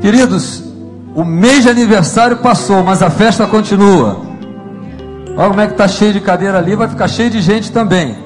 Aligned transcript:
Queridos, 0.00 0.62
o 1.14 1.24
mês 1.24 1.64
de 1.64 1.68
aniversário 1.68 2.38
passou, 2.38 2.82
mas 2.82 3.02
a 3.02 3.10
festa 3.10 3.46
continua. 3.46 4.22
Olha 5.36 5.48
como 5.48 5.60
é 5.60 5.66
que 5.66 5.72
está 5.72 5.86
cheio 5.86 6.14
de 6.14 6.20
cadeira 6.20 6.56
ali, 6.56 6.74
vai 6.74 6.88
ficar 6.88 7.06
cheio 7.06 7.28
de 7.28 7.40
gente 7.42 7.70
também. 7.70 8.16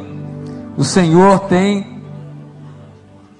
O 0.77 0.85
Senhor 0.85 1.41
tem 1.41 2.01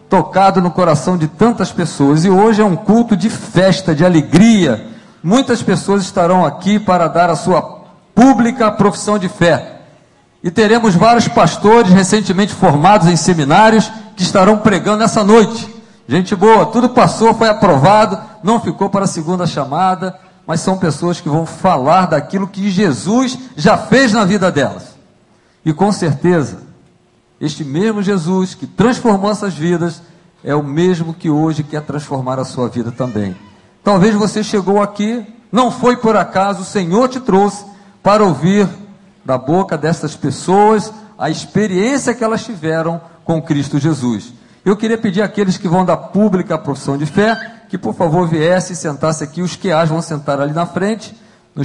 tocado 0.09 0.61
no 0.61 0.71
coração 0.71 1.17
de 1.17 1.29
tantas 1.29 1.71
pessoas 1.71 2.25
e 2.25 2.31
hoje 2.31 2.61
é 2.61 2.65
um 2.65 2.77
culto 2.77 3.17
de 3.17 3.31
festa, 3.31 3.95
de 3.95 4.05
alegria. 4.05 4.87
Muitas 5.23 5.63
pessoas 5.63 6.03
estarão 6.03 6.45
aqui 6.45 6.79
para 6.79 7.09
dar 7.09 7.31
a 7.31 7.37
sua 7.37 7.85
pública 8.15 8.71
profissão 8.71 9.19
de 9.19 9.29
fé. 9.29 9.81
E 10.43 10.51
teremos 10.51 10.95
vários 10.95 11.27
pastores 11.27 11.93
recentemente 11.93 12.53
formados 12.53 13.09
em 13.09 13.17
seminários 13.17 13.91
que 14.17 14.23
estarão 14.23 14.59
pregando 14.59 15.03
essa 15.03 15.25
noite. 15.25 15.74
Gente 16.07 16.37
boa, 16.37 16.67
tudo 16.67 16.91
passou, 16.91 17.33
foi 17.33 17.49
aprovado, 17.49 18.21
não 18.43 18.61
ficou 18.61 18.91
para 18.91 19.05
a 19.05 19.09
segunda 19.09 19.47
chamada, 19.47 20.19
mas 20.47 20.61
são 20.61 20.77
pessoas 20.77 21.21
que 21.21 21.29
vão 21.29 21.47
falar 21.47 22.07
daquilo 22.07 22.47
que 22.47 22.71
Jesus 22.71 23.39
já 23.57 23.79
fez 23.79 24.13
na 24.13 24.25
vida 24.25 24.53
delas. 24.53 24.95
E 25.65 25.73
com 25.73 25.91
certeza, 25.91 26.59
este 27.41 27.65
mesmo 27.65 28.03
Jesus 28.03 28.55
que 28.55 28.67
transformou 28.67 29.31
essas 29.31 29.55
vidas 29.55 30.03
é 30.43 30.55
o 30.55 30.63
mesmo 30.63 31.15
que 31.15 31.31
hoje 31.31 31.63
quer 31.63 31.81
transformar 31.83 32.39
a 32.39 32.45
sua 32.45 32.69
vida 32.69 32.93
também. 32.93 33.35
Talvez 33.83 34.15
você 34.15 34.45
chegou 34.45 34.83
aqui, 34.83 35.27
não 35.51 35.71
foi 35.71 35.97
por 35.97 36.17
acaso, 36.17 36.61
o 36.61 36.67
Senhor 36.67 37.09
te 37.09 37.19
trouxe 37.19 37.65
para 38.03 38.23
ouvir 38.23 38.69
da 39.25 39.39
boca 39.39 39.79
dessas 39.79 40.15
pessoas 40.15 40.93
a 41.19 41.31
experiência 41.31 42.13
que 42.13 42.23
elas 42.23 42.45
tiveram 42.45 43.01
com 43.25 43.41
Cristo 43.41 43.79
Jesus. 43.79 44.35
Eu 44.65 44.77
queria 44.77 44.97
pedir 44.97 45.23
àqueles 45.23 45.59
que 45.59 45.69
vão 45.69 45.85
dar 45.85 45.97
pública 45.97 46.55
a 46.55 46.59
profissão 46.59 46.97
de 46.97 47.07
fé, 47.07 47.63
que 47.69 47.77
por 47.77 47.95
favor 47.95 48.27
viesse 48.27 48.73
e 48.73 48.77
sentasse 48.77 49.23
aqui. 49.23 49.43
Os 49.43 49.57
QAs 49.57 49.89
vão 49.89 50.01
sentar 50.01 50.41
ali 50.41 50.53
na 50.53 50.65
frente, 50.65 51.15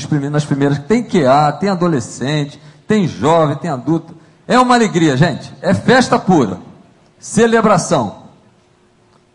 primeiros, 0.07 0.31
nas 0.31 0.45
primeiras. 0.45 0.79
Tem 0.79 1.03
QA, 1.03 1.51
tem 1.53 1.69
adolescente, 1.69 2.61
tem 2.87 3.07
jovem, 3.07 3.55
tem 3.55 3.69
adulto. 3.69 4.15
É 4.47 4.59
uma 4.59 4.75
alegria, 4.75 5.15
gente. 5.15 5.53
É 5.61 5.73
festa 5.73 6.19
pura. 6.19 6.59
Celebração. 7.17 8.23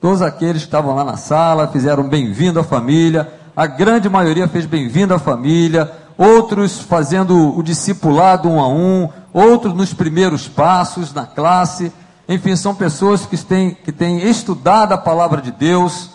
Todos 0.01 0.21
aqueles 0.21 0.63
que 0.63 0.69
estavam 0.69 0.95
lá 0.95 1.05
na 1.05 1.17
sala 1.17 1.69
fizeram 1.69 2.03
bem-vindo 2.05 2.61
à 2.61 2.65
família. 2.65 3.33
A 3.57 3.67
grande 3.67 4.09
maioria 4.09 4.47
fez 4.47 4.67
bem-vindo 4.67 5.15
à 5.15 5.19
família 5.19 5.91
outros 6.17 6.79
fazendo 6.79 7.57
o 7.57 7.63
discipulado 7.63 8.49
um 8.49 8.61
a 8.61 8.69
um, 8.69 9.09
outros 9.33 9.75
nos 9.75 9.93
primeiros 9.93 10.49
passos 10.49 11.13
na 11.13 11.27
classe. 11.27 11.93
Enfim, 12.29 12.57
são 12.57 12.75
pessoas 12.75 13.27
que 13.27 13.37
têm, 13.37 13.75
que 13.75 13.93
têm 13.93 14.29
estudado 14.29 14.93
a 14.93 14.99
palavra 14.99 15.43
de 15.43 15.51
Deus 15.51 16.11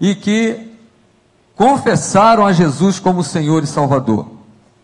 e 0.00 0.14
que 0.14 0.70
confessaram 1.56 2.46
a 2.46 2.52
Jesus 2.52 2.98
como 2.98 3.24
Senhor 3.24 3.62
e 3.62 3.66
Salvador. 3.66 4.26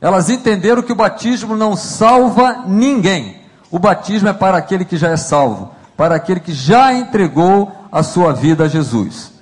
Elas 0.01 0.29
entenderam 0.29 0.83
que 0.83 0.93
o 0.93 0.97
batismo 0.97 1.57
não 1.57 1.77
salva 1.77 2.65
ninguém. 2.67 3.41
O 3.71 3.79
batismo 3.79 4.29
é 4.29 4.33
para 4.33 4.59
aquele 4.59 4.85
que 4.85 4.97
já 4.97 5.09
é 5.09 5.17
salvo, 5.17 5.71
para 5.97 6.17
aquele 6.17 6.41
que 6.41 6.53
já 6.53 6.93
entregou 6.93 7.73
a 7.91 8.03
sua 8.03 8.33
vida 8.33 8.65
a 8.65 8.69
Jesus. 8.69 9.33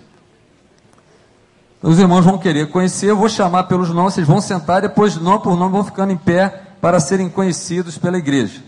Os 1.83 1.99
irmãos 1.99 2.25
vão 2.25 2.39
querer 2.39 2.71
conhecer, 2.71 3.11
eu 3.11 3.17
vou 3.17 3.29
chamar 3.29 3.65
pelos 3.65 3.91
nomes, 3.91 4.15
vocês 4.15 4.27
vão 4.27 4.41
sentar, 4.41 4.81
depois 4.81 5.17
nome 5.17 5.43
por 5.43 5.57
nome 5.57 5.73
vão 5.73 5.85
ficando 5.85 6.13
em 6.13 6.17
pé 6.17 6.63
para 6.81 7.01
serem 7.01 7.29
conhecidos 7.29 7.99
pela 7.99 8.17
igreja. 8.17 8.63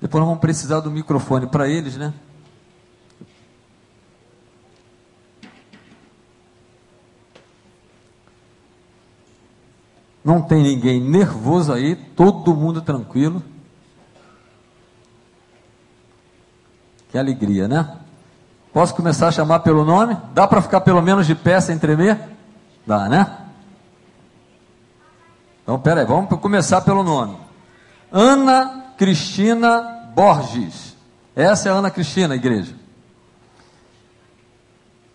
Depois 0.00 0.20
nós 0.20 0.28
vamos 0.28 0.40
precisar 0.40 0.80
do 0.80 0.90
microfone 0.90 1.46
para 1.46 1.68
eles, 1.68 1.96
né? 1.96 2.14
Não 10.24 10.42
tem 10.42 10.62
ninguém 10.62 11.00
nervoso 11.00 11.72
aí, 11.72 11.96
todo 11.96 12.54
mundo 12.54 12.80
tranquilo. 12.80 13.42
Que 17.10 17.18
alegria, 17.18 17.66
né? 17.66 17.98
Posso 18.72 18.94
começar 18.94 19.28
a 19.28 19.32
chamar 19.32 19.60
pelo 19.60 19.84
nome? 19.84 20.16
Dá 20.32 20.46
para 20.46 20.62
ficar 20.62 20.80
pelo 20.82 21.02
menos 21.02 21.26
de 21.26 21.34
pé 21.34 21.60
sem 21.60 21.78
tremer? 21.78 22.20
Dá, 22.86 23.08
né? 23.08 23.38
Então, 25.62 25.78
peraí, 25.78 26.04
vamos 26.04 26.28
começar 26.40 26.80
pelo 26.82 27.02
nome. 27.02 27.36
Ana 28.12 28.92
Cristina 28.96 29.99
Borges. 30.14 30.96
Essa 31.34 31.68
é 31.68 31.72
a 31.72 31.74
Ana 31.74 31.90
Cristina, 31.90 32.34
igreja. 32.34 32.74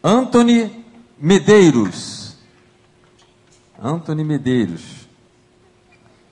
Anthony 0.04 0.86
Medeiros. 1.20 2.36
Anthony 3.82 4.24
Medeiros. 4.24 5.08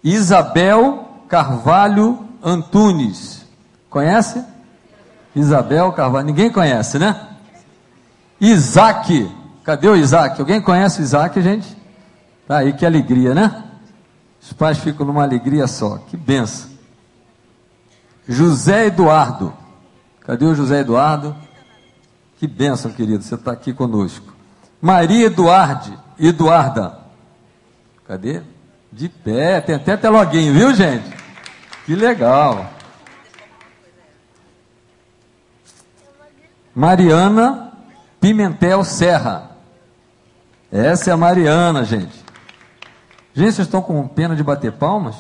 Isabel 0.04 1.24
Carvalho 1.28 2.28
Antunes. 2.44 3.46
Conhece? 3.90 4.44
Isabel 5.36 5.92
Carvalho, 5.94 6.26
ninguém 6.26 6.52
conhece, 6.52 7.00
né? 7.00 7.30
Isaac, 8.40 9.32
cadê 9.64 9.88
o 9.88 9.96
Isaac? 9.96 10.40
Alguém 10.40 10.62
conhece 10.62 11.02
o 11.02 11.04
Isaac, 11.04 11.42
gente? 11.42 11.78
Tá 12.48 12.58
aí, 12.58 12.74
que 12.74 12.86
alegria, 12.86 13.34
né? 13.34 13.64
Os 14.42 14.52
pais 14.52 14.78
ficam 14.78 15.06
numa 15.06 15.24
alegria 15.24 15.66
só, 15.66 15.98
que 15.98 16.18
benção. 16.18 16.73
José 18.28 18.88
Eduardo, 18.88 19.54
cadê 20.22 20.46
o 20.46 20.56
José 20.56 20.80
Eduardo? 20.80 21.36
Que 22.38 22.48
benção, 22.48 22.92
querido, 22.92 23.24
você 23.24 23.36
está 23.36 23.52
aqui 23.52 23.74
conosco. 23.74 24.34
Maria 24.82 25.28
Eduarde, 25.28 25.98
Eduarda, 26.20 27.00
cadê? 28.08 28.42
De 28.92 29.10
pé, 29.10 29.60
tem 29.62 29.76
até 29.76 29.98
teloguinho, 29.98 30.54
viu, 30.54 30.74
gente? 30.74 31.12
Que 31.86 31.96
legal. 31.96 32.70
Mariana 36.76 37.72
Pimentel 38.20 38.84
Serra. 38.84 39.52
Essa 40.72 41.12
é 41.12 41.14
a 41.14 41.18
Mariana, 41.18 41.84
gente. 41.84 42.24
Gente, 43.34 43.54
vocês 43.54 43.68
estão 43.68 43.82
com 43.82 44.08
pena 44.08 44.36
de 44.36 44.44
bater 44.44 44.72
palmas? 44.72 45.16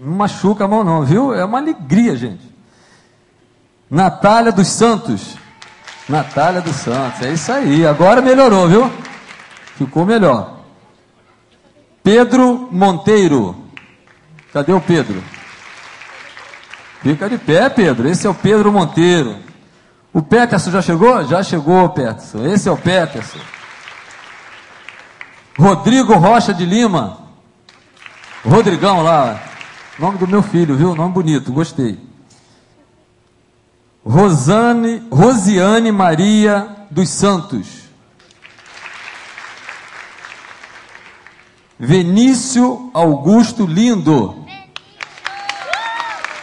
Não 0.00 0.14
machuca 0.14 0.64
a 0.64 0.68
mão, 0.68 0.84
não, 0.84 1.02
viu? 1.02 1.34
É 1.34 1.44
uma 1.44 1.58
alegria, 1.58 2.16
gente. 2.16 2.54
Natália 3.90 4.52
dos 4.52 4.68
Santos. 4.68 5.36
Natália 6.08 6.60
dos 6.60 6.76
Santos, 6.76 7.22
é 7.22 7.32
isso 7.32 7.50
aí. 7.50 7.86
Agora 7.86 8.22
melhorou, 8.22 8.68
viu? 8.68 8.90
Ficou 9.76 10.04
melhor. 10.04 10.60
Pedro 12.02 12.68
Monteiro. 12.70 13.64
Cadê 14.52 14.72
o 14.72 14.80
Pedro? 14.80 15.22
Fica 17.02 17.28
de 17.28 17.38
pé, 17.38 17.68
Pedro. 17.68 18.08
Esse 18.08 18.26
é 18.26 18.30
o 18.30 18.34
Pedro 18.34 18.72
Monteiro. 18.72 19.36
O 20.12 20.22
Peterson 20.22 20.70
já 20.70 20.80
chegou? 20.80 21.24
Já 21.24 21.42
chegou, 21.42 21.88
Peterson. 21.90 22.46
Esse 22.46 22.68
é 22.68 22.72
o 22.72 22.76
Peterson. 22.76 23.38
Rodrigo 25.58 26.14
Rocha 26.14 26.54
de 26.54 26.64
Lima. 26.64 27.18
Rodrigão 28.44 29.02
lá. 29.02 29.40
Nome 29.98 30.18
do 30.18 30.28
meu 30.28 30.42
filho, 30.42 30.76
viu? 30.76 30.94
Nome 30.94 31.12
bonito, 31.12 31.52
gostei. 31.52 31.98
Rosane, 34.04 35.02
Rosiane 35.10 35.90
Maria 35.90 36.68
dos 36.90 37.08
Santos. 37.08 37.86
Vinícius 41.78 42.78
Augusto 42.94 43.66
Lindo. 43.66 44.44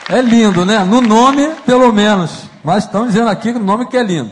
É 0.09 0.21
lindo, 0.21 0.65
né? 0.65 0.83
No 0.83 0.99
nome, 1.01 1.47
pelo 1.65 1.91
menos. 1.93 2.43
Mas 2.63 2.83
estão 2.83 3.07
dizendo 3.07 3.29
aqui 3.29 3.49
o 3.49 3.59
nome 3.59 3.85
que 3.85 3.97
é 3.97 4.03
lindo. 4.03 4.31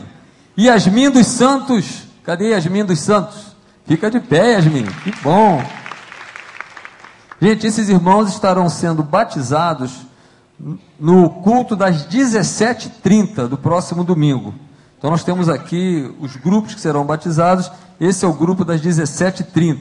Yasmin 0.58 1.10
dos 1.10 1.26
Santos. 1.26 2.02
Cadê 2.24 2.50
Yasmin 2.50 2.84
dos 2.84 3.00
Santos? 3.00 3.56
Fica 3.86 4.10
de 4.10 4.20
pé, 4.20 4.52
Yasmin. 4.52 4.84
Que 5.02 5.10
bom. 5.22 5.64
Gente, 7.42 7.66
esses 7.66 7.88
irmãos 7.88 8.28
estarão 8.28 8.68
sendo 8.68 9.02
batizados 9.02 10.06
no 11.00 11.28
culto 11.28 11.74
das 11.74 12.06
17h30 12.06 13.48
do 13.48 13.58
próximo 13.58 14.04
domingo. 14.04 14.54
Então 14.96 15.10
nós 15.10 15.24
temos 15.24 15.48
aqui 15.48 16.08
os 16.20 16.36
grupos 16.36 16.72
que 16.72 16.80
serão 16.80 17.04
batizados. 17.04 17.68
Esse 18.00 18.24
é 18.24 18.28
o 18.28 18.32
grupo 18.32 18.64
das 18.64 18.80
17h30. 18.80 19.78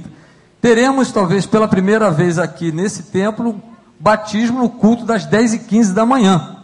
Teremos, 0.60 1.12
talvez 1.12 1.46
pela 1.46 1.68
primeira 1.68 2.10
vez 2.10 2.40
aqui 2.40 2.72
nesse 2.72 3.04
templo, 3.04 3.62
batismo 4.00 4.58
no 4.58 4.70
culto 4.70 5.06
das 5.06 5.28
10h15 5.28 5.94
da 5.94 6.04
manhã 6.04 6.58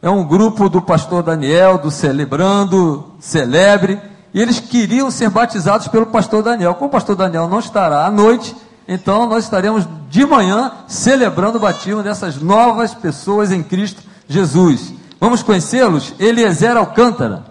é 0.00 0.08
um 0.08 0.24
grupo 0.24 0.70
do 0.70 0.80
pastor 0.80 1.22
Daniel, 1.22 1.76
do 1.78 1.90
Celebrando, 1.90 3.12
Celebre, 3.18 4.00
e 4.34 4.40
eles 4.40 4.60
queriam 4.60 5.10
ser 5.10 5.28
batizados 5.28 5.88
pelo 5.88 6.04
pastor 6.04 6.42
Daniel. 6.42 6.74
Como 6.74 6.88
o 6.88 6.92
pastor 6.92 7.14
Daniel 7.14 7.46
não 7.46 7.58
estará 7.58 8.06
à 8.06 8.10
noite, 8.10 8.54
então 8.86 9.26
nós 9.26 9.44
estaremos 9.44 9.86
de 10.10 10.24
manhã 10.26 10.72
celebrando 10.86 11.58
o 11.58 11.60
batismo 11.60 12.02
dessas 12.02 12.36
novas 12.36 12.94
pessoas 12.94 13.50
em 13.50 13.62
Cristo 13.62 14.02
Jesus. 14.28 14.92
Vamos 15.20 15.42
conhecê-los? 15.42 16.14
Eliezer 16.18 16.76
Alcântara. 16.76 17.44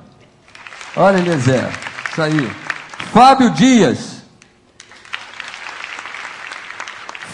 Olha, 0.95 1.17
Eliezer. 1.17 1.69
Isso 2.11 2.21
aí. 2.21 2.51
Fábio 3.11 3.49
Dias. 3.49 4.13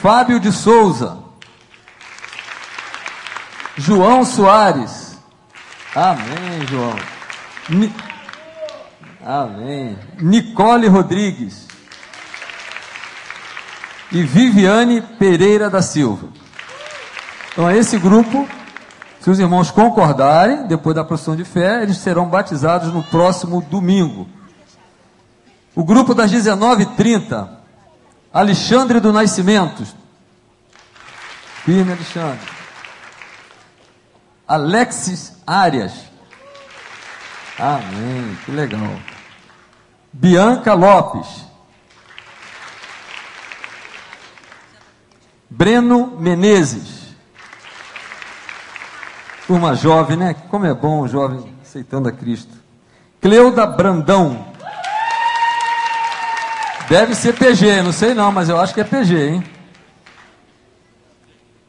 Fábio 0.02 0.40
de 0.40 0.52
Souza. 0.52 1.18
João 3.76 4.24
Soares. 4.24 5.18
Amém, 5.96 6.68
João. 6.70 6.96
Ni... 7.70 7.94
Amém. 9.26 9.98
Nicole 10.20 10.88
Rodrigues. 10.88 11.69
E 14.12 14.24
Viviane 14.24 15.02
Pereira 15.02 15.70
da 15.70 15.82
Silva. 15.82 16.28
Então, 17.52 17.70
esse 17.70 17.98
grupo, 17.98 18.48
se 19.20 19.30
os 19.30 19.40
irmãos 19.40 19.70
concordarem, 19.70 20.66
depois 20.68 20.96
da 20.96 21.04
profissão 21.04 21.36
de 21.36 21.44
fé, 21.44 21.84
eles 21.84 21.98
serão 21.98 22.28
batizados 22.28 22.94
no 22.94 23.04
próximo 23.04 23.62
domingo. 23.62 24.28
O 25.76 25.84
grupo 25.84 26.14
das 26.14 26.32
19h30, 26.32 27.50
Alexandre 28.34 29.00
do 29.00 29.14
Nascimento. 29.14 29.86
Firme, 31.64 31.92
Alexandre. 31.92 32.48
Alexis 34.48 35.38
Arias. 35.46 35.94
Amém, 37.58 38.38
que 38.46 38.52
legal. 38.52 38.96
Bianca 40.12 40.74
Lopes. 40.74 41.49
Breno 45.60 46.16
Menezes. 46.18 47.14
Turma 49.46 49.76
jovem, 49.76 50.16
né? 50.16 50.34
Como 50.48 50.66
é 50.66 50.74
bom 50.74 51.02
o 51.02 51.08
jovem 51.10 51.54
aceitando 51.62 52.08
a 52.08 52.14
Cristo. 52.14 52.56
Cleuda 53.20 53.66
Brandão. 53.68 54.54
Deve 56.88 57.14
ser 57.14 57.34
PG, 57.34 57.82
não 57.82 57.92
sei 57.92 58.14
não, 58.14 58.32
mas 58.32 58.48
eu 58.48 58.58
acho 58.58 58.74
que 58.74 58.80
é 58.80 58.86
PG, 58.86 59.32
hein? 59.32 59.44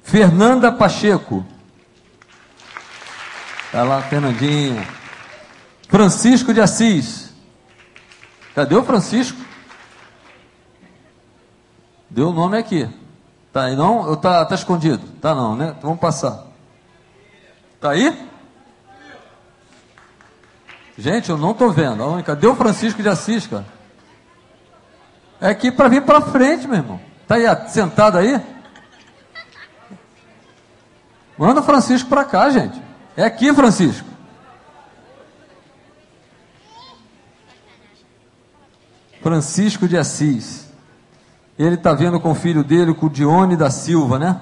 Fernanda 0.05 0.71
Pacheco. 0.71 1.45
Tá 3.73 3.83
lá, 3.83 4.03
Fernandinha. 4.03 4.87
Francisco 5.89 6.55
de 6.55 6.61
Assis. 6.61 7.35
Cadê 8.55 8.77
o 8.77 8.85
Francisco? 8.85 9.41
Deu 12.09 12.29
o 12.29 12.33
nome 12.33 12.57
aqui. 12.57 12.89
Tá 13.53 13.65
aí 13.65 13.77
não? 13.77 14.09
Ou 14.09 14.17
tá, 14.17 14.45
tá 14.45 14.55
escondido? 14.55 15.07
Tá 15.21 15.35
não, 15.35 15.57
né? 15.57 15.69
Então 15.71 15.91
vamos 15.91 16.01
passar. 16.01 16.47
Tá 17.81 17.91
aí? 17.91 18.29
Gente, 20.97 21.31
eu 21.31 21.39
não 21.39 21.55
tô 21.55 21.71
vendo. 21.71 22.23
Cadê 22.23 22.47
o 22.47 22.55
Francisco 22.55 23.03
de 23.03 23.09
Assis, 23.09 23.47
cara? 23.47 23.67
É 25.41 25.49
aqui 25.49 25.73
para 25.73 25.89
vir 25.89 26.03
para 26.03 26.21
frente, 26.21 26.69
meu 26.69 26.77
irmão. 26.77 27.01
Tá 27.27 27.37
aí 27.37 27.69
sentado 27.69 28.19
aí? 28.19 28.41
Manda 31.39 31.61
o 31.61 31.65
Francisco 31.65 32.09
para 32.09 32.25
cá, 32.25 32.51
gente. 32.51 32.81
É 33.17 33.25
aqui, 33.25 33.53
Francisco. 33.55 34.07
Francisco 39.23 39.89
de 39.89 39.97
Assis. 39.97 40.70
Ele 41.61 41.75
está 41.75 41.93
vendo 41.93 42.19
com 42.19 42.31
o 42.31 42.35
filho 42.35 42.65
dele, 42.65 42.95
com 42.95 43.05
o 43.05 43.11
Dione 43.11 43.55
da 43.55 43.71
Silva, 43.71 44.19
né? 44.19 44.41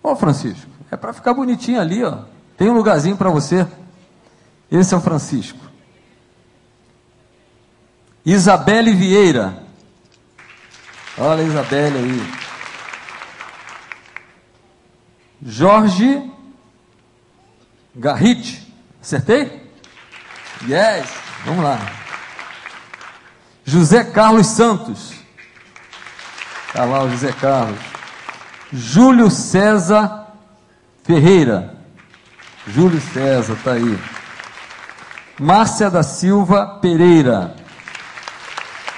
Ô 0.00 0.14
Francisco, 0.14 0.70
é 0.88 0.96
para 0.96 1.12
ficar 1.12 1.34
bonitinho 1.34 1.80
ali, 1.80 2.04
ó. 2.04 2.18
Tem 2.56 2.70
um 2.70 2.74
lugarzinho 2.74 3.16
para 3.16 3.28
você. 3.28 3.66
Esse 4.70 4.94
é 4.94 4.96
o 4.96 5.00
Francisco. 5.00 5.58
Isabelle 8.24 8.94
Vieira. 8.94 9.64
Olha 11.18 11.42
a 11.42 11.44
Isabelle 11.44 11.98
aí. 11.98 12.32
Jorge 15.44 16.30
Garrite. 17.96 18.72
Acertei? 19.02 19.68
Yes. 20.68 21.08
Vamos 21.44 21.64
lá. 21.64 21.80
José 23.64 24.04
Carlos 24.04 24.46
Santos. 24.46 25.21
Está 26.72 26.86
lá 26.86 27.02
o 27.04 27.10
José 27.10 27.30
Carlos. 27.32 27.78
Júlio 28.72 29.30
César 29.30 30.28
Ferreira. 31.04 31.76
Júlio 32.66 32.98
César, 32.98 33.52
está 33.52 33.72
aí. 33.72 33.98
Márcia 35.38 35.90
da 35.90 36.02
Silva 36.02 36.78
Pereira. 36.80 37.54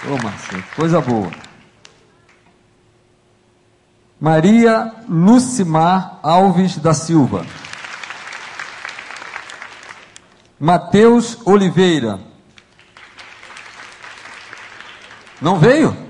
Ô, 0.06 0.23
Márcia, 0.23 0.65
coisa 0.76 1.00
boa. 1.00 1.32
Maria 4.20 4.94
Lucimar 5.09 6.20
Alves 6.23 6.77
da 6.79 6.94
Silva. 6.94 7.44
Mateus 10.61 11.44
Oliveira. 11.44 12.20
Não 15.41 15.59
veio? 15.59 16.04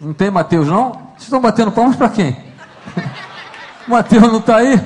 Não 0.00 0.12
tem 0.12 0.30
Mateus, 0.30 0.66
não? 0.66 0.92
Vocês 0.92 1.24
estão 1.24 1.40
batendo 1.40 1.72
palmas 1.72 1.96
para 1.96 2.08
quem? 2.08 2.36
Mateus 3.88 4.22
não 4.24 4.38
está 4.38 4.56
aí? 4.56 4.80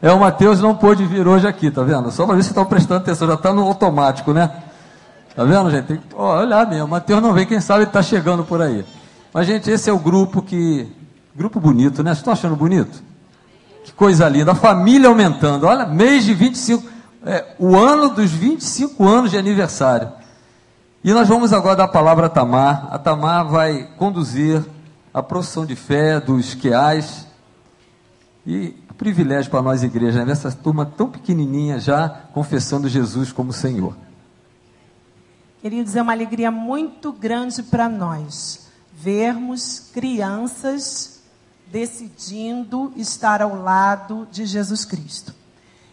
É, 0.00 0.12
o 0.12 0.20
Mateus 0.20 0.60
não 0.60 0.76
pôde 0.76 1.04
vir 1.04 1.26
hoje 1.26 1.46
aqui, 1.46 1.70
tá 1.70 1.82
vendo? 1.82 2.10
Só 2.12 2.24
para 2.24 2.36
ver 2.36 2.42
se 2.42 2.50
estão 2.50 2.64
prestando 2.64 3.00
atenção, 3.00 3.26
já 3.26 3.34
está 3.34 3.52
no 3.52 3.62
automático, 3.62 4.32
né? 4.32 4.50
Tá 5.34 5.44
vendo, 5.44 5.70
gente? 5.70 5.86
Tem 5.86 5.96
que 5.96 6.14
olhar 6.14 6.68
mesmo. 6.68 6.86
O 6.86 6.88
Mateus 6.88 7.20
não 7.20 7.32
vem, 7.32 7.46
quem 7.46 7.60
sabe 7.60 7.80
ele 7.80 7.90
está 7.90 8.02
chegando 8.02 8.44
por 8.44 8.62
aí. 8.62 8.84
Mas, 9.32 9.46
gente, 9.46 9.70
esse 9.70 9.90
é 9.90 9.92
o 9.92 9.98
grupo 9.98 10.42
que. 10.42 10.90
Grupo 11.34 11.60
bonito, 11.60 12.02
né? 12.02 12.10
Vocês 12.10 12.18
estão 12.18 12.32
achando 12.32 12.56
bonito? 12.56 13.02
Que 13.84 13.92
coisa 13.92 14.28
linda. 14.28 14.52
A 14.52 14.54
família 14.54 15.08
aumentando. 15.08 15.66
Olha, 15.66 15.86
mês 15.86 16.24
de 16.24 16.34
25. 16.34 16.84
É, 17.24 17.44
o 17.58 17.76
ano 17.76 18.10
dos 18.10 18.30
25 18.30 19.06
anos 19.06 19.30
de 19.30 19.38
aniversário. 19.38 20.10
E 21.02 21.12
nós 21.12 21.28
vamos 21.28 21.52
agora 21.52 21.76
dar 21.76 21.84
a 21.84 21.88
palavra 21.88 22.26
a 22.26 22.30
Tamar. 22.30 22.88
A 22.90 22.98
Tamar 22.98 23.46
vai 23.46 23.84
conduzir 23.96 24.64
a 25.12 25.22
profissão 25.22 25.64
de 25.64 25.76
fé 25.76 26.20
dos 26.20 26.54
queais. 26.54 27.26
E 28.46 28.74
privilégio 28.98 29.48
para 29.48 29.62
nós, 29.62 29.84
igreja, 29.84 30.24
né? 30.24 30.32
essa 30.32 30.50
turma 30.50 30.84
tão 30.84 31.08
pequenininha 31.08 31.78
já 31.78 32.08
confessando 32.34 32.88
Jesus 32.88 33.30
como 33.30 33.52
Senhor. 33.52 33.96
Queridos, 35.62 35.94
é 35.94 36.02
uma 36.02 36.12
alegria 36.12 36.50
muito 36.50 37.12
grande 37.12 37.62
para 37.62 37.88
nós 37.88 38.66
vermos 38.92 39.90
crianças 39.94 41.20
decidindo 41.70 42.92
estar 42.96 43.40
ao 43.40 43.54
lado 43.54 44.26
de 44.32 44.44
Jesus 44.44 44.84
Cristo. 44.84 45.32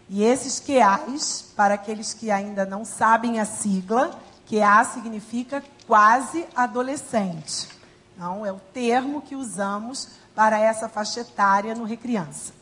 E 0.10 0.24
esses 0.24 0.60
QAs, 0.60 1.46
para 1.56 1.76
aqueles 1.76 2.14
que 2.14 2.32
ainda 2.32 2.66
não 2.66 2.84
sabem 2.84 3.40
a 3.40 3.46
sigla, 3.46 4.20
QA 4.50 4.84
significa 4.84 5.64
quase 5.88 6.46
adolescente. 6.56 7.70
Não, 8.18 8.46
é 8.46 8.52
o 8.52 8.60
termo 8.74 9.22
que 9.22 9.36
usamos 9.36 10.10
para 10.34 10.60
essa 10.60 10.88
faixa 10.88 11.22
etária 11.22 11.74
no 11.76 11.84
Recriança. 11.84 12.54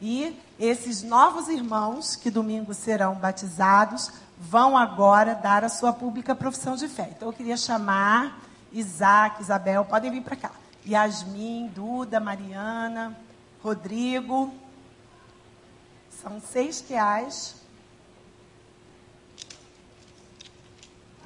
E 0.00 0.38
esses 0.58 1.02
novos 1.02 1.48
irmãos, 1.48 2.16
que 2.16 2.30
domingo 2.30 2.74
serão 2.74 3.14
batizados, 3.14 4.10
vão 4.38 4.76
agora 4.76 5.34
dar 5.34 5.64
a 5.64 5.68
sua 5.68 5.92
pública 5.92 6.34
profissão 6.34 6.76
de 6.76 6.88
fé. 6.88 7.10
Então 7.16 7.28
eu 7.28 7.32
queria 7.32 7.56
chamar 7.56 8.40
Isaac, 8.72 9.40
Isabel, 9.40 9.84
podem 9.84 10.10
vir 10.10 10.22
para 10.22 10.36
cá. 10.36 10.50
Yasmin, 10.86 11.68
Duda, 11.68 12.20
Mariana, 12.20 13.16
Rodrigo. 13.62 14.52
São 16.22 16.40
seis 16.40 16.84
reais. 16.88 17.55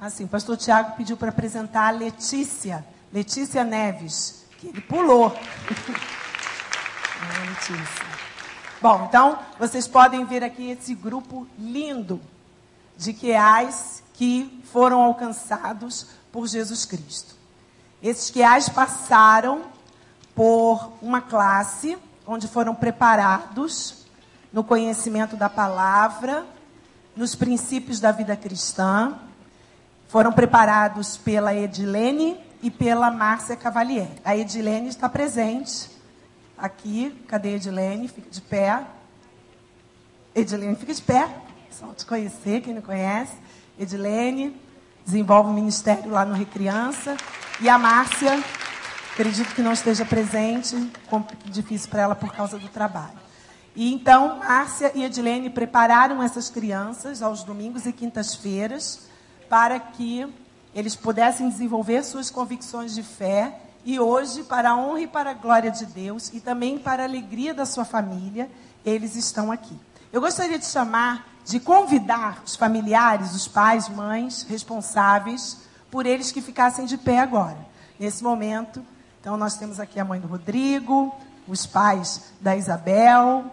Assim, 0.01 0.23
o 0.23 0.27
pastor 0.27 0.57
Tiago 0.57 0.95
pediu 0.97 1.15
para 1.15 1.29
apresentar 1.29 1.89
a 1.89 1.91
Letícia, 1.91 2.83
Letícia 3.13 3.63
Neves, 3.63 4.45
que 4.57 4.69
ele 4.69 4.81
pulou. 4.81 5.27
é, 5.27 5.37
Letícia. 7.47 8.05
Bom, 8.81 9.05
então 9.07 9.37
vocês 9.59 9.87
podem 9.87 10.25
ver 10.25 10.43
aqui 10.43 10.71
esse 10.71 10.95
grupo 10.95 11.47
lindo 11.55 12.19
de 12.97 13.13
queais 13.13 14.01
que 14.15 14.63
foram 14.73 15.03
alcançados 15.03 16.07
por 16.31 16.47
Jesus 16.47 16.83
Cristo. 16.83 17.35
Esses 18.01 18.31
queais 18.31 18.67
passaram 18.67 19.65
por 20.33 20.93
uma 20.99 21.21
classe 21.21 21.95
onde 22.25 22.47
foram 22.47 22.73
preparados 22.73 24.03
no 24.51 24.63
conhecimento 24.63 25.35
da 25.35 25.47
palavra, 25.47 26.43
nos 27.15 27.35
princípios 27.35 27.99
da 27.99 28.11
vida 28.11 28.35
cristã. 28.35 29.15
Foram 30.11 30.33
preparados 30.33 31.15
pela 31.15 31.55
Edilene 31.55 32.37
e 32.61 32.69
pela 32.69 33.09
Márcia 33.09 33.55
Cavalieri. 33.55 34.11
A 34.25 34.35
Edilene 34.35 34.89
está 34.89 35.07
presente 35.07 35.89
aqui. 36.57 37.17
Cadê 37.29 37.47
a 37.47 37.51
Edilene? 37.53 38.09
Fica 38.09 38.29
de 38.29 38.41
pé. 38.41 38.83
Edilene, 40.35 40.75
fica 40.75 40.93
de 40.93 41.01
pé. 41.01 41.33
Só 41.71 41.87
te 41.93 42.05
conhecer, 42.05 42.59
quem 42.59 42.73
não 42.73 42.81
conhece. 42.81 43.37
Edilene, 43.79 44.53
desenvolve 45.05 45.49
o 45.49 45.53
ministério 45.53 46.11
lá 46.11 46.25
no 46.25 46.33
Recriança. 46.33 47.15
E 47.61 47.69
a 47.69 47.77
Márcia, 47.77 48.37
acredito 49.13 49.55
que 49.55 49.61
não 49.61 49.71
esteja 49.71 50.03
presente, 50.03 50.75
difícil 51.45 51.89
para 51.89 52.01
ela 52.01 52.15
por 52.15 52.33
causa 52.33 52.59
do 52.59 52.67
trabalho. 52.67 53.17
E 53.73 53.93
então, 53.93 54.39
Márcia 54.39 54.91
e 54.93 55.05
Edilene 55.05 55.49
prepararam 55.49 56.21
essas 56.21 56.49
crianças 56.49 57.21
aos 57.21 57.45
domingos 57.45 57.85
e 57.85 57.93
quintas-feiras 57.93 59.09
para 59.51 59.77
que 59.81 60.25
eles 60.73 60.95
pudessem 60.95 61.49
desenvolver 61.49 62.05
suas 62.05 62.29
convicções 62.29 62.95
de 62.95 63.03
fé 63.03 63.59
e 63.83 63.99
hoje, 63.99 64.43
para 64.43 64.69
a 64.69 64.77
honra 64.77 65.01
e 65.01 65.07
para 65.07 65.31
a 65.31 65.33
glória 65.33 65.69
de 65.69 65.85
Deus 65.85 66.31
e 66.31 66.39
também 66.39 66.79
para 66.79 67.03
a 67.03 67.05
alegria 67.05 67.53
da 67.53 67.65
sua 67.65 67.83
família, 67.83 68.49
eles 68.85 69.17
estão 69.17 69.51
aqui. 69.51 69.77
Eu 70.13 70.21
gostaria 70.21 70.57
de 70.57 70.65
chamar, 70.65 71.27
de 71.43 71.59
convidar 71.59 72.41
os 72.45 72.55
familiares, 72.55 73.35
os 73.35 73.45
pais, 73.45 73.89
mães 73.89 74.43
responsáveis, 74.43 75.57
por 75.91 76.05
eles 76.05 76.31
que 76.31 76.41
ficassem 76.41 76.85
de 76.85 76.97
pé 76.97 77.19
agora, 77.19 77.57
nesse 77.99 78.23
momento. 78.23 78.81
Então, 79.19 79.35
nós 79.35 79.57
temos 79.57 79.81
aqui 79.81 79.99
a 79.99 80.05
mãe 80.05 80.21
do 80.21 80.29
Rodrigo, 80.29 81.13
os 81.45 81.65
pais 81.65 82.31
da 82.39 82.55
Isabel, 82.55 83.51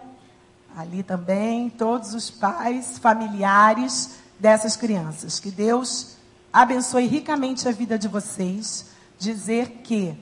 ali 0.77 1.03
também, 1.03 1.69
todos 1.69 2.13
os 2.13 2.31
pais, 2.31 2.97
familiares 2.99 4.18
dessas 4.39 4.75
crianças. 4.75 5.39
Que 5.39 5.51
Deus 5.51 6.15
abençoe 6.51 7.05
ricamente 7.05 7.67
a 7.67 7.71
vida 7.71 7.97
de 7.97 8.07
vocês. 8.07 8.85
Dizer 9.17 9.81
que 9.83 10.17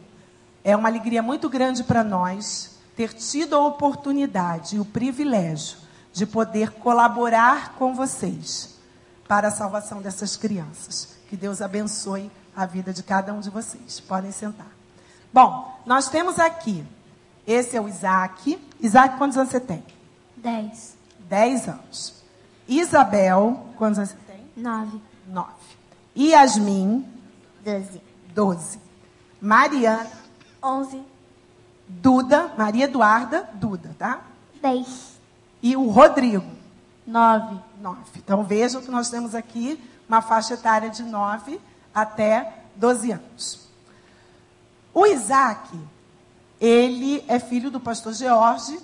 é 0.63 0.75
uma 0.75 0.89
alegria 0.89 1.21
muito 1.21 1.47
grande 1.47 1.83
para 1.83 2.03
nós 2.03 2.77
ter 2.95 3.13
tido 3.13 3.55
a 3.55 3.65
oportunidade 3.65 4.75
e 4.75 4.79
o 4.79 4.85
privilégio 4.85 5.77
de 6.11 6.25
poder 6.25 6.71
colaborar 6.71 7.75
com 7.75 7.93
vocês 7.93 8.75
para 9.27 9.49
a 9.49 9.51
salvação 9.51 10.01
dessas 10.01 10.35
crianças. 10.35 11.15
Que 11.29 11.37
Deus 11.37 11.61
abençoe 11.61 12.31
a 12.55 12.65
vida 12.65 12.91
de 12.91 13.03
cada 13.03 13.31
um 13.33 13.39
de 13.39 13.51
vocês. 13.51 13.99
Podem 13.99 14.31
sentar. 14.31 14.71
Bom, 15.31 15.79
nós 15.85 16.09
temos 16.09 16.39
aqui, 16.39 16.83
esse 17.45 17.77
é 17.77 17.81
o 17.81 17.87
Isaac. 17.87 18.59
Isaac, 18.79 19.17
quantos 19.17 19.37
anos 19.37 19.51
você 19.51 19.59
tem? 19.59 19.83
Dez. 20.35 20.95
Dez 21.29 21.67
anos. 21.67 22.16
Isabel, 22.67 23.65
quantos 23.77 23.97
anos 23.99 24.11
você 24.11 24.17
tem? 24.27 24.45
Nove. 24.55 25.01
Nove. 25.27 25.51
Yasmin, 26.15 27.05
Doze. 27.63 28.01
doze. 28.33 28.79
Mariana, 29.41 30.09
Onze. 30.63 31.01
Duda, 31.87 32.51
Maria 32.57 32.85
Eduarda, 32.85 33.49
Duda, 33.53 33.95
tá? 33.97 34.21
Dez. 34.61 35.17
E 35.61 35.75
o 35.77 35.89
Rodrigo, 35.89 36.45
Nove. 37.05 37.59
nove. 37.81 38.01
Então 38.17 38.43
vejam 38.43 38.81
que 38.81 38.91
nós 38.91 39.09
temos 39.09 39.33
aqui 39.35 39.79
uma 40.09 40.21
faixa 40.21 40.55
etária 40.55 40.89
de 40.89 41.03
nove 41.03 41.59
até 41.93 42.61
doze 42.75 43.11
anos. 43.11 43.67
O 44.93 45.05
Isaac, 45.05 45.69
ele 46.59 47.23
é 47.27 47.39
filho 47.39 47.69
do 47.69 47.79
pastor 47.79 48.13
George 48.13 48.79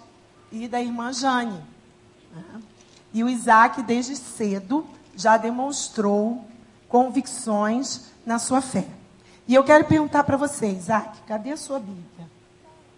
e 0.52 0.68
da 0.68 0.80
irmã 0.82 1.12
Jane. 1.12 1.60
né? 2.34 2.62
E 3.14 3.24
o 3.24 3.30
Isaac, 3.30 3.84
desde 3.84 4.16
cedo, 4.16 4.88
já 5.16 5.38
demonstrou 5.38 6.44
convicções 6.90 8.12
na 8.26 8.40
sua 8.40 8.62
fé. 8.62 8.88
E 9.48 9.54
eu 9.54 9.64
quero 9.64 9.86
perguntar 9.86 10.24
para 10.24 10.38
você, 10.38 10.68
Isaac, 10.72 11.22
cadê 11.28 11.52
a 11.52 11.58
sua 11.58 11.80
Bíblia? 11.80 12.30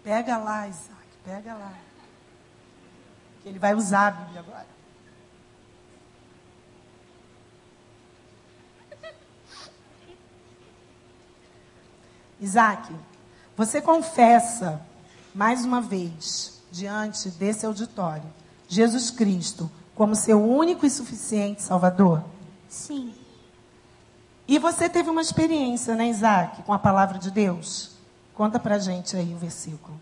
Pega 0.02 0.38
lá, 0.38 0.66
Isaac, 0.68 1.06
pega 1.24 1.54
lá. 1.54 1.72
Que 3.42 3.48
ele 3.48 3.58
vai 3.58 3.74
usar 3.74 4.08
a 4.08 4.10
Bíblia 4.12 4.40
agora. 4.40 4.66
Isaac, 12.40 12.94
você 13.56 13.80
confessa 13.80 14.80
mais 15.34 15.64
uma 15.64 15.80
vez 15.80 16.60
diante 16.70 17.30
desse 17.30 17.64
auditório 17.64 18.24
Jesus 18.68 19.10
Cristo 19.10 19.70
como 19.96 20.14
seu 20.14 20.40
único 20.40 20.86
e 20.86 20.90
suficiente 20.90 21.62
Salvador? 21.62 22.22
Sim. 22.68 23.12
E 24.46 24.58
você 24.58 24.88
teve 24.88 25.10
uma 25.10 25.22
experiência, 25.22 25.96
né, 25.96 26.08
Isaac, 26.08 26.62
com 26.62 26.72
a 26.72 26.78
palavra 26.78 27.18
de 27.18 27.30
Deus? 27.30 27.96
Conta 28.34 28.60
pra 28.60 28.78
gente 28.78 29.16
aí 29.16 29.34
o 29.34 29.38
versículo. 29.38 29.98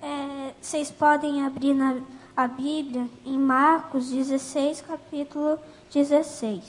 É, 0.00 0.52
vocês 0.60 0.90
podem 0.90 1.44
abrir 1.44 1.74
na, 1.74 2.00
a 2.36 2.46
Bíblia 2.46 3.08
em 3.24 3.38
Marcos 3.38 4.10
16, 4.10 4.82
capítulo 4.82 5.58
16. 5.92 6.62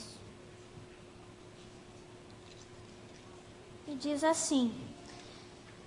E 3.86 3.94
diz 3.94 4.24
assim: 4.24 4.72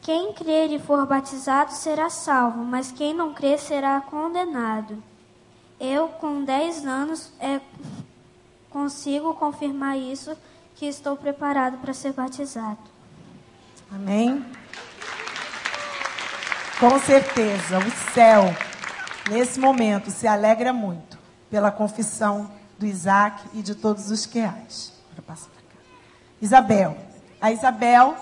Quem 0.07 0.31
crer 0.31 0.71
e 0.71 0.79
for 0.79 1.05
batizado 1.05 1.73
será 1.73 2.09
salvo, 2.09 2.63
mas 2.63 2.93
quem 2.93 3.13
não 3.13 3.33
crer 3.33 3.59
será 3.59 3.99
condenado. 3.99 5.03
Eu, 5.77 6.07
com 6.07 6.45
10 6.45 6.85
anos, 6.85 7.33
é, 7.41 7.59
consigo 8.69 9.33
confirmar 9.33 9.97
isso, 9.97 10.33
que 10.77 10.85
estou 10.85 11.17
preparado 11.17 11.77
para 11.79 11.93
ser 11.93 12.13
batizado. 12.13 12.77
Amém? 13.91 14.45
Com 16.79 16.97
certeza, 16.99 17.77
o 17.77 18.13
céu, 18.13 18.45
nesse 19.29 19.59
momento, 19.59 20.09
se 20.09 20.25
alegra 20.25 20.71
muito 20.71 21.19
pela 21.51 21.69
confissão 21.69 22.49
do 22.79 22.85
Isaac 22.85 23.43
e 23.53 23.61
de 23.61 23.75
todos 23.75 24.09
os 24.09 24.25
que 24.25 24.41
cá. 24.41 24.55
Isabel. 26.41 26.97
A 27.41 27.51
Isabel 27.51 28.15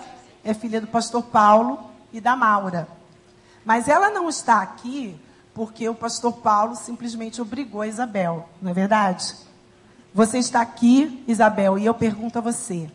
é 0.45 0.53
filha 0.53 0.79
do 0.79 0.87
pastor 0.87 1.23
Paulo 1.23 1.79
e 2.13 2.21
da 2.21 2.35
Maura. 2.35 2.87
Mas 3.65 3.87
ela 3.87 4.11
não 4.11 4.29
está 4.29 4.61
aqui 4.61 5.19
porque 5.53 5.89
o 5.89 5.95
pastor 5.95 6.33
Paulo 6.33 6.75
simplesmente 6.75 7.41
obrigou 7.41 7.81
a 7.81 7.87
Isabel, 7.87 8.47
não 8.61 8.69
é 8.69 8.73
verdade? 8.73 9.35
Você 10.13 10.37
está 10.37 10.61
aqui, 10.61 11.23
Isabel, 11.27 11.77
e 11.77 11.85
eu 11.85 11.93
pergunto 11.93 12.37
a 12.37 12.41
você, 12.41 12.89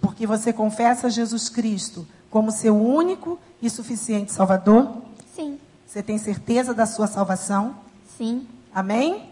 porque 0.00 0.26
você 0.26 0.52
confessa 0.52 1.10
Jesus 1.10 1.48
Cristo 1.48 2.06
como 2.30 2.50
seu 2.50 2.76
único 2.76 3.38
e 3.60 3.68
suficiente 3.68 4.32
Salvador? 4.32 5.02
Sim. 5.36 5.60
Você 5.86 6.02
tem 6.02 6.18
certeza 6.18 6.72
da 6.72 6.86
sua 6.86 7.06
salvação? 7.06 7.76
Sim. 8.16 8.48
Amém? 8.74 9.30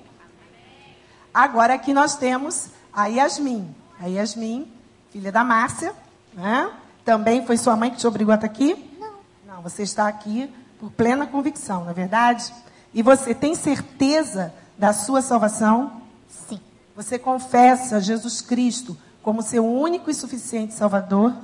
Agora 1.33 1.75
aqui 1.75 1.93
nós 1.95 2.17
temos 2.17 2.69
a 2.93 3.07
Yasmin. 3.07 3.75
A 3.99 4.07
Yasmin, 4.07 4.71
filha 5.11 5.33
da 5.33 5.43
Márcia, 5.43 5.95
né? 6.35 6.71
Também 7.05 7.45
foi 7.45 7.57
sua 7.57 7.77
mãe 7.77 7.91
que 7.91 7.97
te 7.97 8.07
obrigou 8.07 8.33
a 8.33 8.37
estar 8.37 8.47
aqui? 8.47 8.75
Não. 8.99 9.15
Não, 9.47 9.63
você 9.63 9.83
está 9.83 10.07
aqui 10.07 10.53
por 10.79 10.91
plena 10.91 11.27
convicção, 11.27 11.85
não 11.85 11.91
é 11.91 11.95
verdade? 11.95 12.53
E 12.95 13.03
você 13.03 13.35
tem 13.35 13.55
certeza 13.55 14.53
da 14.77 14.93
sua 14.93 15.23
salvação? 15.23 16.03
Sim. 16.29 16.61
Você 16.95 17.19
confessa 17.19 18.01
Jesus 18.01 18.41
Cristo 18.41 18.97
como 19.23 19.43
seu 19.43 19.65
único 19.65 20.11
e 20.11 20.15
suficiente 20.15 20.75
Salvador? 20.75 21.35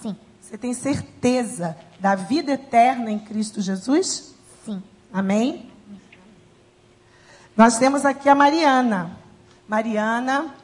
Sim. 0.00 0.16
Você 0.40 0.56
tem 0.56 0.72
certeza 0.72 1.76
da 1.98 2.14
vida 2.14 2.52
eterna 2.52 3.10
em 3.10 3.18
Cristo 3.18 3.60
Jesus? 3.60 4.34
Sim. 4.64 4.82
Amém? 5.12 5.70
Nós 7.56 7.78
temos 7.78 8.04
aqui 8.04 8.28
a 8.28 8.34
Mariana. 8.34 9.16
Mariana 9.68 10.54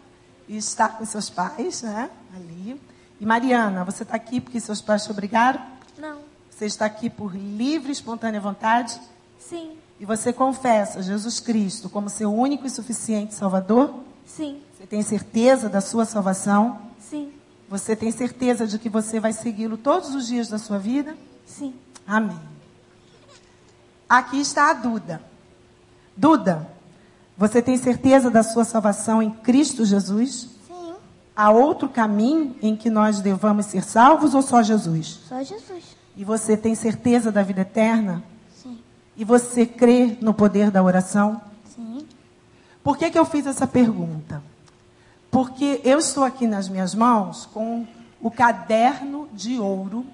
está 0.49 0.89
com 0.89 1.05
seus 1.05 1.31
pais, 1.31 1.83
né? 1.83 2.11
Ali. 2.35 2.81
E 3.21 3.27
Mariana, 3.27 3.85
você 3.85 4.03
está 4.03 4.17
aqui 4.17 4.41
porque 4.41 4.59
seus 4.59 4.81
pais 4.81 5.05
te 5.05 5.11
obrigaram? 5.11 5.61
Não. 5.99 6.19
Você 6.51 6.65
está 6.65 6.87
aqui 6.87 7.11
por 7.11 7.37
livre 7.37 7.91
e 7.91 7.93
espontânea 7.93 8.41
vontade? 8.41 8.99
Sim. 9.39 9.73
E 10.01 10.07
você 10.07 10.33
confessa 10.33 11.03
Jesus 11.03 11.39
Cristo 11.39 11.91
como 11.91 12.09
seu 12.09 12.33
único 12.33 12.67
e 12.67 12.71
suficiente 12.71 13.35
Salvador? 13.35 13.95
Sim. 14.27 14.63
Você 14.75 14.87
tem 14.87 15.03
certeza 15.03 15.69
da 15.69 15.83
sua 15.83 16.07
salvação? 16.07 16.81
Sim. 16.99 17.31
Você 17.69 17.95
tem 17.95 18.11
certeza 18.11 18.67
de 18.67 18.79
que 18.79 18.89
você 18.89 19.21
vai 19.21 19.35
segui-lo 19.35 19.77
todos 19.77 20.15
os 20.15 20.27
dias 20.27 20.49
da 20.49 20.57
sua 20.57 20.79
vida? 20.79 21.15
Sim. 21.47 21.75
Amém. 22.07 22.41
Aqui 24.09 24.41
está 24.41 24.71
a 24.71 24.73
Duda. 24.73 25.23
Duda, 26.17 26.69
você 27.37 27.61
tem 27.61 27.77
certeza 27.77 28.31
da 28.31 28.43
sua 28.43 28.65
salvação 28.65 29.23
em 29.23 29.31
Cristo 29.31 29.85
Jesus? 29.85 30.49
Há 31.41 31.51
outro 31.51 31.89
caminho 31.89 32.55
em 32.61 32.77
que 32.77 32.91
nós 32.91 33.21
devamos 33.21 33.65
ser 33.65 33.83
salvos 33.83 34.35
ou 34.35 34.43
só 34.43 34.63
Jesus? 34.63 35.21
Só 35.27 35.43
Jesus. 35.43 35.97
E 36.15 36.23
você 36.23 36.55
tem 36.55 36.75
certeza 36.75 37.33
da 37.33 37.43
vida 37.43 37.63
eterna? 37.63 38.23
Sim. 38.55 38.79
E 39.17 39.25
você 39.25 39.65
crê 39.65 40.19
no 40.21 40.35
poder 40.35 40.71
da 40.71 40.83
oração? 40.83 41.41
Sim. 41.75 42.07
Por 42.85 42.99
que, 42.99 43.11
que 43.11 43.19
eu 43.19 43.25
fiz 43.25 43.47
essa 43.47 43.67
pergunta? 43.67 44.43
Porque 45.31 45.81
eu 45.83 45.99
estou 45.99 46.25
aqui 46.25 46.47
nas 46.47 46.69
minhas 46.69 46.95
mãos 46.95 47.47
com 47.47 47.87
o 48.21 48.31
caderno 48.31 49.27
de 49.33 49.59
ouro 49.59 50.05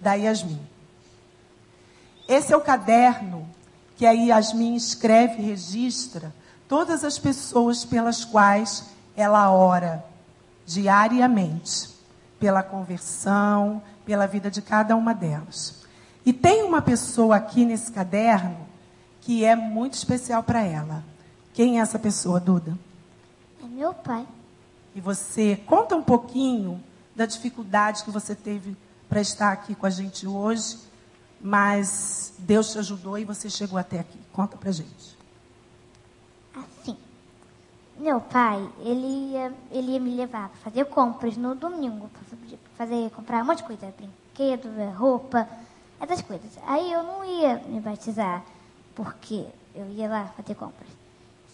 da 0.00 0.14
Yasmin. 0.14 0.58
Esse 2.26 2.52
é 2.52 2.56
o 2.56 2.60
caderno 2.60 3.48
que 3.96 4.04
a 4.04 4.10
Yasmin 4.10 4.74
escreve 4.74 5.40
e 5.40 5.46
registra 5.46 6.34
todas 6.66 7.04
as 7.04 7.20
pessoas 7.20 7.84
pelas 7.84 8.24
quais 8.24 8.90
ela 9.16 9.50
ora 9.50 10.04
diariamente, 10.66 11.90
pela 12.38 12.62
conversão, 12.62 13.82
pela 14.04 14.26
vida 14.26 14.50
de 14.50 14.62
cada 14.62 14.96
uma 14.96 15.14
delas. 15.14 15.82
E 16.24 16.32
tem 16.32 16.62
uma 16.62 16.80
pessoa 16.80 17.36
aqui 17.36 17.64
nesse 17.64 17.90
caderno 17.92 18.56
que 19.20 19.44
é 19.44 19.54
muito 19.54 19.94
especial 19.94 20.42
para 20.42 20.62
ela. 20.62 21.04
Quem 21.52 21.78
é 21.78 21.82
essa 21.82 21.98
pessoa, 21.98 22.40
Duda? 22.40 22.76
É 23.62 23.66
meu 23.66 23.94
pai. 23.94 24.26
E 24.94 25.00
você 25.00 25.56
conta 25.66 25.96
um 25.96 26.02
pouquinho 26.02 26.82
da 27.14 27.26
dificuldade 27.26 28.04
que 28.04 28.10
você 28.10 28.34
teve 28.34 28.76
para 29.08 29.20
estar 29.20 29.52
aqui 29.52 29.74
com 29.74 29.86
a 29.86 29.90
gente 29.90 30.26
hoje, 30.26 30.78
mas 31.40 32.32
Deus 32.38 32.72
te 32.72 32.78
ajudou 32.78 33.18
e 33.18 33.24
você 33.24 33.50
chegou 33.50 33.78
até 33.78 34.00
aqui. 34.00 34.18
Conta 34.32 34.56
pra 34.56 34.72
gente. 34.72 35.16
Meu 38.02 38.20
pai, 38.20 38.68
ele 38.80 39.30
ia, 39.32 39.52
ele 39.70 39.92
ia 39.92 40.00
me 40.00 40.16
levar 40.16 40.48
para 40.48 40.58
fazer 40.58 40.84
compras 40.86 41.36
no 41.36 41.54
domingo, 41.54 42.08
para 42.08 42.58
fazer, 42.76 43.08
comprar 43.12 43.44
um 43.44 43.46
monte 43.46 43.58
de 43.58 43.62
coisa, 43.62 43.94
brinquedo, 43.96 44.68
roupa, 44.96 45.48
essas 46.00 46.20
coisas. 46.20 46.50
Aí 46.66 46.90
eu 46.90 47.04
não 47.04 47.24
ia 47.24 47.58
me 47.58 47.78
batizar, 47.78 48.42
porque 48.92 49.46
eu 49.72 49.88
ia 49.90 50.08
lá 50.08 50.24
fazer 50.36 50.56
compras. 50.56 50.88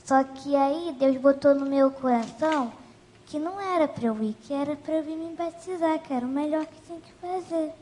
Só 0.07 0.25
que 0.25 0.57
aí 0.57 0.97
Deus 0.99 1.19
botou 1.19 1.55
no 1.55 1.67
meu 1.67 1.90
coração 1.90 2.73
que 3.26 3.38
não 3.38 3.61
era 3.61 3.87
para 3.87 4.07
eu 4.07 4.23
ir, 4.23 4.35
que 4.43 4.55
era 4.55 4.75
para 4.75 4.95
eu 4.95 5.05
vir 5.05 5.19
me 5.19 5.37
batizar, 5.37 5.99
que 5.99 6.14
era 6.14 6.25
o 6.25 6.31
melhor 6.31 6.64
que 6.64 6.81
tinha 6.87 6.99
que 6.99 7.12
fazer. 7.21 7.75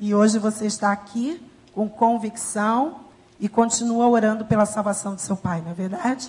E 0.00 0.12
hoje 0.12 0.36
você 0.40 0.66
está 0.66 0.90
aqui 0.90 1.40
com 1.72 1.88
convicção 1.88 3.02
e 3.38 3.48
continua 3.48 4.08
orando 4.08 4.44
pela 4.44 4.66
salvação 4.66 5.14
do 5.14 5.20
seu 5.20 5.36
pai, 5.36 5.60
não 5.60 5.70
é 5.70 5.74
verdade? 5.74 6.28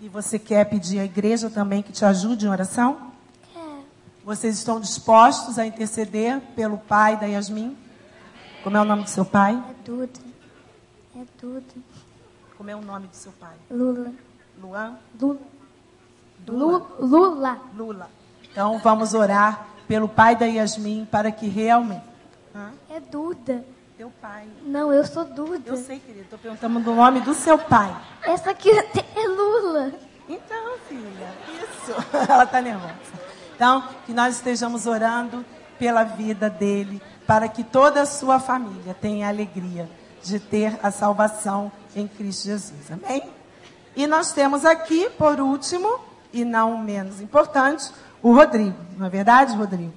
E 0.00 0.08
você 0.08 0.38
quer 0.38 0.64
pedir 0.68 0.98
à 1.00 1.04
igreja 1.04 1.48
também 1.48 1.82
que 1.82 1.92
te 1.92 2.04
ajude 2.04 2.46
em 2.46 2.48
oração? 2.48 3.12
Quero. 3.52 3.84
Vocês 4.24 4.56
estão 4.58 4.78
dispostos 4.80 5.58
a 5.58 5.66
interceder 5.66 6.40
pelo 6.54 6.76
pai 6.78 7.16
da 7.18 7.26
Yasmin? 7.26 7.76
Como 8.62 8.76
é 8.76 8.80
o 8.80 8.84
nome 8.84 9.02
do 9.04 9.08
seu 9.10 9.24
pai? 9.24 9.54
É 9.54 9.74
Duda. 9.84 10.20
É 11.16 11.20
Duda. 11.40 11.64
Como 12.56 12.70
é 12.70 12.76
o 12.76 12.80
nome 12.82 13.06
do 13.08 13.16
seu 13.16 13.32
pai? 13.32 13.54
Lula. 13.70 14.12
Luan? 14.60 14.96
Lula. 15.20 15.38
Dula? 16.38 16.64
Lu- 17.00 17.06
Lula. 17.06 17.58
Lula. 17.76 18.10
Então 18.50 18.78
vamos 18.78 19.14
orar 19.14 19.66
pelo 19.88 20.08
pai 20.08 20.36
da 20.36 20.46
Yasmin 20.46 21.04
para 21.10 21.32
que 21.32 21.48
realmente. 21.48 22.04
Hã? 22.54 22.70
É 22.90 23.00
Duda. 23.00 23.64
Teu 24.02 24.10
pai. 24.20 24.48
Não, 24.64 24.92
eu 24.92 25.06
sou 25.06 25.24
Duda. 25.24 25.62
Eu 25.64 25.76
sei, 25.76 26.00
querido. 26.00 26.24
Estou 26.24 26.36
perguntando 26.36 26.80
do 26.80 26.92
nome 26.92 27.20
do 27.20 27.32
seu 27.34 27.56
pai. 27.56 27.96
Essa 28.24 28.50
aqui 28.50 28.68
é 28.74 29.28
Lula. 29.28 29.92
Então, 30.28 30.76
filha, 30.88 31.32
isso. 31.62 31.94
Ela 32.28 32.42
está 32.42 32.60
nervosa. 32.60 32.96
Então, 33.54 33.88
que 34.04 34.12
nós 34.12 34.34
estejamos 34.34 34.88
orando 34.88 35.44
pela 35.78 36.02
vida 36.02 36.50
dele, 36.50 37.00
para 37.28 37.46
que 37.46 37.62
toda 37.62 38.02
a 38.02 38.04
sua 38.04 38.40
família 38.40 38.92
tenha 38.92 39.28
a 39.28 39.30
alegria 39.30 39.88
de 40.20 40.40
ter 40.40 40.76
a 40.82 40.90
salvação 40.90 41.70
em 41.94 42.08
Cristo 42.08 42.46
Jesus. 42.46 42.90
Amém? 42.90 43.22
E 43.94 44.08
nós 44.08 44.32
temos 44.32 44.64
aqui, 44.64 45.10
por 45.10 45.38
último, 45.38 46.00
e 46.32 46.44
não 46.44 46.76
menos 46.76 47.20
importante, 47.20 47.88
o 48.20 48.34
Rodrigo. 48.34 48.78
Não 48.98 49.06
é 49.06 49.10
verdade, 49.10 49.54
Rodrigo? 49.54 49.94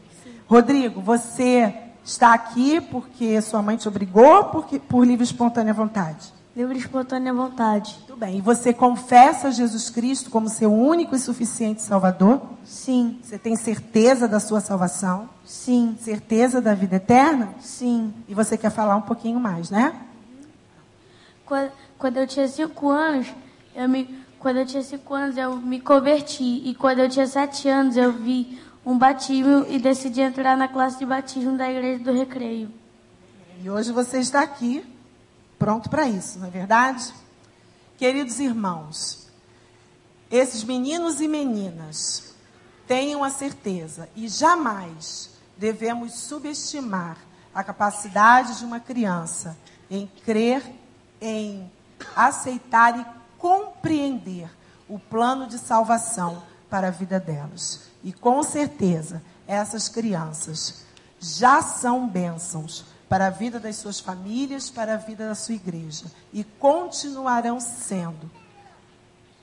Rodrigo, 0.48 1.02
você 1.02 1.85
está 2.06 2.34
aqui 2.34 2.80
porque 2.80 3.42
sua 3.42 3.62
mãe 3.62 3.76
te 3.76 3.88
obrigou 3.88 4.46
porque, 4.46 4.80
por 4.80 5.06
livre 5.06 5.24
e 5.24 5.28
espontânea 5.28 5.74
vontade? 5.74 6.34
Livre 6.56 6.76
e 6.76 6.80
espontânea 6.80 7.34
vontade. 7.34 7.96
Muito 8.00 8.16
bem. 8.16 8.38
E 8.38 8.42
você 8.42 8.72
confessa 8.72 9.52
Jesus 9.52 9.90
Cristo 9.90 10.30
como 10.30 10.48
seu 10.48 10.72
único 10.74 11.14
e 11.16 11.20
suficiente 11.20 11.82
Salvador? 11.82 12.42
Sim, 12.64 13.20
Você 13.22 13.38
tem 13.38 13.56
certeza 13.58 14.28
da 14.28 14.40
sua 14.40 14.62
salvação? 14.62 15.28
sim, 15.44 15.98
Certeza 16.00 16.62
da 16.62 16.74
vida 16.74 16.96
eterna? 16.96 17.50
sim. 17.60 18.14
E 18.28 18.34
você 18.34 18.58
quer 18.58 18.70
falar 18.72 18.96
um 18.96 19.02
pouquinho 19.02 19.40
mais, 19.40 19.70
né? 19.70 19.94
Quando, 21.46 21.72
quando 21.98 22.18
eu 22.18 22.26
tinha 22.28 22.48
cinco 22.48 22.90
anos, 22.90 23.28
eu 23.76 23.88
me, 23.90 24.18
quando 24.40 24.58
eu 24.58 24.66
tinha 24.66 24.82
cinco 24.82 25.14
anos, 25.14 25.38
eu 25.38 25.58
me 25.58 25.80
converti. 25.80 26.62
E 26.66 26.74
quando 26.74 27.00
eu 27.00 27.10
tinha 27.10 27.28
sete 27.28 27.68
anos, 27.68 27.98
eu 27.98 28.12
vi 28.12 28.60
um 28.86 28.98
batismo 28.98 29.66
e 29.68 29.80
decidi 29.80 30.22
entrar 30.22 30.56
na 30.56 30.68
classe 30.68 31.00
de 31.00 31.06
batismo 31.06 31.58
da 31.58 31.70
Igreja 31.70 32.04
do 32.04 32.14
Recreio. 32.14 32.72
E 33.62 33.70
hoje 33.70 33.92
você 33.92 34.20
está 34.20 34.42
aqui, 34.42 34.86
pronto 35.58 35.90
para 35.90 36.08
isso, 36.08 36.38
não 36.38 36.48
é 36.48 36.52
verdade? 36.52 37.12
Queridos 37.98 38.40
irmãos, 38.40 39.28
esses 40.30 40.64
meninos 40.64 41.20
e 41.20 41.28
meninas 41.28 42.36
tenham 42.88 43.24
a 43.24 43.30
certeza 43.30 44.08
e 44.16 44.28
jamais 44.28 45.32
devemos 45.58 46.14
subestimar 46.14 47.18
a 47.54 47.64
capacidade 47.64 48.60
de 48.60 48.66
uma 48.66 48.80
criança 48.80 49.58
em 49.90 50.08
crer, 50.24 50.62
em 51.20 51.72
aceitar 52.16 53.00
e 53.00 53.06
compreender 53.40 54.50
o 54.88 55.00
plano 55.00 55.48
de 55.48 55.58
salvação 55.58 56.44
para 56.70 56.88
a 56.88 56.92
vida 56.92 57.20
delas. 57.20 57.82
E 58.04 58.14
com 58.14 58.42
certeza, 58.44 59.22
essas 59.48 59.88
crianças 59.90 60.86
já 61.20 61.62
são 61.62 62.08
bênçãos 62.08 62.86
para 63.08 63.28
a 63.28 63.30
vida 63.30 63.60
das 63.60 63.78
suas 63.78 64.00
famílias, 64.00 64.70
para 64.70 64.96
a 64.96 64.98
vida 64.98 65.28
da 65.28 65.36
sua 65.36 65.56
igreja. 65.56 66.06
E 66.34 66.44
continuarão 66.44 67.60
sendo 67.60 68.30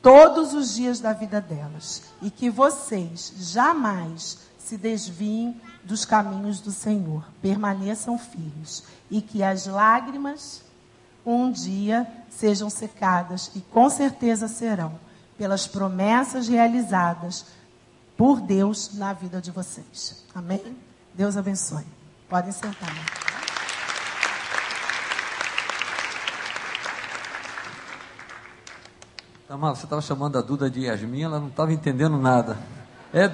todos 0.00 0.52
os 0.52 0.74
dias 0.74 1.00
da 1.00 1.12
vida 1.12 1.40
delas. 1.40 2.02
E 2.20 2.30
que 2.30 2.50
vocês 2.50 3.32
jamais 3.38 4.38
se 4.58 4.76
desviem 4.76 5.60
dos 5.84 6.04
caminhos 6.04 6.60
do 6.60 6.70
Senhor, 6.70 7.24
permaneçam 7.40 8.18
firmes. 8.18 8.84
E 9.10 9.20
que 9.20 9.42
as 9.42 9.66
lágrimas 9.66 10.62
um 11.24 11.50
dia 11.50 12.06
sejam 12.30 12.68
secadas. 12.68 13.50
E 13.54 13.60
com 13.60 13.88
certeza 13.88 14.48
serão 14.48 14.98
pelas 15.42 15.66
promessas 15.66 16.46
realizadas 16.46 17.46
por 18.16 18.40
Deus 18.40 18.94
na 18.94 19.12
vida 19.12 19.40
de 19.40 19.50
vocês. 19.50 20.24
Amém? 20.32 20.62
Deus 21.12 21.36
abençoe. 21.36 21.84
Podem 22.28 22.52
sentar. 22.52 22.94
Tamar, 29.48 29.74
você 29.74 29.82
estava 29.82 30.00
chamando 30.00 30.38
a 30.38 30.40
Duda 30.40 30.70
de 30.70 30.82
Yasmin, 30.82 31.22
ela 31.22 31.40
não 31.40 31.48
estava 31.48 31.72
entendendo 31.72 32.16
nada. 32.16 32.56
É, 33.12 33.28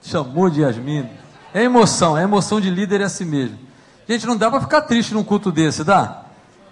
chamou 0.00 0.48
de 0.48 0.60
Yasmin. 0.60 1.10
É 1.52 1.64
emoção, 1.64 2.16
é 2.16 2.22
emoção 2.22 2.60
de 2.60 2.70
líder 2.70 3.00
é 3.00 3.04
assim 3.06 3.24
mesmo. 3.24 3.58
Gente, 4.08 4.24
não 4.24 4.36
dá 4.36 4.48
para 4.48 4.60
ficar 4.60 4.82
triste 4.82 5.14
num 5.14 5.24
culto 5.24 5.50
desse, 5.50 5.82
dá? 5.82 6.26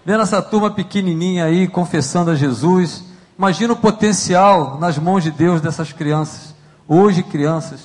Vendo 0.06 0.22
essa 0.22 0.40
turma 0.40 0.70
pequenininha 0.70 1.46
aí, 1.46 1.66
confessando 1.66 2.30
a 2.30 2.36
Jesus. 2.36 3.07
Imagina 3.38 3.72
o 3.72 3.76
potencial 3.76 4.78
nas 4.78 4.98
mãos 4.98 5.22
de 5.22 5.30
Deus 5.30 5.60
dessas 5.60 5.92
crianças. 5.92 6.54
Hoje, 6.86 7.22
crianças. 7.22 7.80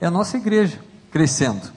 É 0.00 0.06
a 0.06 0.10
nossa 0.10 0.36
igreja 0.36 0.78
crescendo. 1.10 1.72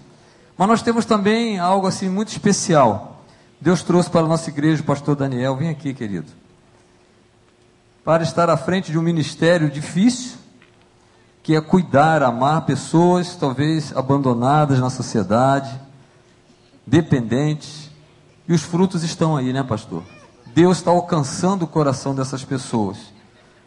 Mas 0.58 0.68
nós 0.68 0.82
temos 0.82 1.06
também 1.06 1.58
algo 1.58 1.88
assim 1.88 2.10
muito 2.10 2.30
especial. 2.30 3.24
Deus 3.62 3.82
trouxe 3.82 4.10
para 4.10 4.22
a 4.22 4.28
nossa 4.28 4.50
igreja 4.50 4.82
o 4.82 4.86
pastor 4.86 5.16
Daniel. 5.16 5.56
Vem 5.56 5.70
aqui, 5.70 5.94
querido 5.94 6.44
para 8.04 8.24
estar 8.24 8.50
à 8.50 8.58
frente 8.58 8.92
de 8.92 9.00
um 9.00 9.02
ministério 9.02 9.70
difícil, 9.70 10.38
que 11.42 11.56
é 11.56 11.62
cuidar, 11.62 12.22
amar 12.22 12.66
pessoas 12.66 13.36
talvez 13.36 13.96
abandonadas 13.96 14.80
na 14.80 14.90
sociedade, 14.90 15.80
dependentes, 16.86 17.90
e 18.48 18.54
os 18.54 18.62
frutos 18.62 19.04
estão 19.04 19.38
aí, 19.38 19.54
né, 19.54 19.64
pastor? 19.64 20.04
Deus 20.54 20.78
está 20.78 20.92
alcançando 20.92 21.64
o 21.64 21.68
coração 21.68 22.14
dessas 22.14 22.46
pessoas. 22.46 22.98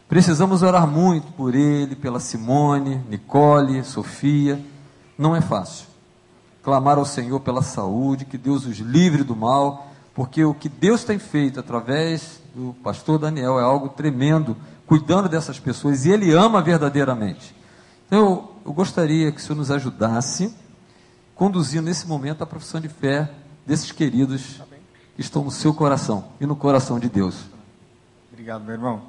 Precisamos 0.07 0.63
orar 0.63 0.87
muito 0.87 1.33
por 1.33 1.53
ele, 1.53 1.97
pela 1.97 2.19
Simone, 2.19 3.03
Nicole, 3.09 3.83
Sofia. 3.83 4.63
Não 5.17 5.35
é 5.35 5.41
fácil. 5.41 5.85
Clamar 6.63 6.97
ao 6.97 7.05
Senhor 7.05 7.41
pela 7.41 7.61
saúde, 7.61 8.23
que 8.23 8.37
Deus 8.37 8.65
os 8.65 8.77
livre 8.77 9.23
do 9.23 9.35
mal, 9.35 9.87
porque 10.15 10.45
o 10.45 10.53
que 10.53 10.69
Deus 10.69 11.03
tem 11.03 11.19
feito 11.19 11.59
através 11.59 12.41
do 12.55 12.73
pastor 12.81 13.19
Daniel 13.19 13.59
é 13.59 13.63
algo 13.63 13.89
tremendo, 13.89 14.55
cuidando 14.85 15.27
dessas 15.27 15.59
pessoas, 15.59 16.05
e 16.05 16.11
ele 16.11 16.31
ama 16.31 16.61
verdadeiramente. 16.61 17.53
Então, 18.07 18.19
eu, 18.19 18.51
eu 18.65 18.73
gostaria 18.73 19.29
que 19.33 19.39
o 19.39 19.43
Senhor 19.43 19.57
nos 19.57 19.71
ajudasse, 19.71 20.55
conduzindo 21.35 21.83
nesse 21.83 22.07
momento 22.07 22.43
a 22.43 22.47
profissão 22.47 22.79
de 22.79 22.87
fé 22.87 23.29
desses 23.65 23.91
queridos 23.91 24.61
que 24.66 24.66
estão 25.17 25.43
no 25.43 25.51
seu 25.51 25.73
coração 25.73 26.25
e 26.39 26.45
no 26.45 26.55
coração 26.55 26.99
de 26.99 27.09
Deus. 27.09 27.45
Obrigado, 28.31 28.63
meu 28.63 28.73
irmão. 28.73 29.01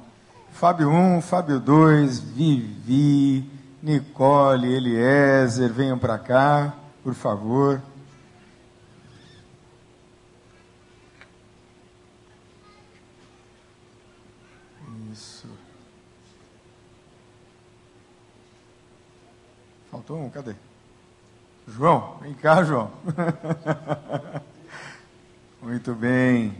Fábio 0.51 0.89
1, 0.89 1.21
Fábio 1.21 1.59
2, 1.59 2.19
Vivi, 2.19 3.49
Nicole, 3.81 4.73
Eliezer, 4.73 5.71
venham 5.71 5.97
para 5.97 6.17
cá, 6.17 6.73
por 7.03 7.13
favor. 7.13 7.81
Isso. 15.13 15.47
Faltou 19.89 20.19
um, 20.19 20.29
cadê? 20.29 20.55
João, 21.67 22.17
vem 22.21 22.33
cá, 22.33 22.63
João. 22.63 22.91
Muito 25.61 25.93
bem. 25.93 26.55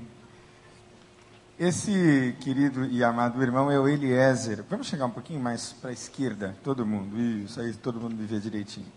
Esse 1.58 2.36
querido 2.42 2.84
e 2.84 3.02
amado 3.02 3.42
irmão 3.42 3.72
é 3.72 3.80
o 3.80 3.88
Eliezer. 3.88 4.62
Vamos 4.70 4.88
chegar 4.88 5.06
um 5.06 5.10
pouquinho 5.10 5.40
mais 5.40 5.72
para 5.72 5.92
a 5.92 5.94
esquerda, 5.94 6.54
todo 6.66 6.86
mundo. 6.86 7.18
Isso 7.18 7.62
aí, 7.62 7.74
todo 7.74 7.98
mundo 7.98 8.14
me 8.14 8.26
vê 8.26 8.42
direitinho. 8.42 8.88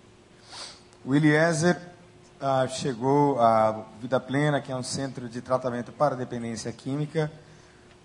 O 1.05 1.15
Eliezer 1.15 1.81
ah, 2.41 2.67
chegou 2.67 3.41
à 3.41 3.85
Vida 4.01 4.19
Plena, 4.19 4.61
que 4.61 4.73
é 4.73 4.77
um 4.77 4.83
centro 4.83 5.29
de 5.29 5.41
tratamento 5.41 5.93
para 5.93 6.17
dependência 6.17 6.73
química, 6.73 7.31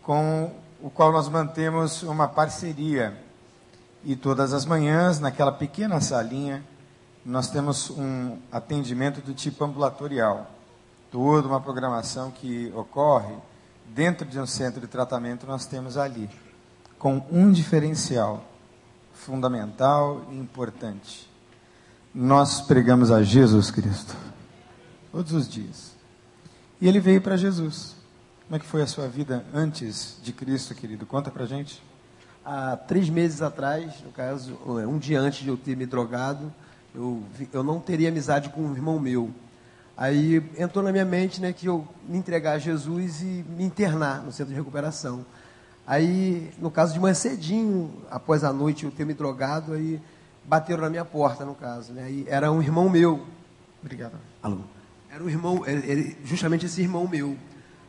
com 0.03 0.51
o 0.79 0.91
qual 0.91 1.11
nós 1.11 1.27
mantemos 1.27 2.03
uma 2.03 2.27
parceria. 2.27 3.19
E 4.03 4.15
todas 4.15 4.53
as 4.53 4.65
manhãs, 4.65 5.19
naquela 5.19 5.51
pequena 5.51 5.99
salinha, 5.99 6.63
nós 7.25 7.49
temos 7.49 7.89
um 7.89 8.37
atendimento 8.51 9.19
do 9.19 9.33
tipo 9.33 9.65
ambulatorial. 9.65 10.56
Toda 11.11 11.47
uma 11.47 11.61
programação 11.61 12.31
que 12.31 12.71
ocorre 12.75 13.35
dentro 13.87 14.27
de 14.27 14.39
um 14.39 14.45
centro 14.45 14.81
de 14.81 14.87
tratamento, 14.87 15.47
nós 15.47 15.65
temos 15.65 15.97
ali, 15.97 16.29
com 16.99 17.23
um 17.31 17.51
diferencial 17.51 18.43
fundamental 19.13 20.25
e 20.31 20.37
importante. 20.37 21.29
Nós 22.13 22.61
pregamos 22.61 23.11
a 23.11 23.23
Jesus 23.23 23.71
Cristo, 23.71 24.15
todos 25.11 25.31
os 25.33 25.47
dias. 25.47 25.95
E 26.79 26.87
ele 26.87 26.99
veio 26.99 27.21
para 27.21 27.37
Jesus. 27.37 27.95
Como 28.45 28.55
é 28.55 28.59
que 28.59 28.65
foi 28.65 28.81
a 28.81 28.87
sua 28.87 29.07
vida 29.07 29.45
antes 29.53 30.17
de 30.23 30.31
Cristo, 30.31 30.73
querido? 30.73 31.05
Conta 31.05 31.29
para 31.29 31.45
gente. 31.45 31.83
Há 32.45 32.77
três 32.77 33.09
meses 33.09 33.41
atrás, 33.41 34.01
no 34.05 34.11
caso, 34.11 34.57
um 34.65 34.97
dia 34.97 35.19
antes 35.19 35.39
de 35.39 35.49
eu 35.49 35.57
ter 35.57 35.75
me 35.75 35.85
drogado, 35.85 36.53
eu, 36.95 37.21
eu 37.51 37.61
não 37.61 37.79
teria 37.79 38.07
amizade 38.07 38.49
com 38.49 38.61
um 38.61 38.73
irmão 38.73 38.99
meu. 38.99 39.31
Aí 39.97 40.43
entrou 40.59 40.83
na 40.83 40.91
minha 40.91 41.03
mente 41.03 41.41
né, 41.41 41.51
que 41.51 41.65
eu 41.65 41.87
me 42.07 42.19
entregar 42.19 42.51
a 42.51 42.59
Jesus 42.59 43.21
e 43.23 43.43
me 43.49 43.63
internar 43.63 44.21
no 44.21 44.31
centro 44.31 44.53
de 44.53 44.59
recuperação. 44.59 45.25
Aí, 45.87 46.51
no 46.59 46.69
caso 46.69 46.93
de 46.93 46.99
manhã 46.99 47.15
cedinho, 47.15 47.91
após 48.11 48.43
a 48.43 48.53
noite 48.53 48.83
eu 48.83 48.91
ter 48.91 49.05
me 49.05 49.15
drogado, 49.15 49.73
aí 49.73 49.99
bateram 50.45 50.83
na 50.83 50.89
minha 50.89 51.03
porta, 51.03 51.43
no 51.43 51.55
caso. 51.55 51.93
Né? 51.93 52.03
Aí 52.03 52.25
era 52.27 52.51
um 52.51 52.61
irmão 52.61 52.87
meu. 52.89 53.25
Obrigado. 53.81 54.13
Alô. 54.43 54.59
Era 55.09 55.23
um 55.23 55.29
irmão, 55.29 55.63
ele, 55.65 56.15
justamente 56.23 56.67
esse 56.67 56.79
irmão 56.79 57.07
meu. 57.07 57.35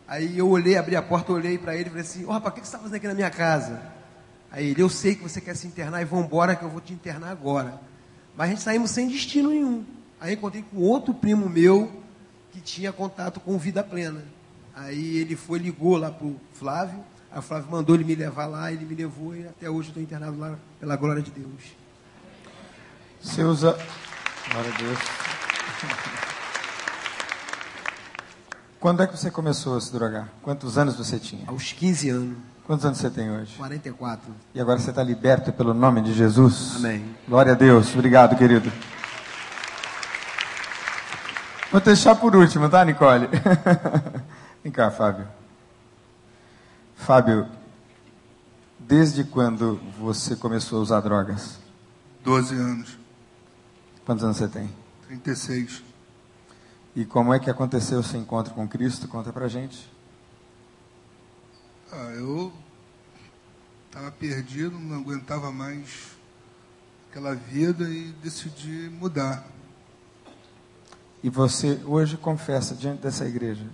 Aí 0.07 0.38
eu 0.38 0.49
olhei, 0.49 0.79
abri 0.79 0.97
a 0.97 1.03
porta, 1.03 1.31
olhei 1.31 1.59
para 1.59 1.75
ele 1.75 1.87
e 1.87 1.88
falei 1.90 2.03
assim, 2.03 2.25
ô 2.25 2.29
oh, 2.29 2.33
rapaz, 2.33 2.53
o 2.53 2.55
que 2.55 2.61
você 2.61 2.66
está 2.68 2.79
fazendo 2.79 2.94
aqui 2.94 3.07
na 3.07 3.14
minha 3.14 3.31
casa? 3.31 3.83
Aí 4.51 4.68
ele, 4.68 4.81
eu 4.81 4.88
sei 4.88 5.14
que 5.14 5.23
você 5.23 5.42
quer 5.42 5.55
se 5.55 5.66
internar 5.66 6.01
e 6.01 6.07
vamos 6.07 6.25
embora 6.25 6.57
que 6.57 6.64
eu 6.64 6.71
vou 6.71 6.81
te 6.81 6.94
internar 6.94 7.31
agora. 7.31 7.79
Mas 8.35 8.47
a 8.47 8.51
gente 8.51 8.62
saímos 8.62 8.92
sem 8.92 9.09
destino 9.09 9.51
nenhum. 9.51 9.85
Aí 10.20 10.35
encontrei 10.35 10.62
com 10.62 10.78
outro 10.78 11.14
primo 11.14 11.48
meu 11.48 11.90
que 12.52 12.61
tinha 12.61 12.92
contato 12.92 13.40
com 13.40 13.57
Vida 13.59 13.83
Plena. 13.83 14.24
Aí 14.74 15.18
ele 15.18 15.37
foi, 15.37 15.59
ligou 15.59 15.96
lá 15.96 16.11
para 16.11 16.26
o 16.26 16.37
Flávio, 16.54 17.04
a 17.31 17.42
Flávio 17.42 17.70
mandou 17.70 17.94
ele 17.94 18.04
me 18.04 18.14
levar 18.14 18.46
lá, 18.46 18.72
ele 18.72 18.85
me 18.85 18.94
levou 18.94 19.35
e 19.35 19.46
até 19.46 19.68
hoje 19.68 19.88
estou 19.88 20.02
internado 20.02 20.38
lá 20.38 20.57
pela 20.81 20.96
glória 20.96 21.22
de 21.22 21.31
Deus. 21.31 21.76
Você 23.20 23.42
usa. 23.42 23.76
Glória 24.50 24.72
a 24.72 24.78
Deus. 24.78 24.98
Quando 28.81 29.02
é 29.02 29.07
que 29.07 29.16
você 29.16 29.31
começou 29.31 29.76
a 29.76 29.81
se 29.81 29.92
drogar? 29.92 30.28
Quantos 30.40 30.78
anos 30.78 30.96
você 30.96 31.18
tinha? 31.18 31.44
Aos 31.48 31.72
15 31.72 32.11
anos. 32.11 32.38
Quantos 32.64 32.85
anos 32.85 32.98
você 32.98 33.11
tem 33.11 33.31
hoje? 33.31 33.57
44. 33.57 34.33
E 34.54 34.61
agora 34.61 34.78
você 34.78 34.90
está 34.90 35.02
liberto 35.02 35.52
pelo 35.52 35.74
nome 35.74 36.00
de 36.00 36.12
Jesus? 36.12 36.76
Amém. 36.76 37.04
Glória 37.26 37.52
a 37.52 37.54
Deus. 37.57 37.92
Obrigado, 37.92 38.37
querido. 38.37 38.70
Vou 41.70 41.81
deixar 41.83 42.14
por 42.14 42.35
último, 42.35 42.68
tá, 42.70 42.83
Nicole? 42.83 43.28
Vem 44.64 44.72
cá, 44.72 44.90
Fábio. 44.90 45.28
Fábio, 46.96 47.46
desde 48.78 49.22
quando 49.22 49.78
você 49.98 50.35
começou 50.35 50.78
a 50.78 50.83
usar 50.83 51.00
drogas? 51.00 51.59
12 52.24 52.54
anos. 52.54 52.98
Quantos 54.07 54.24
anos 54.24 54.38
você 54.38 54.48
tem? 54.48 54.70
36. 55.09 55.83
E 56.96 57.04
como 57.04 57.35
é 57.35 57.38
que 57.38 57.50
aconteceu 57.50 57.98
o 57.98 58.02
seu 58.02 58.18
encontro 58.18 58.54
com 58.54 58.66
Cristo? 58.66 59.07
Conta 59.07 59.31
pra 59.31 59.46
gente. 59.46 59.90
Ah, 61.92 62.12
eu 62.16 62.50
estava 63.87 64.11
perdido, 64.11 64.78
não 64.78 64.96
aguentava 64.96 65.52
mais 65.52 66.16
aquela 67.11 67.35
vida 67.35 67.88
e 67.90 68.12
decidi 68.22 68.90
mudar. 68.90 69.44
E 71.22 71.28
você 71.28 71.81
hoje 71.85 72.16
confessa 72.16 72.74
diante 72.74 73.02
dessa 73.02 73.26
igreja 73.26 73.64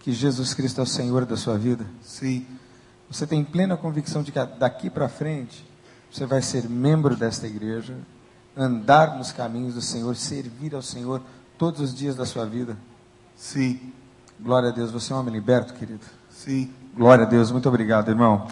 que 0.00 0.12
Jesus 0.12 0.52
Cristo 0.52 0.80
é 0.80 0.84
o 0.84 0.86
Senhor 0.86 1.24
da 1.24 1.36
sua 1.36 1.56
vida? 1.56 1.86
Sim. 2.02 2.46
Você 3.10 3.26
tem 3.26 3.42
plena 3.42 3.76
convicção 3.76 4.22
de 4.22 4.30
que 4.30 4.44
daqui 4.58 4.90
para 4.90 5.08
frente 5.08 5.64
você 6.12 6.26
vai 6.26 6.42
ser 6.42 6.68
membro 6.68 7.16
desta 7.16 7.46
igreja, 7.46 7.96
andar 8.56 9.16
nos 9.16 9.32
caminhos 9.32 9.74
do 9.74 9.80
Senhor, 9.80 10.14
servir 10.14 10.74
ao 10.74 10.82
Senhor 10.82 11.22
todos 11.56 11.80
os 11.80 11.94
dias 11.94 12.14
da 12.16 12.26
sua 12.26 12.44
vida? 12.44 12.76
Sim. 13.36 13.92
Glória 14.38 14.68
a 14.68 14.72
Deus. 14.72 14.90
Você 14.90 15.12
é 15.12 15.16
um 15.16 15.20
homem 15.20 15.34
liberto, 15.34 15.74
querido? 15.74 16.04
Sim. 16.30 16.70
Glória 16.94 17.24
a 17.24 17.28
Deus. 17.28 17.50
Muito 17.50 17.68
obrigado, 17.68 18.10
irmão. 18.10 18.46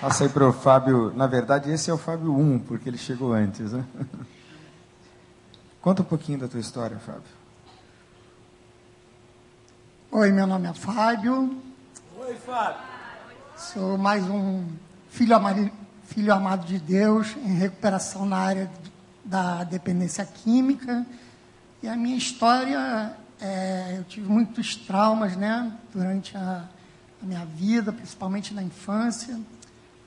Passa 0.00 0.24
aí 0.24 0.30
para 0.30 0.46
o 0.46 0.52
Fábio. 0.52 1.10
Na 1.16 1.26
verdade, 1.26 1.70
esse 1.70 1.90
é 1.90 1.94
o 1.94 1.96
Fábio 1.96 2.36
1, 2.36 2.58
porque 2.60 2.86
ele 2.88 2.98
chegou 2.98 3.32
antes, 3.32 3.72
né? 3.72 3.82
Conta 5.80 6.02
um 6.02 6.04
pouquinho 6.04 6.38
da 6.38 6.48
tua 6.48 6.60
história, 6.60 6.98
Fábio. 6.98 7.22
Oi, 10.10 10.30
meu 10.32 10.46
nome 10.46 10.68
é 10.68 10.74
Fábio. 10.74 11.62
Oi, 12.18 12.34
Fábio. 12.34 12.82
Sou 13.56 13.96
mais 13.96 14.22
um 14.28 14.66
filho 15.08 15.34
amado, 15.34 15.70
filho 16.04 16.32
amado 16.32 16.66
de 16.66 16.78
Deus 16.78 17.34
em 17.36 17.54
recuperação 17.54 18.26
na 18.26 18.36
área 18.36 18.70
da 19.24 19.64
dependência 19.64 20.26
química. 20.26 21.06
E 21.82 21.88
a 21.88 21.96
minha 21.96 22.18
história, 22.18 23.16
é, 23.40 23.94
eu 23.96 24.04
tive 24.04 24.28
muitos 24.28 24.76
traumas, 24.76 25.36
né, 25.36 25.72
durante 25.94 26.36
a, 26.36 26.68
a 27.22 27.26
minha 27.26 27.46
vida, 27.46 27.94
principalmente 27.94 28.52
na 28.52 28.62
infância. 28.62 29.40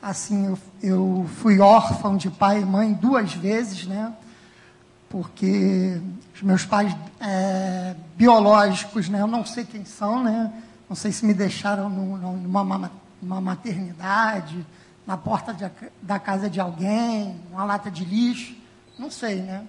Assim, 0.01 0.45
eu, 0.45 0.59
eu 0.81 1.29
fui 1.41 1.59
órfão 1.59 2.15
de 2.15 2.29
pai 2.29 2.61
e 2.61 2.65
mãe 2.65 2.93
duas 2.93 3.33
vezes, 3.33 3.85
né? 3.85 4.13
Porque 5.09 5.99
os 6.33 6.41
meus 6.41 6.65
pais 6.65 6.95
é, 7.19 7.95
biológicos, 8.15 9.09
né? 9.09 9.19
Eu 9.19 9.27
não 9.27 9.45
sei 9.45 9.65
quem 9.65 9.83
são, 9.83 10.23
né? 10.23 10.53
Não 10.87 10.95
sei 10.95 11.11
se 11.11 11.25
me 11.25 11.33
deixaram 11.33 11.89
no, 11.89 12.17
numa, 12.17 12.91
numa 13.21 13.41
maternidade, 13.41 14.65
na 15.05 15.17
porta 15.17 15.53
de, 15.53 15.69
da 16.01 16.17
casa 16.17 16.49
de 16.49 16.61
alguém, 16.61 17.35
uma 17.51 17.65
lata 17.65 17.91
de 17.91 18.05
lixo, 18.05 18.55
não 18.97 19.11
sei, 19.11 19.41
né? 19.41 19.65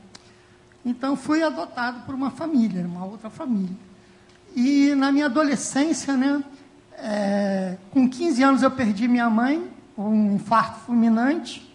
Então 0.85 1.17
fui 1.17 1.43
adotado 1.43 2.07
por 2.07 2.15
uma 2.15 2.31
família, 2.31 2.87
uma 2.87 3.05
outra 3.05 3.29
família. 3.29 3.77
E 4.55 4.95
na 4.95 5.11
minha 5.11 5.27
adolescência, 5.27 6.17
né? 6.17 6.41
É, 6.97 7.77
com 7.91 8.09
15 8.09 8.43
anos 8.45 8.63
eu 8.63 8.71
perdi 8.71 9.09
minha 9.09 9.29
mãe 9.29 9.80
um 9.97 10.35
infarto 10.35 10.81
fulminante. 10.81 11.69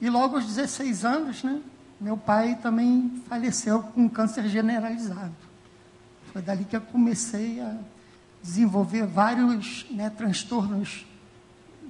E 0.00 0.08
logo 0.08 0.36
aos 0.36 0.46
16 0.46 1.04
anos, 1.04 1.42
né, 1.42 1.60
meu 2.00 2.16
pai 2.16 2.58
também 2.62 3.22
faleceu 3.28 3.82
com 3.82 4.08
câncer 4.08 4.48
generalizado. 4.48 5.34
Foi 6.32 6.40
dali 6.40 6.64
que 6.64 6.76
eu 6.76 6.80
comecei 6.80 7.60
a 7.60 7.76
desenvolver 8.42 9.04
vários 9.06 9.86
né, 9.90 10.08
transtornos 10.10 11.04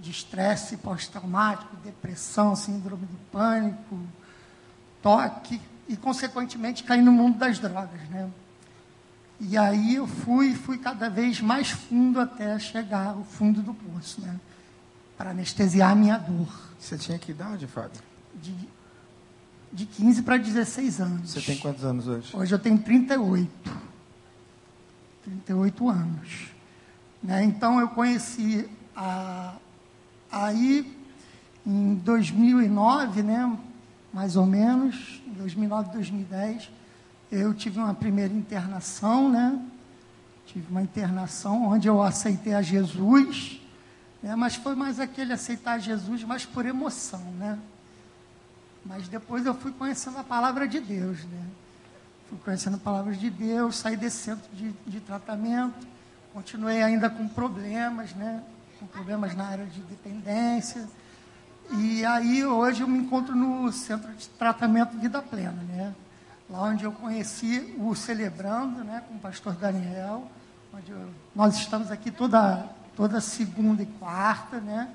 de 0.00 0.11
estresse 0.11 0.76
pós-traumático, 0.76 1.76
depressão, 1.85 2.54
síndrome 2.57 3.04
do 3.07 3.18
pânico, 3.31 4.00
toque 5.02 5.61
e, 5.88 5.96
consequentemente, 5.96 6.85
caí 6.85 7.02
no 7.02 7.12
mundo 7.12 7.38
das 7.38 7.59
drogas. 7.59 8.00
Né? 8.09 8.31
E 9.40 9.59
aí 9.59 9.96
eu 9.96 10.07
fui, 10.07 10.54
fui 10.54 10.78
cada 10.78 11.09
vez 11.11 11.40
mais 11.40 11.70
fundo 11.70 12.20
até 12.20 12.59
chegar 12.59 13.09
ao 13.09 13.24
fundo 13.24 13.61
do 13.61 13.74
poço. 13.74 14.20
Né? 14.20 14.38
Para 15.18 15.31
anestesiar 15.31 15.90
a 15.90 15.94
minha 15.96 16.16
dor. 16.16 16.48
Você 16.78 16.96
tinha 16.96 17.18
que 17.18 17.33
idade, 17.33 17.66
Fábio? 17.66 18.00
De, 18.40 18.54
de 19.72 19.85
15 19.85 20.22
para 20.22 20.37
16 20.37 21.00
anos. 21.00 21.31
Você 21.33 21.40
tem 21.40 21.59
quantos 21.59 21.85
anos 21.85 22.07
hoje? 22.07 22.35
Hoje 22.35 22.54
eu 22.54 22.59
tenho 22.59 22.78
38. 22.78 23.50
38 25.24 25.88
anos. 25.90 26.52
Né? 27.20 27.42
Então 27.42 27.81
eu 27.81 27.88
conheci 27.88 28.70
a, 28.94 29.57
aí 30.31 30.96
em 31.66 31.96
2009, 31.96 33.24
né? 33.24 33.59
mais 34.12 34.37
ou 34.37 34.46
menos, 34.46 35.20
2009, 35.37 35.90
2010, 35.90 36.70
eu 37.31 37.52
tive 37.52 37.78
uma 37.78 37.92
primeira 37.92 38.33
internação, 38.33 39.28
né? 39.28 39.61
Tive 40.46 40.64
uma 40.70 40.81
internação 40.81 41.66
onde 41.66 41.87
eu 41.87 42.02
aceitei 42.02 42.54
a 42.54 42.62
Jesus 42.62 43.61
Né? 44.22 44.35
Mas 44.37 44.57
foi 44.57 44.74
mais 44.74 44.98
aquele 44.98 45.33
aceitar 45.33 45.78
Jesus, 45.78 46.24
mais 46.24 46.44
por 46.44 46.66
emoção, 46.66 47.22
né? 47.38 47.59
Mas 48.85 49.09
depois 49.09 49.44
eu 49.44 49.54
fui 49.54 49.72
conhecendo 49.72 50.18
a 50.18 50.24
palavra 50.24 50.66
de 50.66 50.81
Deus, 50.81 51.24
né? 51.24 51.44
Fui 52.28 52.38
conhecendo 52.44 52.76
a 52.76 52.81
palavra 52.81 53.14
de 53.14 53.31
Deus, 53.31 53.76
saí 53.76 53.96
desse 53.96 54.18
centro 54.18 54.48
de, 54.54 54.72
de 54.87 55.00
tratamento, 55.00 55.87
continuei 56.33 56.83
ainda 56.83 57.09
com 57.09 57.28
problemas, 57.28 58.14
né? 58.14 58.42
Com 58.78 58.87
problemas 58.87 59.35
na 59.35 59.44
área 59.44 59.66
de 59.66 59.81
dependência. 59.83 60.88
E 61.70 62.04
aí 62.04 62.44
hoje 62.44 62.81
eu 62.81 62.88
me 62.88 62.98
encontro 62.98 63.35
no 63.35 63.70
centro 63.72 64.12
de 64.14 64.28
tratamento 64.31 64.96
Vida 64.98 65.20
Plena, 65.20 65.62
né? 65.68 65.94
Lá 66.48 66.62
onde 66.62 66.85
eu 66.85 66.92
conheci 66.92 67.74
o 67.78 67.94
Celebrando, 67.94 68.83
né? 68.83 69.02
Com 69.07 69.16
o 69.16 69.18
pastor 69.18 69.54
Daniel, 69.54 70.31
onde 70.72 70.90
eu, 70.90 71.11
nós 71.35 71.57
estamos 71.57 71.90
aqui 71.90 72.11
toda, 72.11 72.66
toda 72.98 73.20
segunda 73.20 73.80
e 73.80 73.87
quarta, 73.87 74.58
né? 74.58 74.92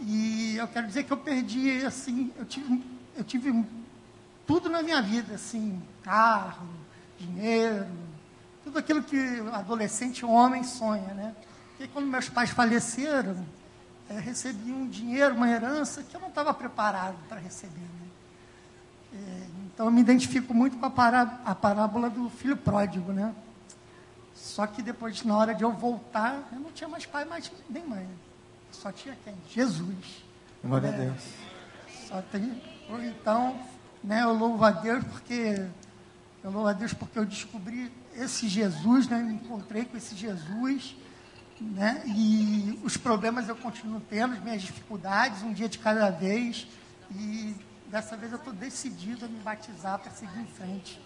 E 0.00 0.54
eu 0.56 0.68
quero 0.68 0.86
dizer 0.86 1.02
que 1.02 1.12
eu 1.12 1.16
perdi, 1.16 1.84
assim, 1.84 2.32
eu 2.36 2.44
tive, 2.44 2.84
eu 3.16 3.24
tive 3.24 3.64
tudo 4.46 4.70
na 4.70 4.84
minha 4.84 5.02
vida, 5.02 5.34
assim, 5.34 5.82
carro, 6.04 6.68
dinheiro, 7.18 7.88
tudo 8.62 8.78
aquilo 8.78 9.02
que 9.02 9.18
adolescente 9.52 10.24
homem 10.24 10.62
sonha, 10.62 11.12
né? 11.12 11.34
Porque 11.70 11.88
quando 11.88 12.06
meus 12.06 12.28
pais 12.28 12.50
faleceram, 12.50 13.44
é, 14.08 14.16
recebi 14.20 14.70
um 14.70 14.86
dinheiro, 14.86 15.34
uma 15.34 15.50
herança 15.50 16.04
que 16.04 16.14
eu 16.14 16.20
não 16.20 16.28
estava 16.28 16.54
preparado 16.54 17.16
para 17.28 17.40
receber. 17.40 17.80
Né? 17.80 18.08
É, 19.12 19.46
então 19.66 19.86
eu 19.86 19.92
me 19.92 20.00
identifico 20.00 20.54
muito 20.54 20.76
com 20.76 20.86
a 20.86 21.54
parábola 21.56 22.08
do 22.08 22.30
filho 22.30 22.56
pródigo, 22.56 23.12
né? 23.12 23.34
Só 24.34 24.66
que 24.66 24.82
depois, 24.82 25.22
na 25.24 25.36
hora 25.36 25.54
de 25.54 25.62
eu 25.62 25.72
voltar, 25.72 26.48
eu 26.52 26.60
não 26.60 26.72
tinha 26.72 26.88
mais 26.88 27.06
pai, 27.06 27.24
mais 27.24 27.50
nem 27.68 27.86
mãe. 27.86 28.08
Só 28.72 28.90
tinha 28.90 29.16
quem? 29.24 29.34
Jesus. 29.50 30.24
Glória 30.62 30.88
é, 30.88 30.94
a 30.94 30.96
Deus. 30.96 31.22
Só 32.08 32.22
tem, 32.22 32.62
então, 33.08 33.58
né, 34.02 34.22
eu 34.22 34.32
louvo 34.32 34.64
a 34.64 34.70
Deus 34.70 35.04
porque 35.04 35.66
eu 36.42 36.50
louvo 36.50 36.68
a 36.68 36.72
Deus 36.72 36.92
porque 36.92 37.18
eu 37.18 37.24
descobri 37.24 37.92
esse 38.14 38.48
Jesus, 38.48 39.08
né, 39.08 39.18
me 39.18 39.34
encontrei 39.34 39.84
com 39.84 39.96
esse 39.96 40.14
Jesus 40.14 40.96
né? 41.60 42.02
E 42.06 42.78
os 42.82 42.96
problemas 42.96 43.48
eu 43.48 43.56
continuo 43.56 44.00
tendo, 44.00 44.34
as 44.34 44.42
minhas 44.42 44.62
dificuldades, 44.62 45.42
um 45.42 45.52
dia 45.52 45.68
de 45.68 45.78
cada 45.78 46.10
vez. 46.10 46.66
E 47.10 47.54
dessa 47.88 48.16
vez 48.16 48.32
eu 48.32 48.38
estou 48.38 48.52
decidido 48.52 49.24
a 49.24 49.28
me 49.28 49.38
batizar 49.40 49.98
para 49.98 50.10
seguir 50.10 50.40
em 50.40 50.46
frente 50.46 51.00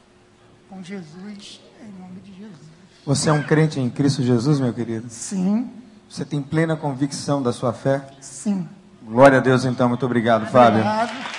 com 0.68 0.82
Jesus, 0.82 1.60
em 1.80 1.92
nome 2.00 2.20
de 2.20 2.34
Jesus. 2.34 2.77
Você 3.04 3.30
é 3.30 3.32
um 3.32 3.42
crente 3.42 3.80
em 3.80 3.88
Cristo 3.88 4.22
Jesus, 4.22 4.60
meu 4.60 4.72
querido? 4.72 5.08
Sim. 5.08 5.70
Você 6.08 6.24
tem 6.24 6.42
plena 6.42 6.76
convicção 6.76 7.42
da 7.42 7.52
sua 7.52 7.72
fé? 7.72 8.06
Sim. 8.20 8.68
Glória 9.02 9.38
a 9.38 9.40
Deus, 9.40 9.64
então. 9.64 9.88
Muito 9.88 10.04
obrigado, 10.04 10.46
Fábio. 10.46 10.80
Obrigado. 10.80 11.38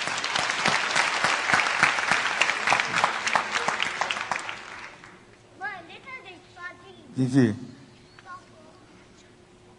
Vivi, 7.20 7.54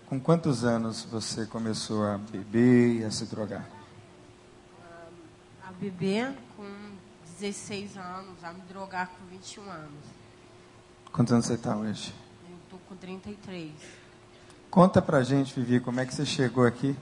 com 0.05 0.19
quantos 0.19 0.63
anos 0.63 1.03
você 1.03 1.45
começou 1.47 2.05
a 2.05 2.17
beber 2.17 2.99
e 2.99 3.03
a 3.03 3.09
se 3.09 3.25
drogar? 3.25 3.67
A 5.67 5.71
beber 5.71 6.35
com 6.55 6.69
16 7.39 7.97
anos, 7.97 8.43
a 8.43 8.53
me 8.53 8.61
drogar 8.69 9.07
com 9.07 9.25
21 9.25 9.63
anos. 9.71 10.20
Quantos 11.11 11.33
anos 11.33 11.45
você 11.45 11.55
está 11.55 11.75
hoje? 11.75 12.13
Eu 12.49 12.55
estou 12.63 12.79
com 12.87 12.95
33. 12.95 13.71
Conta 14.69 15.01
pra 15.01 15.21
gente, 15.23 15.53
Vivi, 15.59 15.81
como 15.81 15.99
é 15.99 16.05
que 16.05 16.15
você 16.15 16.25
chegou 16.25 16.65
aqui? 16.65 16.95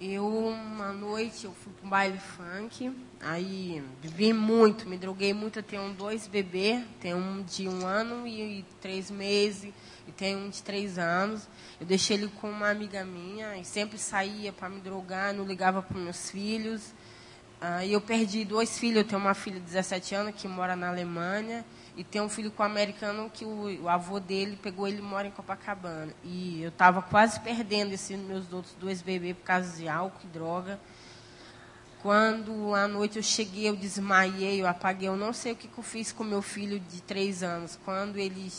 Eu, 0.00 0.26
uma 0.26 0.92
noite, 0.92 1.44
eu 1.44 1.52
fui 1.52 1.72
para 1.72 1.86
um 1.86 1.88
baile 1.88 2.18
funk, 2.18 2.92
aí 3.20 3.82
bebi 4.02 4.32
muito, 4.32 4.88
me 4.88 4.98
droguei 4.98 5.32
muito. 5.32 5.60
Eu 5.60 5.62
tenho 5.62 5.94
dois 5.94 6.26
bebês, 6.26 6.84
tenho 7.00 7.16
um 7.18 7.40
de 7.44 7.68
um 7.68 7.86
ano 7.86 8.26
e, 8.26 8.64
três 8.80 9.12
meses, 9.12 9.72
e 10.08 10.10
tenho 10.10 10.40
um 10.40 10.50
de 10.50 10.60
três 10.60 10.98
anos. 10.98 11.48
Eu 11.80 11.86
deixei 11.86 12.16
ele 12.16 12.28
com 12.40 12.50
uma 12.50 12.68
amiga 12.68 13.04
minha, 13.04 13.56
e 13.58 13.64
sempre 13.64 13.96
saía 13.96 14.52
para 14.52 14.68
me 14.68 14.80
drogar, 14.80 15.32
não 15.32 15.44
ligava 15.44 15.80
para 15.80 15.96
meus 15.96 16.30
filhos. 16.30 16.92
Aí 17.60 17.92
eu 17.92 18.00
perdi 18.00 18.44
dois 18.44 18.76
filhos, 18.76 18.98
eu 18.98 19.04
tenho 19.04 19.20
uma 19.20 19.34
filha 19.34 19.60
de 19.60 19.66
17 19.66 20.16
anos 20.16 20.34
que 20.36 20.48
mora 20.48 20.74
na 20.74 20.88
Alemanha, 20.88 21.64
e 21.96 22.04
tem 22.04 22.20
um 22.20 22.28
filho 22.28 22.50
com 22.50 22.62
um 22.62 22.66
americano 22.66 23.30
que 23.32 23.44
o, 23.44 23.84
o, 23.84 23.88
avô 23.88 24.20
dele 24.20 24.58
pegou 24.62 24.86
ele 24.86 25.00
mora 25.00 25.26
em 25.26 25.30
Copacabana. 25.30 26.12
E 26.22 26.62
eu 26.62 26.68
estava 26.68 27.00
quase 27.00 27.40
perdendo 27.40 27.94
esses 27.94 28.18
meus 28.18 28.52
outros 28.52 28.74
dois 28.78 29.00
bebês 29.00 29.34
por 29.34 29.44
causa 29.44 29.74
de 29.78 29.88
álcool 29.88 30.20
e 30.24 30.26
droga. 30.26 30.78
Quando 32.02 32.74
à 32.74 32.86
noite 32.86 33.16
eu 33.16 33.22
cheguei, 33.22 33.66
eu 33.66 33.74
desmaiei, 33.74 34.60
eu 34.60 34.66
apaguei, 34.68 35.08
eu 35.08 35.16
não 35.16 35.32
sei 35.32 35.52
o 35.52 35.56
que, 35.56 35.66
que 35.66 35.78
eu 35.78 35.82
fiz 35.82 36.12
com 36.12 36.22
meu 36.22 36.42
filho 36.42 36.78
de 36.78 37.00
três 37.00 37.42
anos. 37.42 37.78
Quando 37.82 38.18
ele, 38.18 38.52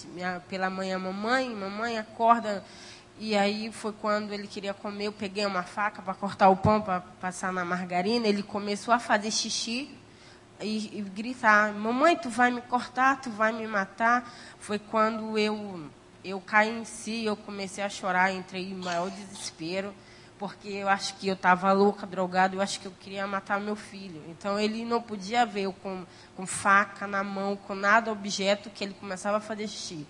pela 0.50 0.70
manhã, 0.72 0.98
mamãe, 0.98 1.48
mamãe, 1.48 2.00
acorda. 2.00 2.64
E 3.20 3.36
aí 3.36 3.72
foi 3.72 3.94
quando 3.94 4.34
ele 4.34 4.48
queria 4.48 4.74
comer, 4.74 5.06
eu 5.06 5.12
peguei 5.12 5.46
uma 5.46 5.64
faca 5.64 6.02
para 6.02 6.16
cortar 6.16 6.50
o 6.50 6.58
pão, 6.58 6.82
para 6.82 7.02
passar 7.02 7.54
na 7.54 7.64
margarina. 7.64 8.28
Ele 8.28 8.42
começou 8.42 8.92
a 8.92 9.00
fazer 9.00 9.30
xixi 9.30 9.96
e, 10.62 11.00
e, 11.00 11.02
gritar: 11.02 11.74
Mamãe, 11.74 12.16
tu 12.16 12.30
vai 12.30 12.52
me 12.52 12.62
cortar, 12.62 13.22
tu 13.22 13.30
vai 13.30 13.52
me 13.52 13.68
matar. 13.68 14.32
Foi 14.60 14.80
quando 14.80 15.38
eu, 15.38 15.90
eu 16.24 16.40
caí 16.42 16.70
em 16.70 16.86
si, 16.86 17.26
eu 17.26 17.36
comecei 17.36 17.84
a 17.84 17.90
chorar, 17.90 18.34
entrei 18.34 18.72
em 18.72 18.76
maior 18.76 19.10
desespero, 19.10 19.94
porque 20.40 20.70
eu 20.70 20.90
acho 20.90 21.16
que 21.16 21.28
eu 21.28 21.34
estava 21.34 21.72
louca, 21.72 22.08
drogada, 22.08 22.56
eu 22.56 22.62
acho 22.62 22.80
que 22.80 22.88
eu 22.88 22.94
queria 23.00 23.28
matar 23.28 23.60
meu 23.60 23.76
filho. 23.76 24.22
Então 24.30 24.60
ele 24.60 24.84
não 24.84 25.02
podia 25.02 25.46
ver 25.46 25.64
eu 25.64 25.74
com, 25.74 26.06
com 26.36 26.46
faca 26.46 27.06
na 27.08 27.24
mão, 27.24 27.56
com 27.56 27.76
nada 27.76 28.12
objeto, 28.12 28.70
que 28.70 28.84
ele 28.84 28.94
começava 28.94 29.38
a 29.38 29.42
fazer 29.42 29.68
xixi. 29.68 30.08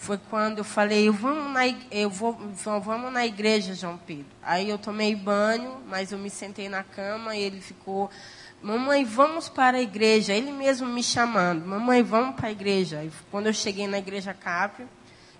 Foi 0.00 0.16
quando 0.16 0.58
eu 0.58 0.64
falei, 0.64 1.10
vamos 1.10 1.52
na, 1.52 1.66
eu 1.90 2.08
vou, 2.08 2.32
vamos 2.80 3.12
na 3.12 3.26
igreja, 3.26 3.74
João 3.74 3.98
Pedro. 3.98 4.26
Aí 4.40 4.70
eu 4.70 4.78
tomei 4.78 5.12
banho, 5.16 5.82
mas 5.88 6.12
eu 6.12 6.18
me 6.18 6.30
sentei 6.30 6.68
na 6.68 6.84
cama 6.84 7.36
ele 7.36 7.60
ficou 7.60 8.08
Mamãe, 8.60 9.04
vamos 9.04 9.48
para 9.48 9.76
a 9.76 9.80
igreja. 9.80 10.32
Ele 10.34 10.50
mesmo 10.50 10.88
me 10.88 11.02
chamando. 11.02 11.64
Mamãe, 11.64 12.02
vamos 12.02 12.34
para 12.34 12.48
a 12.48 12.50
igreja. 12.50 13.04
E 13.04 13.12
quando 13.30 13.46
eu 13.46 13.52
cheguei 13.52 13.86
na 13.86 13.98
igreja 13.98 14.34
CAP, 14.34 14.84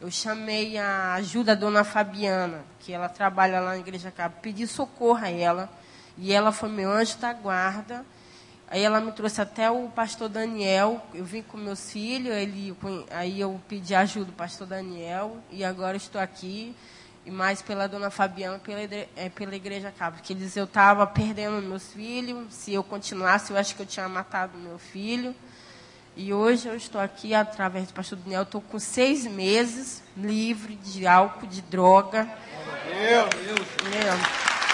eu 0.01 0.09
chamei 0.09 0.79
a 0.79 1.15
ajuda 1.15 1.57
da 1.57 1.61
dona 1.61 1.83
Fabiana, 1.83 2.65
que 2.79 2.93
ela 2.93 3.09
trabalha 3.09 3.59
lá 3.59 3.71
na 3.71 3.79
igreja 3.79 4.13
CAP. 4.13 4.41
Pedi 4.41 4.69
socorro 4.69 5.25
a 5.25 5.29
ela. 5.29 5.69
E 6.17 6.33
ela 6.33 6.53
foi 6.53 6.69
meu 6.69 6.93
anjo 6.93 7.19
da 7.19 7.33
guarda. 7.33 8.07
Aí 8.71 8.83
ela 8.83 9.01
me 9.01 9.11
trouxe 9.11 9.41
até 9.41 9.69
o 9.69 9.89
pastor 9.89 10.29
Daniel. 10.29 11.05
Eu 11.13 11.25
vim 11.25 11.43
com 11.43 11.57
meus 11.57 11.91
filhos. 11.91 12.33
Ele, 12.33 12.77
aí 13.11 13.41
eu 13.41 13.61
pedi 13.69 13.97
ajuda 13.97 14.27
do 14.27 14.33
pastor 14.33 14.69
Daniel. 14.69 15.39
E 15.51 15.65
agora 15.65 15.97
estou 15.97 16.21
aqui 16.21 16.73
e 17.29 17.31
mais 17.31 17.61
pela 17.61 17.87
dona 17.87 18.09
Fabiana, 18.09 18.59
pela, 18.59 18.81
é, 18.81 19.29
pela 19.29 19.55
igreja 19.55 19.93
cabo. 19.97 20.17
Porque 20.17 20.33
eles, 20.33 20.57
eu 20.57 20.65
estava 20.65 21.07
perdendo 21.07 21.61
meus 21.61 21.93
filhos, 21.93 22.47
se 22.55 22.73
eu 22.73 22.83
continuasse, 22.83 23.51
eu 23.51 23.59
acho 23.59 23.77
que 23.77 23.83
eu 23.83 23.87
tinha 23.87 24.09
matado 24.09 24.57
meu 24.57 24.79
filho. 24.79 25.35
E 26.17 26.33
hoje 26.33 26.67
eu 26.67 26.75
estou 26.75 26.99
aqui, 26.99 27.35
através 27.35 27.89
do 27.89 27.93
pastor 27.93 28.19
Daniel, 28.19 28.45
estou 28.45 28.63
com 28.63 28.79
seis 28.79 29.27
meses 29.27 30.03
livre 30.17 30.75
de 30.77 31.07
álcool, 31.07 31.47
de 31.47 31.61
droga. 31.61 32.27
Meu 32.87 33.29
Deus! 33.29 33.69
Meu. 33.91 34.68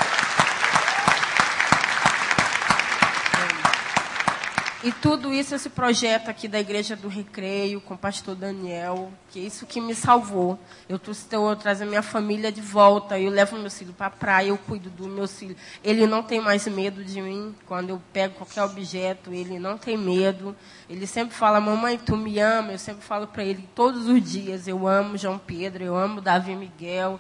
E 4.85 4.93
tudo 4.93 5.33
isso, 5.33 5.55
esse 5.55 5.71
projeto 5.71 6.29
aqui 6.29 6.47
da 6.47 6.61
Igreja 6.61 6.95
do 6.95 7.09
Recreio, 7.09 7.81
com 7.81 7.95
o 7.95 7.97
pastor 7.97 8.35
Daniel, 8.35 9.11
que 9.31 9.41
é 9.41 9.43
isso 9.43 9.65
que 9.65 9.81
me 9.81 9.95
salvou. 9.95 10.59
Eu, 10.87 11.01
eu 11.33 11.57
trazer 11.57 11.87
minha 11.87 12.03
família 12.03 12.53
de 12.53 12.61
volta, 12.61 13.19
eu 13.19 13.31
levo 13.31 13.57
meu 13.57 13.71
filho 13.71 13.95
para 13.95 14.09
a 14.09 14.11
praia, 14.11 14.49
eu 14.49 14.59
cuido 14.59 14.91
do 14.91 15.09
meu 15.09 15.27
filho. 15.27 15.57
Ele 15.83 16.07
não 16.07 16.23
tem 16.23 16.39
mais 16.39 16.69
medo 16.69 17.03
de 17.03 17.19
mim. 17.23 17.55
Quando 17.65 17.89
eu 17.89 18.03
pego 18.13 18.35
qualquer 18.35 18.63
objeto, 18.63 19.33
ele 19.33 19.59
não 19.59 19.79
tem 19.79 19.97
medo. 19.97 20.55
Ele 20.87 21.07
sempre 21.07 21.35
fala, 21.35 21.59
mamãe, 21.63 21.97
tu 21.97 22.15
me 22.15 22.39
ama. 22.39 22.73
Eu 22.73 22.79
sempre 22.79 23.03
falo 23.03 23.27
para 23.27 23.43
ele 23.43 23.67
todos 23.75 24.07
os 24.07 24.23
dias, 24.23 24.69
eu 24.69 24.87
amo 24.87 25.17
João 25.17 25.39
Pedro, 25.39 25.83
eu 25.83 25.97
amo 25.97 26.21
Davi 26.21 26.55
Miguel. 26.55 27.19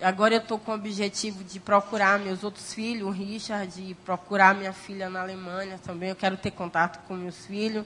Agora 0.00 0.34
eu 0.34 0.40
estou 0.40 0.58
com 0.58 0.72
o 0.72 0.74
objetivo 0.74 1.42
de 1.42 1.58
procurar 1.58 2.18
meus 2.18 2.44
outros 2.44 2.74
filhos, 2.74 3.08
o 3.08 3.10
Richard, 3.10 3.66
de 3.74 3.94
procurar 3.94 4.54
minha 4.54 4.72
filha 4.72 5.08
na 5.08 5.22
Alemanha 5.22 5.80
também. 5.82 6.10
Eu 6.10 6.16
quero 6.16 6.36
ter 6.36 6.50
contato 6.50 7.02
com 7.06 7.14
meus 7.14 7.46
filhos. 7.46 7.84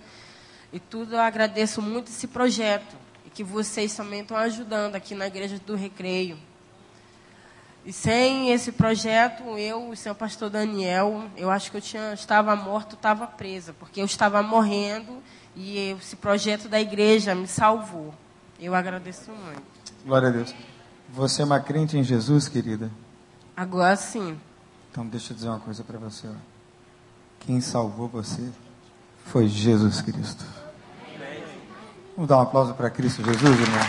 E 0.73 0.81
tudo 0.81 1.14
eu 1.14 1.20
agradeço 1.20 1.81
muito 1.81 2.09
esse 2.09 2.27
projeto. 2.27 2.96
E 3.25 3.31
que 3.31 3.44
vocês 3.44 3.94
também 3.94 4.23
estão 4.23 4.37
ajudando 4.37 4.96
aqui 4.96 5.14
na 5.14 5.29
Igreja 5.29 5.61
do 5.64 5.77
Recreio. 5.77 6.37
E 7.85 7.92
sem 7.92 8.53
esse 8.53 8.73
projeto, 8.73 9.57
eu, 9.57 9.88
o 9.88 9.96
seu 9.96 10.14
pastor 10.14 10.51
Daniel, 10.51 11.25
eu 11.37 11.51
acho 11.51 11.70
que 11.70 11.79
eu 11.79 11.81
tinha, 11.81 12.12
estava 12.12 12.55
morto, 12.55 12.94
estava 12.94 13.27
presa, 13.27 13.73
porque 13.79 14.01
eu 14.01 14.05
estava 14.05 14.42
morrendo 14.42 15.23
e 15.57 15.92
esse 15.92 16.16
projeto 16.16 16.68
da 16.68 16.81
igreja 16.81 17.35
me 17.35 17.46
salvou. 17.46 18.14
Eu 18.61 18.75
agradeço 18.75 19.31
muito. 19.31 19.62
Glória 20.05 20.29
a 20.29 20.31
Deus. 20.31 20.55
Você 21.12 21.42
é 21.42 21.44
uma 21.44 21.59
crente 21.61 21.96
em 21.99 22.05
Jesus, 22.05 22.49
querida? 22.49 22.90
Agora 23.57 23.96
sim. 23.96 24.38
Então 24.90 25.07
deixa 25.07 25.33
eu 25.33 25.37
dizer 25.37 25.49
uma 25.49 25.59
coisa 25.59 25.83
para 25.83 25.99
você. 25.99 26.29
ó. 26.29 26.33
Quem 27.40 27.61
salvou 27.61 28.09
você 28.09 28.49
foi 29.27 29.49
Jesus 29.49 30.01
Cristo. 30.01 30.44
Vamos 32.14 32.29
dar 32.29 32.38
um 32.38 32.42
aplauso 32.42 32.75
para 32.75 32.90
Cristo 32.90 33.25
Jesus, 33.25 33.42
irmão? 33.42 33.81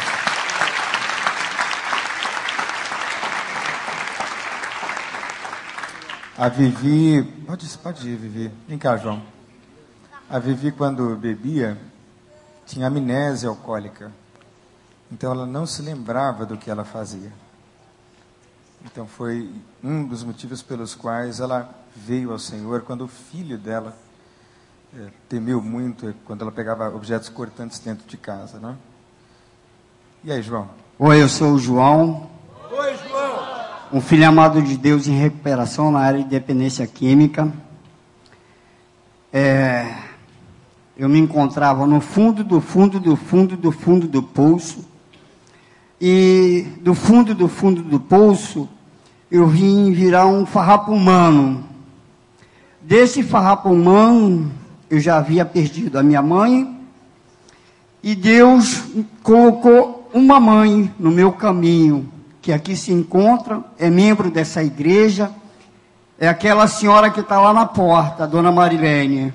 A 6.38 6.50
Vivi, 6.50 7.24
pode, 7.46 7.68
pode 7.78 8.10
ir, 8.10 8.16
Vivi. 8.16 8.52
Vem 8.68 8.78
cá, 8.78 8.98
João. 8.98 9.22
A 10.28 10.40
Vivi, 10.40 10.72
quando 10.72 11.16
bebia, 11.16 11.78
tinha 12.66 12.88
amnésia 12.88 13.50
alcoólica. 13.50 14.12
Então 15.12 15.32
ela 15.32 15.45
não 15.45 15.65
se 15.65 15.82
lembrava 15.82 16.45
do 16.45 16.58
que 16.58 16.69
ela 16.69 16.86
fazia. 16.86 17.32
Então 18.86 19.06
foi 19.06 19.52
um 19.84 20.06
dos 20.06 20.24
motivos 20.24 20.62
pelos 20.62 20.95
quais 20.95 21.39
ela 21.39 21.69
veio 21.95 22.32
ao 22.32 22.39
Senhor 22.39 22.82
quando 22.82 23.04
o 23.04 23.08
filho 23.08 23.58
dela 23.58 23.95
eh, 24.95 25.10
temeu 25.28 25.62
muito 25.62 26.08
eh, 26.10 26.13
quando 26.26 26.41
ela 26.41 26.52
pegava 26.52 26.89
objetos 26.95 27.30
cortantes 27.30 27.80
dentro 27.80 28.08
de 28.08 28.17
casa, 28.17 28.60
né? 28.60 28.76
E 30.24 30.32
aí, 30.32 30.41
João? 30.41 30.69
Oi, 30.97 31.21
eu 31.21 31.28
sou 31.28 31.54
o 31.54 31.60
João, 31.60 32.30
Oi, 32.71 32.95
João. 33.08 33.45
um 33.91 34.02
filho 34.02 34.28
amado 34.28 34.62
de 34.62 34.78
Deus 34.78 35.08
em 35.08 35.17
recuperação 35.17 35.91
na 35.91 36.00
área 36.00 36.24
de 36.24 36.30
dependência 36.30 36.86
química. 36.88 37.52
É, 39.34 39.95
eu 40.95 41.10
me 41.10 41.19
encontrava 41.19 41.86
no 41.86 42.00
fundo 42.02 42.43
do 42.43 42.62
fundo 42.62 43.00
do 43.00 43.15
fundo 43.15 43.58
do 43.58 43.71
fundo 43.71 44.08
do 44.08 44.24
poço. 44.24 44.91
E 46.04 46.66
do 46.82 46.96
fundo 46.96 47.36
do 47.36 47.48
fundo 47.48 47.84
do 47.84 48.00
poço, 48.00 48.68
eu 49.30 49.46
vim 49.46 49.94
virar 49.94 50.26
um 50.26 50.48
farrapo 50.48 50.92
humano. 50.92 51.64
Desse 52.82 53.22
farrapo 53.22 53.70
humano, 53.70 54.52
eu 54.90 55.00
já 55.00 55.18
havia 55.18 55.46
perdido 55.46 56.00
a 56.00 56.04
minha 56.04 56.24
mãe, 56.24 56.76
e 58.02 58.16
Deus 58.16 58.84
colocou 59.22 60.10
uma 60.12 60.40
mãe 60.40 60.92
no 60.98 61.12
meu 61.12 61.32
caminho, 61.32 62.12
que 62.42 62.52
aqui 62.52 62.76
se 62.76 62.92
encontra, 62.92 63.64
é 63.78 63.88
membro 63.88 64.32
dessa 64.32 64.64
igreja, 64.64 65.32
é 66.18 66.28
aquela 66.28 66.68
senhora 66.68 67.12
que 67.12 67.20
está 67.20 67.40
lá 67.40 67.54
na 67.54 67.68
porta, 67.68 68.24
a 68.24 68.28
dona 68.28 68.52
Marilene. 68.52 69.32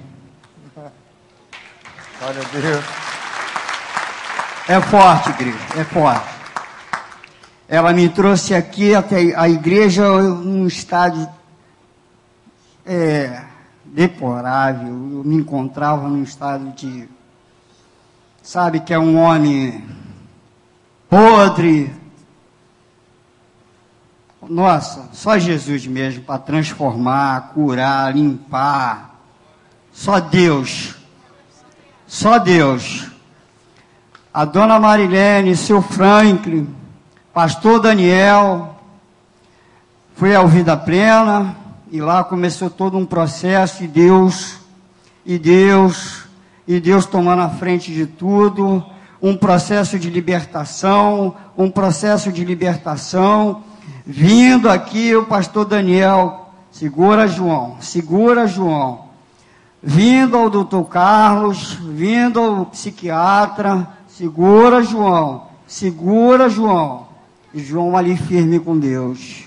Glória 2.19 2.41
a 2.43 2.59
Deus. 2.59 2.85
É 4.69 4.81
forte, 4.81 5.31
igreja, 5.31 5.59
é 5.77 5.85
forte. 5.85 6.36
Ela 7.69 7.93
me 7.93 8.09
trouxe 8.09 8.55
aqui 8.55 8.95
até 8.95 9.35
a 9.37 9.49
igreja 9.49 10.09
num 10.23 10.69
estado 10.69 11.29
é, 12.85 13.43
deplorável. 13.85 14.87
Eu 14.87 15.25
me 15.25 15.35
encontrava 15.37 16.09
num 16.09 16.23
estado 16.23 16.71
de. 16.77 17.09
Sabe 18.41 18.79
que 18.79 18.95
é 18.95 18.99
um 18.99 19.17
homem 19.17 19.85
podre. 21.09 21.93
Nossa, 24.49 25.09
só 25.13 25.37
Jesus 25.37 25.89
mesmo 25.89 26.23
para 26.23 26.39
transformar, 26.39 27.53
curar, 27.53 28.15
limpar. 28.15 29.19
Só 29.93 30.21
Deus. 30.21 30.95
Só 32.07 32.39
Deus. 32.39 33.11
A 34.33 34.45
dona 34.45 34.79
Marilene, 34.79 35.57
seu 35.57 35.83
Franklin, 35.83 36.73
pastor 37.37 37.81
Daniel, 37.81 38.77
fui 40.15 40.35
ao 40.35 40.49
Vida 40.49 40.75
Plena 40.75 41.55
e 41.93 42.01
lá 42.01 42.25
começou 42.25 42.71
todo 42.71 42.97
um 42.97 43.05
processo 43.05 43.85
e 43.85 43.87
Deus, 43.87 44.57
e 45.23 45.39
Deus, 45.39 46.23
e 46.67 46.81
Deus 46.81 47.05
tomando 47.05 47.43
a 47.43 47.51
frente 47.51 47.93
de 47.93 48.07
tudo, 48.07 48.83
um 49.21 49.37
processo 49.37 49.99
de 49.99 50.09
libertação, 50.09 51.37
um 51.59 51.71
processo 51.71 52.33
de 52.33 52.43
libertação, 52.43 53.63
vindo 54.07 54.71
aqui 54.71 55.15
o 55.15 55.27
pastor 55.27 55.67
Daniel, 55.67 56.55
segura 56.71 57.29
João, 57.29 57.77
segura 57.81 58.47
João, 58.47 59.11
vindo 59.83 60.39
ao 60.39 60.49
doutor 60.49 60.85
Carlos, 60.85 61.75
vindo 61.75 62.41
ao 62.41 62.65
psiquiatra, 62.65 63.87
segura 64.09 64.83
João, 64.83 65.49
segura 65.67 66.49
João, 66.49 67.06
João 67.61 67.97
ali 67.97 68.17
firme 68.17 68.61
com 68.61 68.79
Deus. 68.79 69.47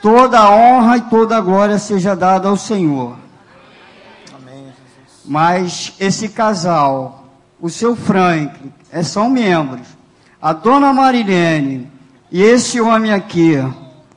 Toda 0.00 0.38
a 0.38 0.50
honra 0.50 0.98
e 0.98 1.00
toda 1.02 1.36
a 1.36 1.40
glória 1.40 1.78
seja 1.78 2.14
dada 2.14 2.48
ao 2.48 2.56
Senhor. 2.56 3.16
Amém. 4.34 4.72
Mas 5.24 5.94
esse 5.98 6.28
casal, 6.28 7.24
o 7.60 7.70
seu 7.70 7.96
Frank, 7.96 8.54
é, 8.92 9.02
são 9.02 9.28
membros. 9.28 9.86
A 10.40 10.52
dona 10.52 10.92
Marilene 10.92 11.90
e 12.30 12.42
esse 12.42 12.80
homem 12.80 13.12
aqui, 13.12 13.54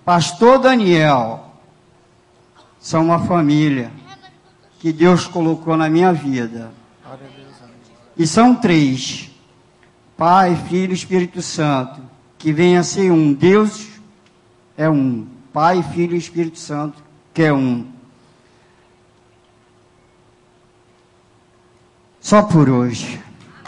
pastor 0.03 0.59
Daniel, 0.59 1.53
são 2.79 3.03
uma 3.03 3.19
família 3.19 3.91
que 4.79 4.91
Deus 4.91 5.27
colocou 5.27 5.77
na 5.77 5.89
minha 5.89 6.11
vida. 6.11 6.71
E 8.17 8.25
são 8.25 8.55
três: 8.55 9.29
Pai, 10.17 10.55
Filho 10.67 10.91
e 10.91 10.95
Espírito 10.95 11.41
Santo, 11.41 12.01
que 12.39 12.51
vem 12.51 12.77
a 12.77 12.83
ser 12.83 13.11
um. 13.11 13.33
Deus 13.33 13.87
é 14.75 14.89
um. 14.89 15.27
Pai, 15.53 15.83
Filho 15.93 16.15
e 16.15 16.17
Espírito 16.19 16.57
Santo, 16.57 17.03
que 17.33 17.43
é 17.43 17.53
um. 17.53 17.85
Só 22.21 22.41
por 22.43 22.69
hoje. 22.69 23.21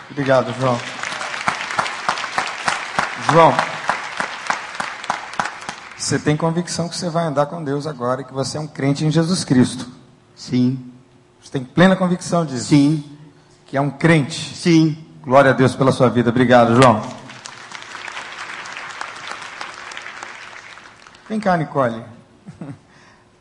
Obrigado, 0.10 0.54
João. 0.60 0.78
João, 3.32 3.54
você 5.98 6.20
tem 6.20 6.36
convicção 6.36 6.90
que 6.90 6.98
você 6.98 7.10
vai 7.10 7.26
andar 7.26 7.46
com 7.46 7.64
Deus 7.64 7.88
agora 7.88 8.22
e 8.22 8.26
que 8.26 8.34
você 8.34 8.58
é 8.58 8.60
um 8.60 8.68
crente 8.68 9.06
em 9.06 9.12
Jesus 9.12 9.44
Cristo. 9.44 9.88
Sim, 10.36 10.80
Você 11.42 11.52
tem 11.52 11.64
plena 11.64 11.96
convicção 11.96 12.46
disso. 12.46 12.66
sim, 12.66 13.04
Que 13.66 13.78
é 13.78 13.82
um 13.82 13.90
crente. 13.92 14.56
sim. 14.56 14.98
Glória 15.24 15.52
a 15.52 15.54
Deus 15.54 15.76
pela 15.76 15.92
sua 15.92 16.10
vida. 16.10 16.30
Obrigado, 16.32 16.76
João. 16.82 17.00
Vem 21.32 21.40
cá, 21.40 21.56
Nicole. 21.56 22.04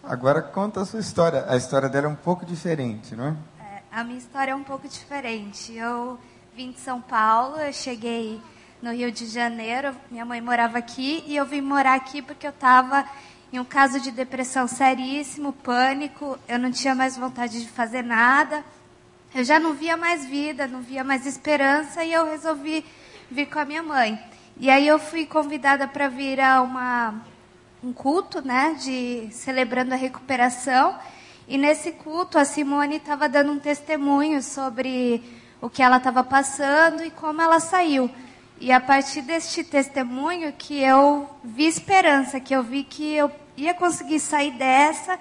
Agora 0.05 0.41
conta 0.41 0.81
a 0.81 0.85
sua 0.85 1.01
história. 1.01 1.45
A 1.49 1.57
história 1.57 1.89
dela 1.89 2.07
é 2.07 2.09
um 2.09 2.15
pouco 2.15 2.47
diferente, 2.47 3.17
não 3.17 3.27
é? 3.27 3.37
É, 3.59 3.83
a 3.91 4.05
minha 4.05 4.17
história 4.17 4.53
é 4.53 4.55
um 4.55 4.63
pouco 4.63 4.87
diferente. 4.87 5.75
Eu 5.75 6.17
vim 6.55 6.71
de 6.71 6.79
São 6.79 7.01
Paulo, 7.01 7.57
eu 7.57 7.73
cheguei 7.73 8.41
no 8.81 8.93
Rio 8.93 9.11
de 9.11 9.27
Janeiro, 9.27 9.93
minha 10.09 10.25
mãe 10.25 10.41
morava 10.41 10.79
aqui 10.79 11.25
e 11.27 11.35
eu 11.35 11.45
vim 11.45 11.61
morar 11.61 11.95
aqui 11.95 12.23
porque 12.23 12.47
eu 12.47 12.53
estava 12.53 13.05
em 13.53 13.59
um 13.59 13.65
caso 13.65 13.99
de 13.99 14.13
depressão 14.13 14.69
seríssimo, 14.69 15.53
pânico, 15.53 16.39
eu 16.47 16.61
não 16.61 16.71
tinha 16.71 16.95
mais 16.95 17.17
vontade 17.17 17.61
de 17.61 17.69
fazer 17.69 18.05
nada. 18.05 18.63
Eu 19.35 19.43
já 19.43 19.59
não 19.59 19.75
via 19.75 19.97
mais 19.97 20.25
vida, 20.25 20.69
não 20.69 20.81
via 20.81 21.03
mais 21.03 21.27
esperança 21.27 22.05
e 22.05 22.13
eu 22.13 22.25
resolvi 22.31 22.85
vir 23.29 23.47
com 23.47 23.59
a 23.59 23.65
minha 23.65 23.83
mãe. 23.83 24.17
E 24.57 24.71
aí 24.71 24.87
eu 24.87 25.01
fui 25.01 25.27
convidada 25.27 25.89
para 25.89 26.09
vir 26.09 26.39
a 26.41 26.63
uma 26.63 27.29
um 27.83 27.93
culto, 27.93 28.43
né, 28.43 28.77
de 28.79 29.29
celebrando 29.33 29.95
a 29.95 29.97
recuperação. 29.97 30.97
E 31.49 31.57
nesse 31.57 31.93
culto 31.93 32.39
a 32.39 32.45
Simone 32.45 32.97
estava 32.97 33.29
dando 33.29 33.53
um 33.53 33.59
testemunho 33.59 34.43
sobre 34.43 35.23
o 35.61 35.69
que 35.69 35.83
ela 35.83 35.97
estava 35.97 36.23
passando 36.23 37.03
e 37.05 37.11
como 37.11 37.41
ela 37.41 37.59
saiu. 37.59 38.11
E 38.61 38.71
a 38.71 38.81
partir 38.81 39.23
deste 39.23 39.65
testemunho 39.65 40.53
que 40.53 40.79
eu 40.81 41.29
vi 41.43 41.67
esperança, 41.67 42.39
que 42.39 42.55
eu 42.55 42.63
vi 42.63 42.85
que 42.85 43.15
eu 43.15 43.31
ia 43.57 43.73
conseguir 43.73 44.21
sair 44.21 44.53
dessa 44.53 45.19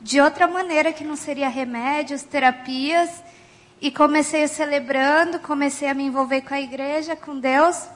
de 0.00 0.20
outra 0.20 0.48
maneira 0.48 0.92
que 0.92 1.04
não 1.04 1.16
seria 1.16 1.48
remédios, 1.48 2.22
terapias. 2.22 3.22
E 3.80 3.90
comecei 3.90 4.46
celebrando, 4.46 5.40
comecei 5.40 5.88
a 5.88 5.94
me 5.94 6.04
envolver 6.04 6.42
com 6.42 6.54
a 6.54 6.60
igreja, 6.60 7.16
com 7.16 7.38
Deus. 7.38 7.88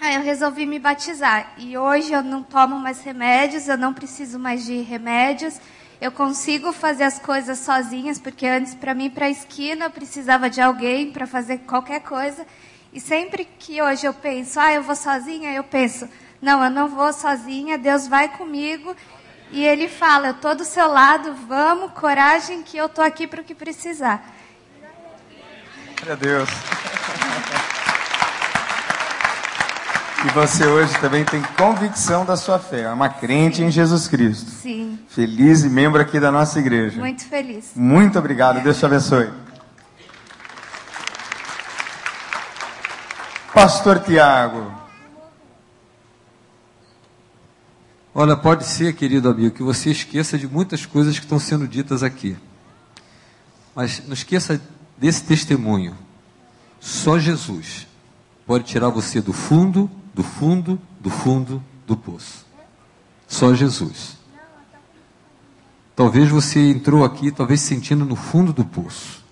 Aí 0.00 0.14
eu 0.14 0.22
resolvi 0.22 0.64
me 0.64 0.78
batizar. 0.78 1.52
E 1.58 1.76
hoje 1.76 2.10
eu 2.10 2.22
não 2.22 2.42
tomo 2.42 2.78
mais 2.78 3.02
remédios, 3.02 3.68
eu 3.68 3.76
não 3.76 3.92
preciso 3.92 4.38
mais 4.38 4.64
de 4.64 4.80
remédios. 4.80 5.60
Eu 6.00 6.10
consigo 6.10 6.72
fazer 6.72 7.04
as 7.04 7.18
coisas 7.18 7.58
sozinhas, 7.58 8.18
porque 8.18 8.46
antes 8.46 8.74
para 8.74 8.94
mim 8.94 9.10
para 9.10 9.26
a 9.26 9.30
esquina 9.30 9.84
eu 9.84 9.90
precisava 9.90 10.48
de 10.48 10.58
alguém 10.58 11.12
para 11.12 11.26
fazer 11.26 11.58
qualquer 11.58 12.00
coisa. 12.00 12.46
E 12.94 12.98
sempre 12.98 13.46
que 13.58 13.82
hoje 13.82 14.06
eu 14.06 14.14
penso, 14.14 14.58
ah, 14.58 14.72
eu 14.72 14.82
vou 14.82 14.96
sozinha, 14.96 15.52
eu 15.52 15.62
penso, 15.62 16.08
não, 16.40 16.64
eu 16.64 16.70
não 16.70 16.88
vou 16.88 17.12
sozinha, 17.12 17.76
Deus 17.76 18.06
vai 18.08 18.30
comigo. 18.30 18.96
E 19.52 19.62
ele 19.62 19.86
fala, 19.86 20.28
eu 20.28 20.34
tô 20.34 20.54
do 20.54 20.64
seu 20.64 20.88
lado, 20.88 21.34
vamos, 21.46 21.92
coragem, 21.92 22.62
que 22.62 22.78
eu 22.78 22.88
tô 22.88 23.02
aqui 23.02 23.26
para 23.26 23.42
o 23.42 23.44
que 23.44 23.54
precisar. 23.54 24.24
Glória 25.98 26.14
a 26.14 26.16
Deus. 26.16 26.48
Que 30.20 30.28
você 30.34 30.66
hoje 30.66 30.92
também 31.00 31.24
tem 31.24 31.40
convicção 31.56 32.26
da 32.26 32.36
sua 32.36 32.58
fé. 32.58 32.82
É 32.82 32.92
uma 32.92 33.08
crente 33.08 33.62
em 33.62 33.70
Jesus 33.70 34.06
Cristo. 34.06 34.50
Sim, 34.50 34.98
Feliz 35.08 35.64
e 35.64 35.70
membro 35.70 36.00
aqui 36.00 36.20
da 36.20 36.30
nossa 36.30 36.58
igreja. 36.58 37.00
muito 37.00 37.24
feliz. 37.24 37.70
Muito 37.74 38.18
obrigado. 38.18 38.62
Deus 38.62 38.78
te 38.78 38.84
abençoe. 38.84 39.30
Pastor 43.54 43.98
Tiago. 44.00 44.72
Olha, 48.14 48.36
pode 48.36 48.66
ser, 48.66 48.92
querido 48.94 49.28
amigo, 49.30 49.54
que 49.54 49.62
você 49.62 49.90
esqueça 49.90 50.36
de 50.36 50.46
muitas 50.46 50.84
coisas 50.84 51.18
que 51.18 51.24
estão 51.24 51.38
sendo 51.38 51.66
ditas 51.66 52.02
aqui. 52.02 52.36
Mas 53.74 54.02
não 54.06 54.12
esqueça 54.12 54.60
desse 54.98 55.24
testemunho. 55.24 55.96
Só 56.78 57.18
Jesus 57.18 57.86
pode 58.50 58.64
tirar 58.64 58.88
você 58.88 59.20
do 59.20 59.32
fundo, 59.32 59.88
do 60.12 60.24
fundo, 60.24 60.76
do 60.98 61.08
fundo 61.08 61.62
do 61.86 61.96
poço. 61.96 62.44
Só 63.28 63.54
Jesus. 63.54 64.16
Talvez 65.94 66.28
você 66.28 66.58
entrou 66.68 67.04
aqui, 67.04 67.30
talvez 67.30 67.60
sentindo 67.60 68.04
no 68.04 68.16
fundo 68.16 68.52
do 68.52 68.64
poço. 68.64 69.24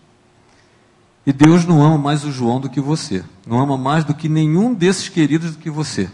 E 1.27 1.33
Deus 1.33 1.65
não 1.65 1.83
ama 1.83 1.99
mais 1.99 2.23
o 2.23 2.31
João 2.31 2.61
do 2.61 2.71
que 2.71 2.81
você. 2.81 3.25
Não 3.45 3.59
ama 3.59 3.77
mais 3.77 4.05
do 4.05 4.15
que 4.15 4.29
nenhum 4.29 4.73
desses 4.73 5.09
queridos 5.09 5.57
do 5.57 5.59
que 5.59 5.69
você. 5.69 6.09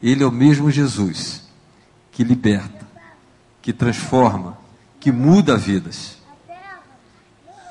Ele 0.00 0.22
é 0.22 0.26
o 0.26 0.30
mesmo 0.30 0.70
Jesus 0.70 1.42
que 2.12 2.22
liberta, 2.22 2.86
que 3.60 3.72
transforma, 3.72 4.56
que 5.00 5.10
muda 5.10 5.56
vidas. 5.56 6.18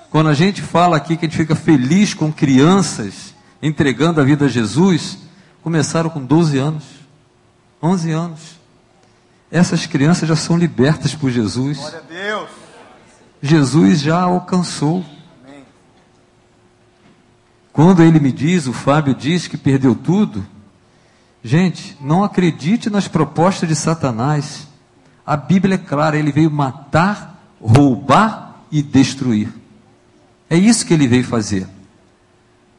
Quando 0.10 0.28
a 0.28 0.34
gente 0.34 0.62
fala 0.62 0.98
aqui 0.98 1.16
que 1.16 1.26
a 1.26 1.30
gente 1.30 1.38
fica 1.38 1.56
feliz 1.56 2.14
com 2.14 2.34
crianças 2.34 3.37
entregando 3.62 4.22
a 4.22 4.24
vida 4.24 4.46
a 4.46 4.50
Jesus, 4.50 5.18
começaram 5.62 6.10
com 6.10 6.24
12 6.24 6.58
anos, 6.58 6.84
11 7.82 8.12
anos. 8.12 8.40
Essas 9.52 9.86
crianças 9.86 10.28
já 10.28 10.36
são 10.36 10.58
libertas 10.58 11.16
por 11.16 11.32
Jesus. 11.32 11.78
Glória 11.78 12.00
a 12.00 12.02
Deus. 12.02 12.50
Jesus 13.42 14.02
já 14.02 14.22
alcançou. 14.22 15.06
Quando 17.72 18.02
ele 18.02 18.20
me 18.20 18.32
diz, 18.32 18.66
o 18.66 18.74
Fábio 18.74 19.14
diz 19.14 19.48
que 19.48 19.56
perdeu 19.56 19.94
tudo, 19.94 20.44
gente, 21.44 21.96
não 22.02 22.24
acredite 22.24 22.90
nas 22.90 23.08
propostas 23.08 23.70
de 23.70 23.76
Satanás. 23.76 24.68
A 25.26 25.38
Bíblia 25.38 25.76
é 25.76 25.78
clara, 25.78 26.18
ele 26.18 26.32
veio 26.32 26.50
matar, 26.50 27.40
roubar 27.62 28.64
e 28.72 28.82
destruir. 28.82 29.54
É 30.50 30.58
isso 30.58 30.86
que 30.86 30.94
ele 30.94 31.08
veio 31.08 31.24
fazer. 31.24 31.68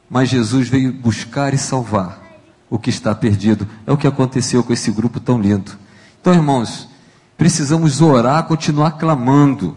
Mas 0.08 0.28
Jesus 0.28 0.68
veio 0.68 0.92
buscar 0.92 1.52
e 1.52 1.58
salvar 1.58 2.22
o 2.70 2.78
que 2.78 2.90
está 2.90 3.14
perdido. 3.14 3.66
É 3.86 3.92
o 3.92 3.96
que 3.96 4.06
aconteceu 4.06 4.62
com 4.62 4.72
esse 4.72 4.90
grupo 4.90 5.20
tão 5.20 5.40
lindo. 5.40 5.72
Então, 6.20 6.32
irmãos, 6.32 6.88
precisamos 7.36 8.00
orar, 8.00 8.44
continuar 8.44 8.92
clamando. 8.92 9.76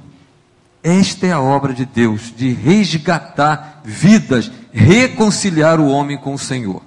Esta 0.84 1.28
é 1.28 1.32
a 1.32 1.40
obra 1.40 1.74
de 1.74 1.86
Deus, 1.86 2.34
de 2.36 2.52
resgatar 2.52 3.82
vidas, 3.84 4.52
reconciliar 4.72 5.80
o 5.80 5.88
homem 5.88 6.18
com 6.18 6.34
o 6.34 6.40
Senhor. 6.40 6.82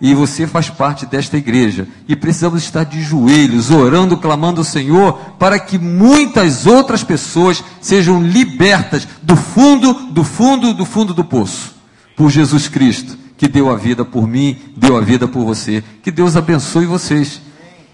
E 0.00 0.12
você 0.12 0.46
faz 0.46 0.68
parte 0.68 1.06
desta 1.06 1.36
igreja. 1.36 1.86
E 2.08 2.16
precisamos 2.16 2.62
estar 2.62 2.84
de 2.84 3.00
joelhos, 3.00 3.70
orando, 3.70 4.16
clamando 4.16 4.60
ao 4.60 4.64
Senhor, 4.64 5.12
para 5.38 5.58
que 5.58 5.78
muitas 5.78 6.66
outras 6.66 7.04
pessoas 7.04 7.62
sejam 7.80 8.22
libertas 8.22 9.06
do 9.22 9.36
fundo, 9.36 9.94
do 10.10 10.24
fundo, 10.24 10.74
do 10.74 10.84
fundo 10.84 11.14
do 11.14 11.24
poço. 11.24 11.74
Por 12.16 12.30
Jesus 12.30 12.68
Cristo, 12.68 13.16
que 13.36 13.48
deu 13.48 13.70
a 13.70 13.76
vida 13.76 14.04
por 14.04 14.26
mim, 14.26 14.56
deu 14.76 14.96
a 14.96 15.00
vida 15.00 15.26
por 15.26 15.44
você. 15.44 15.82
Que 16.02 16.10
Deus 16.10 16.36
abençoe 16.36 16.86
vocês. 16.86 17.40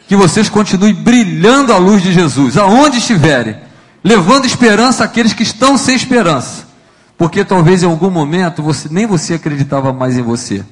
Que 0.08 0.16
vocês 0.16 0.48
continuem 0.48 0.94
brilhando 0.94 1.72
a 1.72 1.78
luz 1.78 2.02
de 2.02 2.12
Jesus, 2.12 2.56
aonde 2.56 2.98
estiverem, 2.98 3.56
levando 4.02 4.44
esperança 4.44 5.04
àqueles 5.04 5.32
que 5.32 5.42
estão 5.42 5.78
sem 5.78 5.94
esperança. 5.94 6.68
Porque 7.16 7.44
talvez 7.44 7.82
em 7.82 7.86
algum 7.86 8.10
momento 8.10 8.62
você, 8.62 8.88
nem 8.90 9.06
você 9.06 9.34
acreditava 9.34 9.92
mais 9.92 10.16
em 10.16 10.22
você 10.22 10.64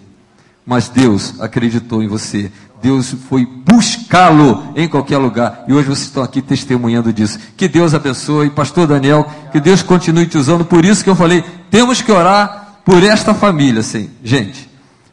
mas 0.69 0.91
Deus 0.91 1.41
acreditou 1.41 2.03
em 2.03 2.09
você. 2.09 2.53
Deus 2.83 3.17
foi 3.31 3.47
buscá-lo 3.47 4.75
em 4.77 4.87
qualquer 4.87 5.17
lugar. 5.17 5.65
E 5.67 5.73
hoje 5.73 5.89
vocês 5.89 6.09
estão 6.09 6.23
aqui 6.23 6.43
testemunhando 6.43 7.11
disso. 7.11 7.39
Que 7.57 7.67
Deus 7.67 7.95
abençoe, 7.95 8.51
Pastor 8.51 8.87
Daniel, 8.87 9.27
que 9.51 9.61
Deus 9.61 9.83
continue 9.83 10.27
te 10.27 10.37
usando. 10.37 10.67
Por 10.67 10.85
isso 10.85 11.03
que 11.03 11.09
eu 11.09 11.17
falei, 11.17 11.43
temos 11.71 12.03
que 12.03 12.13
orar 12.13 12.68
por 12.89 13.05
esta 13.05 13.35
família, 13.35 13.81
assim, 13.81 14.09
gente. 14.25 14.67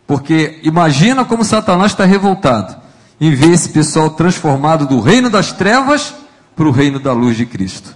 Porque 0.07 0.61
imagina 0.63 1.25
como 1.25 1.43
Satanás 1.43 1.91
está 1.91 2.05
revoltado 2.05 2.73
em 3.19 3.35
ver 3.35 3.51
esse 3.51 3.67
pessoal 3.67 4.11
transformado 4.11 4.87
do 4.87 5.01
reino 5.01 5.29
das 5.29 5.51
trevas 5.51 6.15
para 6.55 6.69
o 6.69 6.71
reino 6.71 7.01
da 7.01 7.11
luz 7.11 7.35
de 7.35 7.45
Cristo. 7.45 7.93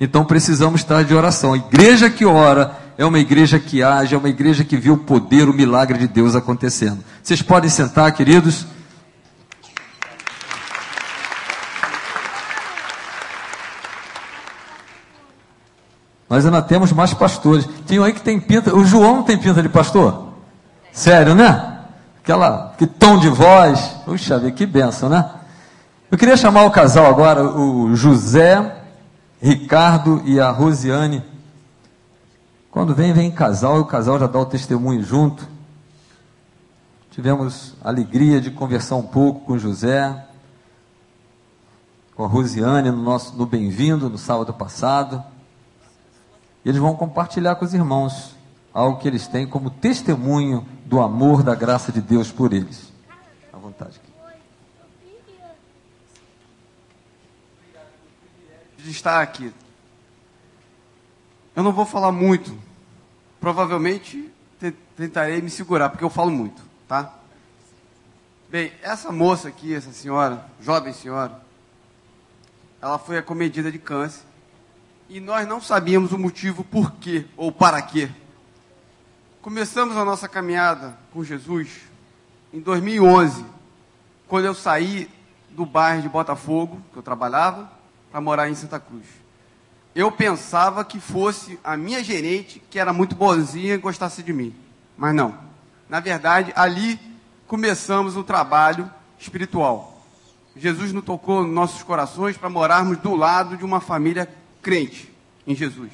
Então 0.00 0.24
precisamos 0.24 0.80
estar 0.80 1.04
de 1.04 1.14
oração. 1.14 1.52
A 1.52 1.56
igreja 1.56 2.10
que 2.10 2.24
ora 2.24 2.76
é 2.98 3.04
uma 3.06 3.20
igreja 3.20 3.60
que 3.60 3.80
age, 3.80 4.16
é 4.16 4.18
uma 4.18 4.28
igreja 4.28 4.64
que 4.64 4.76
vê 4.76 4.90
o 4.90 4.96
poder, 4.96 5.48
o 5.48 5.54
milagre 5.54 5.98
de 5.98 6.08
Deus 6.08 6.34
acontecendo. 6.34 6.98
Vocês 7.22 7.40
podem 7.40 7.70
sentar, 7.70 8.10
queridos. 8.10 8.66
Nós 16.28 16.44
ainda 16.44 16.60
temos 16.60 16.92
mais 16.92 17.14
pastores. 17.14 17.68
Tem 17.86 18.00
um 18.00 18.04
aí 18.04 18.12
que 18.12 18.20
tem 18.20 18.40
pinta. 18.40 18.74
O 18.74 18.84
João 18.84 19.22
tem 19.22 19.38
pinta 19.38 19.62
de 19.62 19.68
pastor? 19.68 20.32
Sério, 20.92 21.34
né? 21.34 21.80
Aquela, 22.22 22.74
que 22.76 22.86
tom 22.86 23.18
de 23.18 23.28
voz. 23.28 23.80
Puxa 24.04 24.38
vida, 24.38 24.50
que 24.50 24.66
benção, 24.66 25.08
né? 25.08 25.30
Eu 26.10 26.18
queria 26.18 26.36
chamar 26.36 26.64
o 26.64 26.70
casal 26.70 27.06
agora, 27.06 27.44
o 27.44 27.94
José, 27.94 28.82
Ricardo 29.40 30.22
e 30.24 30.40
a 30.40 30.50
Rosiane. 30.50 31.22
Quando 32.70 32.94
vem, 32.94 33.12
vem 33.12 33.30
casal 33.30 33.78
e 33.78 33.80
o 33.80 33.84
casal 33.84 34.18
já 34.18 34.26
dá 34.26 34.38
o 34.38 34.46
testemunho 34.46 35.02
junto. 35.02 35.48
Tivemos 37.10 37.74
a 37.82 37.88
alegria 37.88 38.40
de 38.40 38.50
conversar 38.50 38.96
um 38.96 39.02
pouco 39.02 39.40
com 39.46 39.58
José, 39.58 40.14
com 42.14 42.24
a 42.24 42.28
Rosiane 42.28 42.90
no 42.90 43.02
nosso 43.02 43.36
no 43.36 43.46
Bem-vindo 43.46 44.10
no 44.10 44.18
sábado 44.18 44.52
passado. 44.52 45.22
E 46.66 46.68
eles 46.68 46.80
vão 46.80 46.96
compartilhar 46.96 47.54
com 47.54 47.64
os 47.64 47.72
irmãos 47.72 48.34
algo 48.74 48.98
que 48.98 49.06
eles 49.06 49.28
têm 49.28 49.46
como 49.46 49.70
testemunho 49.70 50.66
do 50.84 51.00
amor, 51.00 51.44
da 51.44 51.54
graça 51.54 51.92
de 51.92 52.00
Deus 52.00 52.32
por 52.32 52.52
eles. 52.52 52.92
À 53.52 53.56
vontade. 53.56 54.00
de 58.78 58.90
estar 58.90 59.22
aqui. 59.22 59.52
Eu 61.54 61.62
não 61.62 61.72
vou 61.72 61.86
falar 61.86 62.10
muito. 62.10 62.56
Provavelmente 63.40 64.28
te- 64.58 64.72
tentarei 64.96 65.40
me 65.40 65.50
segurar, 65.50 65.90
porque 65.90 66.04
eu 66.04 66.10
falo 66.10 66.32
muito, 66.32 66.62
tá? 66.88 67.12
Bem, 68.48 68.72
essa 68.82 69.12
moça 69.12 69.48
aqui, 69.48 69.72
essa 69.72 69.92
senhora, 69.92 70.44
jovem 70.60 70.92
senhora, 70.92 71.40
ela 72.82 72.98
foi 72.98 73.18
acomedida 73.18 73.70
de 73.70 73.78
câncer 73.78 74.22
e 75.08 75.20
nós 75.20 75.46
não 75.46 75.60
sabíamos 75.60 76.12
o 76.12 76.18
motivo 76.18 76.64
por 76.64 76.92
quê 76.92 77.26
ou 77.36 77.52
para 77.52 77.80
quê. 77.80 78.10
Começamos 79.40 79.96
a 79.96 80.04
nossa 80.04 80.28
caminhada 80.28 80.98
com 81.12 81.22
Jesus 81.22 81.68
em 82.52 82.60
2011, 82.60 83.44
quando 84.26 84.46
eu 84.46 84.54
saí 84.54 85.08
do 85.50 85.64
bairro 85.64 86.02
de 86.02 86.08
Botafogo, 86.08 86.80
que 86.92 86.98
eu 86.98 87.02
trabalhava, 87.02 87.70
para 88.10 88.20
morar 88.20 88.48
em 88.48 88.54
Santa 88.54 88.80
Cruz. 88.80 89.06
Eu 89.94 90.10
pensava 90.10 90.84
que 90.84 91.00
fosse 91.00 91.58
a 91.62 91.76
minha 91.76 92.02
gerente, 92.02 92.62
que 92.68 92.78
era 92.78 92.92
muito 92.92 93.14
boazinha 93.14 93.74
e 93.74 93.78
gostasse 93.78 94.22
de 94.22 94.32
mim. 94.32 94.54
Mas 94.96 95.14
não. 95.14 95.38
Na 95.88 96.00
verdade, 96.00 96.52
ali 96.56 96.98
começamos 97.46 98.16
o 98.16 98.24
trabalho 98.24 98.90
espiritual. 99.18 100.02
Jesus 100.56 100.92
nos 100.92 101.04
tocou 101.04 101.42
nos 101.44 101.54
nossos 101.54 101.82
corações 101.82 102.36
para 102.36 102.50
morarmos 102.50 102.98
do 102.98 103.14
lado 103.14 103.56
de 103.56 103.64
uma 103.64 103.80
família 103.80 104.28
crente 104.66 105.08
em 105.46 105.54
Jesus. 105.54 105.92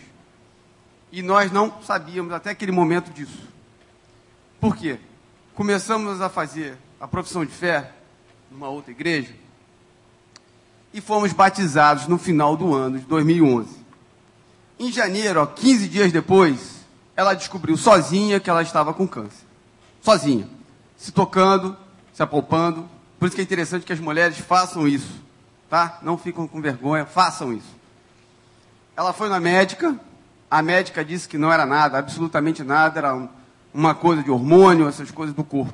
E 1.12 1.20
nós 1.20 1.52
não 1.52 1.82
sabíamos 1.82 2.32
até 2.32 2.48
aquele 2.48 2.72
momento 2.72 3.12
disso. 3.12 3.46
Por 4.58 4.74
quê? 4.74 4.98
Começamos 5.54 6.22
a 6.22 6.30
fazer 6.30 6.78
a 6.98 7.06
profissão 7.06 7.44
de 7.44 7.52
fé 7.52 7.92
numa 8.50 8.70
outra 8.70 8.90
igreja 8.90 9.34
e 10.90 11.02
fomos 11.02 11.34
batizados 11.34 12.06
no 12.06 12.16
final 12.16 12.56
do 12.56 12.72
ano 12.72 12.98
de 12.98 13.04
2011. 13.04 13.76
Em 14.78 14.90
janeiro, 14.90 15.42
ó, 15.42 15.44
15 15.44 15.88
dias 15.88 16.10
depois, 16.10 16.76
ela 17.14 17.34
descobriu 17.34 17.76
sozinha 17.76 18.40
que 18.40 18.48
ela 18.48 18.62
estava 18.62 18.94
com 18.94 19.06
câncer. 19.06 19.44
Sozinha. 20.00 20.48
Se 20.96 21.12
tocando, 21.12 21.76
se 22.14 22.22
apalpando. 22.22 22.88
Por 23.18 23.26
isso 23.26 23.34
que 23.34 23.42
é 23.42 23.44
interessante 23.44 23.84
que 23.84 23.92
as 23.92 24.00
mulheres 24.00 24.38
façam 24.38 24.88
isso. 24.88 25.20
Tá? 25.68 25.98
Não 26.00 26.16
ficam 26.16 26.48
com 26.48 26.62
vergonha, 26.62 27.04
façam 27.04 27.52
isso. 27.52 27.81
Ela 28.96 29.12
foi 29.12 29.28
na 29.28 29.40
médica, 29.40 29.98
a 30.50 30.60
médica 30.62 31.04
disse 31.04 31.28
que 31.28 31.38
não 31.38 31.52
era 31.52 31.64
nada, 31.64 31.98
absolutamente 31.98 32.62
nada, 32.62 32.98
era 32.98 33.14
um- 33.14 33.28
uma 33.72 33.94
coisa 33.94 34.22
de 34.22 34.30
hormônio, 34.30 34.86
essas 34.88 35.10
coisas 35.10 35.34
do 35.34 35.42
corpo. 35.42 35.72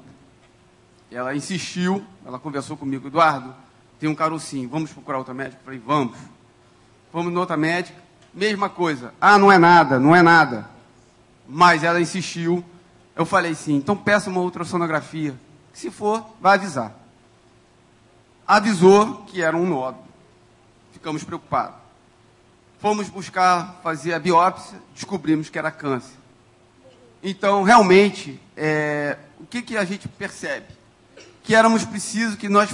Ela 1.11 1.35
insistiu, 1.35 2.05
ela 2.25 2.39
conversou 2.39 2.77
comigo, 2.77 3.09
Eduardo, 3.09 3.55
tem 3.99 4.09
um 4.09 4.15
carocinho, 4.15 4.69
vamos 4.69 4.93
procurar 4.93 5.19
outra 5.19 5.35
médica? 5.35 5.59
Eu 5.61 5.65
falei, 5.65 5.83
vamos. 5.85 6.17
Fomos 7.11 7.33
na 7.33 7.41
outra 7.41 7.57
médica, 7.57 7.99
mesma 8.33 8.69
coisa. 8.69 9.13
Ah, 9.21 9.39
não 9.39 9.51
é 9.51 9.59
nada, 9.59 9.99
não 9.99 10.15
é 10.15 10.23
nada. 10.23 10.69
Mas 11.49 11.83
ela 11.83 12.01
insistiu. 12.01 12.63
Eu 13.17 13.25
falei 13.27 13.55
sim, 13.55 13.75
então 13.75 13.97
peça 13.97 14.31
uma 14.31 14.41
ultrassonografia. 14.41 15.35
Se 15.73 15.91
for, 15.91 16.25
vai 16.41 16.55
avisar. 16.57 16.93
Avisou 18.47 19.25
que 19.27 19.43
era 19.43 19.57
um 19.57 19.67
nódulo. 19.67 20.05
Ficamos 20.93 21.25
preocupados. 21.25 21.78
Fomos 22.81 23.09
buscar 23.09 23.81
fazer 23.83 24.15
a 24.15 24.21
biópsia, 24.21 24.81
descobrimos 24.95 25.51
que 25.51 25.59
era 25.59 25.71
câncer. 25.71 26.15
Então, 27.23 27.65
realmente, 27.65 28.41
é, 28.57 29.17
o 29.41 29.47
que, 29.47 29.63
que 29.63 29.77
a 29.77 29.85
gente 29.85 30.07
percebe? 30.09 30.67
Que 31.43 31.55
éramos 31.55 31.85
precisos 31.85 32.37
que 32.37 32.49
nós 32.49 32.71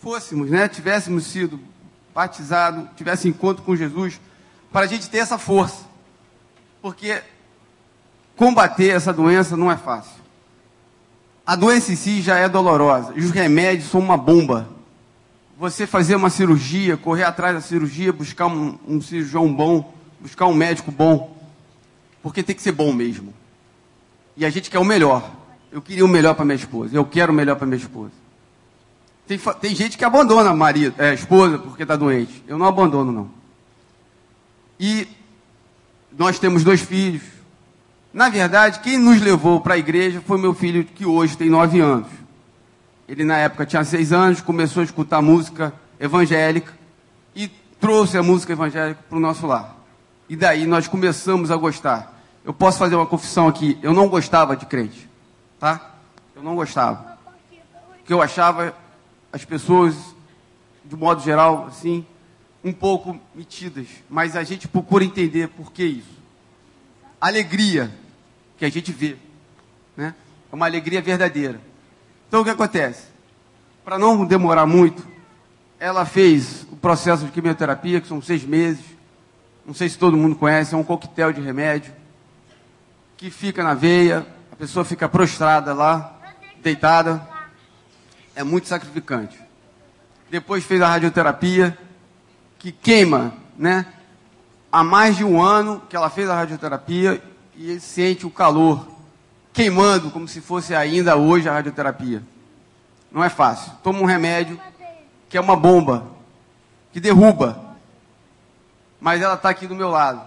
fôssemos, 0.00 0.50
né, 0.50 0.68
tivéssemos 0.68 1.26
sido 1.26 1.58
batizados, 2.14 2.88
tivesse 2.96 3.28
encontro 3.28 3.64
com 3.64 3.74
Jesus, 3.74 4.20
para 4.70 4.84
a 4.86 4.88
gente 4.88 5.10
ter 5.10 5.18
essa 5.18 5.38
força. 5.38 5.84
Porque 6.80 7.22
combater 8.36 8.88
essa 8.88 9.12
doença 9.12 9.56
não 9.56 9.70
é 9.70 9.76
fácil. 9.76 10.22
A 11.44 11.56
doença 11.56 11.92
em 11.92 11.96
si 11.96 12.22
já 12.22 12.38
é 12.38 12.48
dolorosa, 12.48 13.12
e 13.16 13.20
os 13.20 13.32
remédios 13.32 13.90
são 13.90 14.00
uma 14.00 14.16
bomba. 14.16 14.68
Você 15.62 15.86
fazer 15.86 16.16
uma 16.16 16.28
cirurgia, 16.28 16.96
correr 16.96 17.22
atrás 17.22 17.54
da 17.54 17.60
cirurgia, 17.60 18.12
buscar 18.12 18.48
um, 18.48 18.76
um 18.84 19.00
cirurgião 19.00 19.54
bom, 19.54 19.94
buscar 20.20 20.46
um 20.46 20.54
médico 20.54 20.90
bom, 20.90 21.40
porque 22.20 22.42
tem 22.42 22.56
que 22.56 22.60
ser 22.60 22.72
bom 22.72 22.92
mesmo. 22.92 23.32
E 24.36 24.44
a 24.44 24.50
gente 24.50 24.68
quer 24.68 24.80
o 24.80 24.84
melhor. 24.84 25.30
Eu 25.70 25.80
queria 25.80 26.04
o 26.04 26.08
melhor 26.08 26.34
para 26.34 26.44
minha 26.44 26.56
esposa, 26.56 26.96
eu 26.96 27.04
quero 27.04 27.30
o 27.30 27.34
melhor 27.36 27.54
para 27.54 27.64
minha 27.68 27.78
esposa. 27.78 28.10
Tem, 29.24 29.38
tem, 29.38 29.72
gente 29.72 29.96
que 29.96 30.04
abandona 30.04 30.50
a 30.50 30.52
marido, 30.52 30.96
é, 30.98 31.14
esposa 31.14 31.56
porque 31.58 31.84
está 31.84 31.94
doente. 31.94 32.42
Eu 32.48 32.58
não 32.58 32.66
abandono, 32.66 33.12
não. 33.12 33.30
E 34.80 35.06
nós 36.18 36.40
temos 36.40 36.64
dois 36.64 36.80
filhos. 36.80 37.22
Na 38.12 38.28
verdade, 38.28 38.80
quem 38.80 38.98
nos 38.98 39.20
levou 39.20 39.60
para 39.60 39.74
a 39.74 39.78
igreja 39.78 40.20
foi 40.26 40.38
meu 40.38 40.54
filho, 40.54 40.82
que 40.82 41.06
hoje 41.06 41.36
tem 41.36 41.48
nove 41.48 41.78
anos. 41.78 42.08
Ele, 43.12 43.24
na 43.24 43.36
época, 43.36 43.66
tinha 43.66 43.84
seis 43.84 44.10
anos, 44.10 44.40
começou 44.40 44.80
a 44.80 44.84
escutar 44.84 45.20
música 45.20 45.70
evangélica 46.00 46.72
e 47.36 47.46
trouxe 47.78 48.16
a 48.16 48.22
música 48.22 48.54
evangélica 48.54 49.04
para 49.06 49.18
o 49.18 49.20
nosso 49.20 49.46
lar. 49.46 49.76
E 50.30 50.34
daí 50.34 50.66
nós 50.66 50.88
começamos 50.88 51.50
a 51.50 51.56
gostar. 51.56 52.18
Eu 52.42 52.54
posso 52.54 52.78
fazer 52.78 52.94
uma 52.94 53.04
confissão 53.04 53.48
aqui. 53.48 53.78
Eu 53.82 53.92
não 53.92 54.08
gostava 54.08 54.56
de 54.56 54.64
crente. 54.64 55.10
Tá? 55.60 55.94
Eu 56.34 56.42
não 56.42 56.56
gostava. 56.56 57.18
Porque 57.98 58.14
eu 58.14 58.22
achava 58.22 58.74
as 59.30 59.44
pessoas, 59.44 59.94
de 60.82 60.96
modo 60.96 61.20
geral, 61.22 61.66
assim, 61.66 62.06
um 62.64 62.72
pouco 62.72 63.20
metidas. 63.34 63.88
Mas 64.08 64.36
a 64.36 64.42
gente 64.42 64.66
procura 64.66 65.04
entender 65.04 65.48
por 65.48 65.70
que 65.70 65.84
isso. 65.84 66.18
Alegria 67.20 67.94
que 68.56 68.64
a 68.64 68.70
gente 68.70 68.90
vê. 68.90 69.18
Né? 69.94 70.14
É 70.50 70.54
uma 70.54 70.64
alegria 70.64 71.02
verdadeira. 71.02 71.71
Então 72.32 72.40
o 72.40 72.44
que 72.44 72.50
acontece? 72.50 73.08
Para 73.84 73.98
não 73.98 74.24
demorar 74.24 74.64
muito, 74.64 75.06
ela 75.78 76.06
fez 76.06 76.66
o 76.72 76.76
processo 76.76 77.26
de 77.26 77.30
quimioterapia, 77.30 78.00
que 78.00 78.08
são 78.08 78.22
seis 78.22 78.42
meses. 78.42 78.82
Não 79.66 79.74
sei 79.74 79.86
se 79.90 79.98
todo 79.98 80.16
mundo 80.16 80.34
conhece, 80.36 80.74
é 80.74 80.78
um 80.78 80.82
coquetel 80.82 81.30
de 81.30 81.42
remédio 81.42 81.92
que 83.18 83.30
fica 83.30 83.62
na 83.62 83.74
veia, 83.74 84.26
a 84.50 84.56
pessoa 84.56 84.82
fica 84.82 85.10
prostrada 85.10 85.74
lá, 85.74 86.18
deitada 86.62 87.28
é 88.34 88.42
muito 88.42 88.66
sacrificante. 88.66 89.38
Depois 90.30 90.64
fez 90.64 90.80
a 90.80 90.88
radioterapia, 90.88 91.76
que 92.58 92.72
queima, 92.72 93.34
né? 93.58 93.84
Há 94.72 94.82
mais 94.82 95.18
de 95.18 95.22
um 95.22 95.42
ano 95.42 95.82
que 95.86 95.94
ela 95.94 96.08
fez 96.08 96.30
a 96.30 96.34
radioterapia 96.34 97.22
e 97.54 97.78
sente 97.78 98.24
o 98.24 98.30
calor 98.30 98.88
queimando 99.52 100.10
como 100.10 100.26
se 100.26 100.40
fosse 100.40 100.74
ainda 100.74 101.16
hoje 101.16 101.48
a 101.48 101.52
radioterapia. 101.52 102.22
Não 103.10 103.22
é 103.22 103.28
fácil. 103.28 103.72
Toma 103.82 104.00
um 104.00 104.04
remédio 104.04 104.60
que 105.28 105.36
é 105.36 105.40
uma 105.40 105.56
bomba, 105.56 106.06
que 106.92 107.00
derruba. 107.00 107.76
Mas 109.00 109.20
ela 109.20 109.34
está 109.34 109.48
aqui 109.50 109.66
do 109.66 109.74
meu 109.74 109.88
lado. 109.88 110.22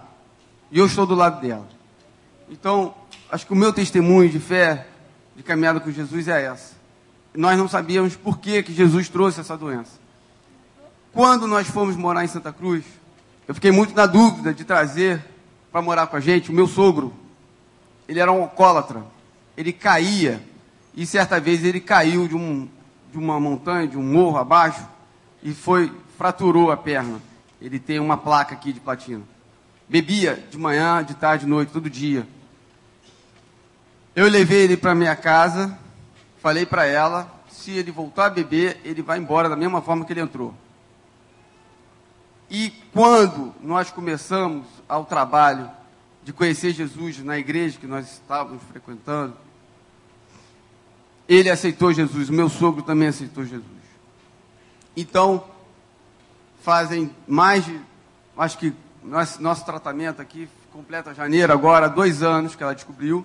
E 0.70 0.78
eu 0.78 0.86
estou 0.86 1.06
do 1.06 1.14
lado 1.14 1.40
dela. 1.40 1.66
Então, 2.48 2.94
acho 3.30 3.46
que 3.46 3.52
o 3.52 3.56
meu 3.56 3.72
testemunho 3.72 4.28
de 4.28 4.38
fé, 4.38 4.86
de 5.34 5.42
caminhada 5.42 5.80
com 5.80 5.90
Jesus 5.90 6.28
é 6.28 6.44
essa 6.44 6.76
nós 7.36 7.58
não 7.58 7.68
sabíamos 7.68 8.16
por 8.16 8.38
que, 8.38 8.62
que 8.62 8.72
Jesus 8.72 9.08
trouxe 9.08 9.40
essa 9.40 9.56
doença. 9.56 9.92
Quando 11.12 11.46
nós 11.46 11.68
fomos 11.68 11.96
morar 11.96 12.24
em 12.24 12.28
Santa 12.28 12.52
Cruz, 12.52 12.84
eu 13.46 13.54
fiquei 13.54 13.70
muito 13.70 13.94
na 13.94 14.06
dúvida 14.06 14.52
de 14.52 14.64
trazer 14.64 15.22
para 15.70 15.82
morar 15.82 16.06
com 16.06 16.16
a 16.16 16.20
gente 16.20 16.50
o 16.50 16.54
meu 16.54 16.66
sogro. 16.66 17.12
Ele 18.08 18.20
era 18.20 18.32
um 18.32 18.42
alcoólatra. 18.42 19.04
Ele 19.56 19.72
caía. 19.72 20.42
E 20.94 21.04
certa 21.04 21.38
vez 21.38 21.64
ele 21.64 21.80
caiu 21.80 22.26
de, 22.26 22.34
um, 22.34 22.68
de 23.12 23.18
uma 23.18 23.38
montanha, 23.38 23.86
de 23.86 23.98
um 23.98 24.02
morro 24.02 24.38
abaixo, 24.38 24.86
e 25.42 25.52
foi, 25.52 25.92
fraturou 26.16 26.70
a 26.70 26.76
perna. 26.76 27.20
Ele 27.60 27.78
tem 27.78 27.98
uma 27.98 28.16
placa 28.16 28.54
aqui 28.54 28.72
de 28.72 28.80
platina. 28.80 29.22
Bebia 29.88 30.44
de 30.50 30.58
manhã, 30.58 31.04
de 31.04 31.14
tarde, 31.14 31.44
de 31.44 31.50
noite, 31.50 31.72
todo 31.72 31.88
dia. 31.88 32.26
Eu 34.14 34.28
levei 34.28 34.64
ele 34.64 34.76
para 34.76 34.94
minha 34.94 35.14
casa, 35.14 35.78
falei 36.40 36.64
para 36.64 36.86
ela, 36.86 37.30
se 37.50 37.70
ele 37.72 37.90
voltar 37.90 38.26
a 38.26 38.30
beber, 38.30 38.80
ele 38.84 39.02
vai 39.02 39.18
embora 39.18 39.48
da 39.48 39.56
mesma 39.56 39.82
forma 39.82 40.04
que 40.04 40.12
ele 40.12 40.20
entrou. 40.20 40.54
E 42.48 42.70
quando 42.92 43.54
nós 43.60 43.90
começamos 43.90 44.66
ao 44.88 45.04
trabalho 45.04 45.70
de 46.22 46.32
conhecer 46.32 46.72
Jesus 46.72 47.18
na 47.18 47.38
igreja 47.38 47.78
que 47.78 47.86
nós 47.86 48.10
estávamos 48.10 48.62
frequentando, 48.70 49.36
ele 51.28 51.50
aceitou 51.50 51.92
Jesus, 51.92 52.30
meu 52.30 52.48
sogro 52.48 52.82
também 52.82 53.08
aceitou 53.08 53.44
Jesus. 53.44 53.64
Então, 54.96 55.44
fazem 56.62 57.10
mais 57.26 57.64
de, 57.64 57.80
acho 58.36 58.58
que 58.58 58.72
nosso, 59.02 59.42
nosso 59.42 59.64
tratamento 59.64 60.20
aqui 60.20 60.48
completa 60.72 61.14
janeiro 61.14 61.52
agora, 61.52 61.88
dois 61.88 62.22
anos 62.22 62.54
que 62.54 62.62
ela 62.62 62.74
descobriu, 62.74 63.24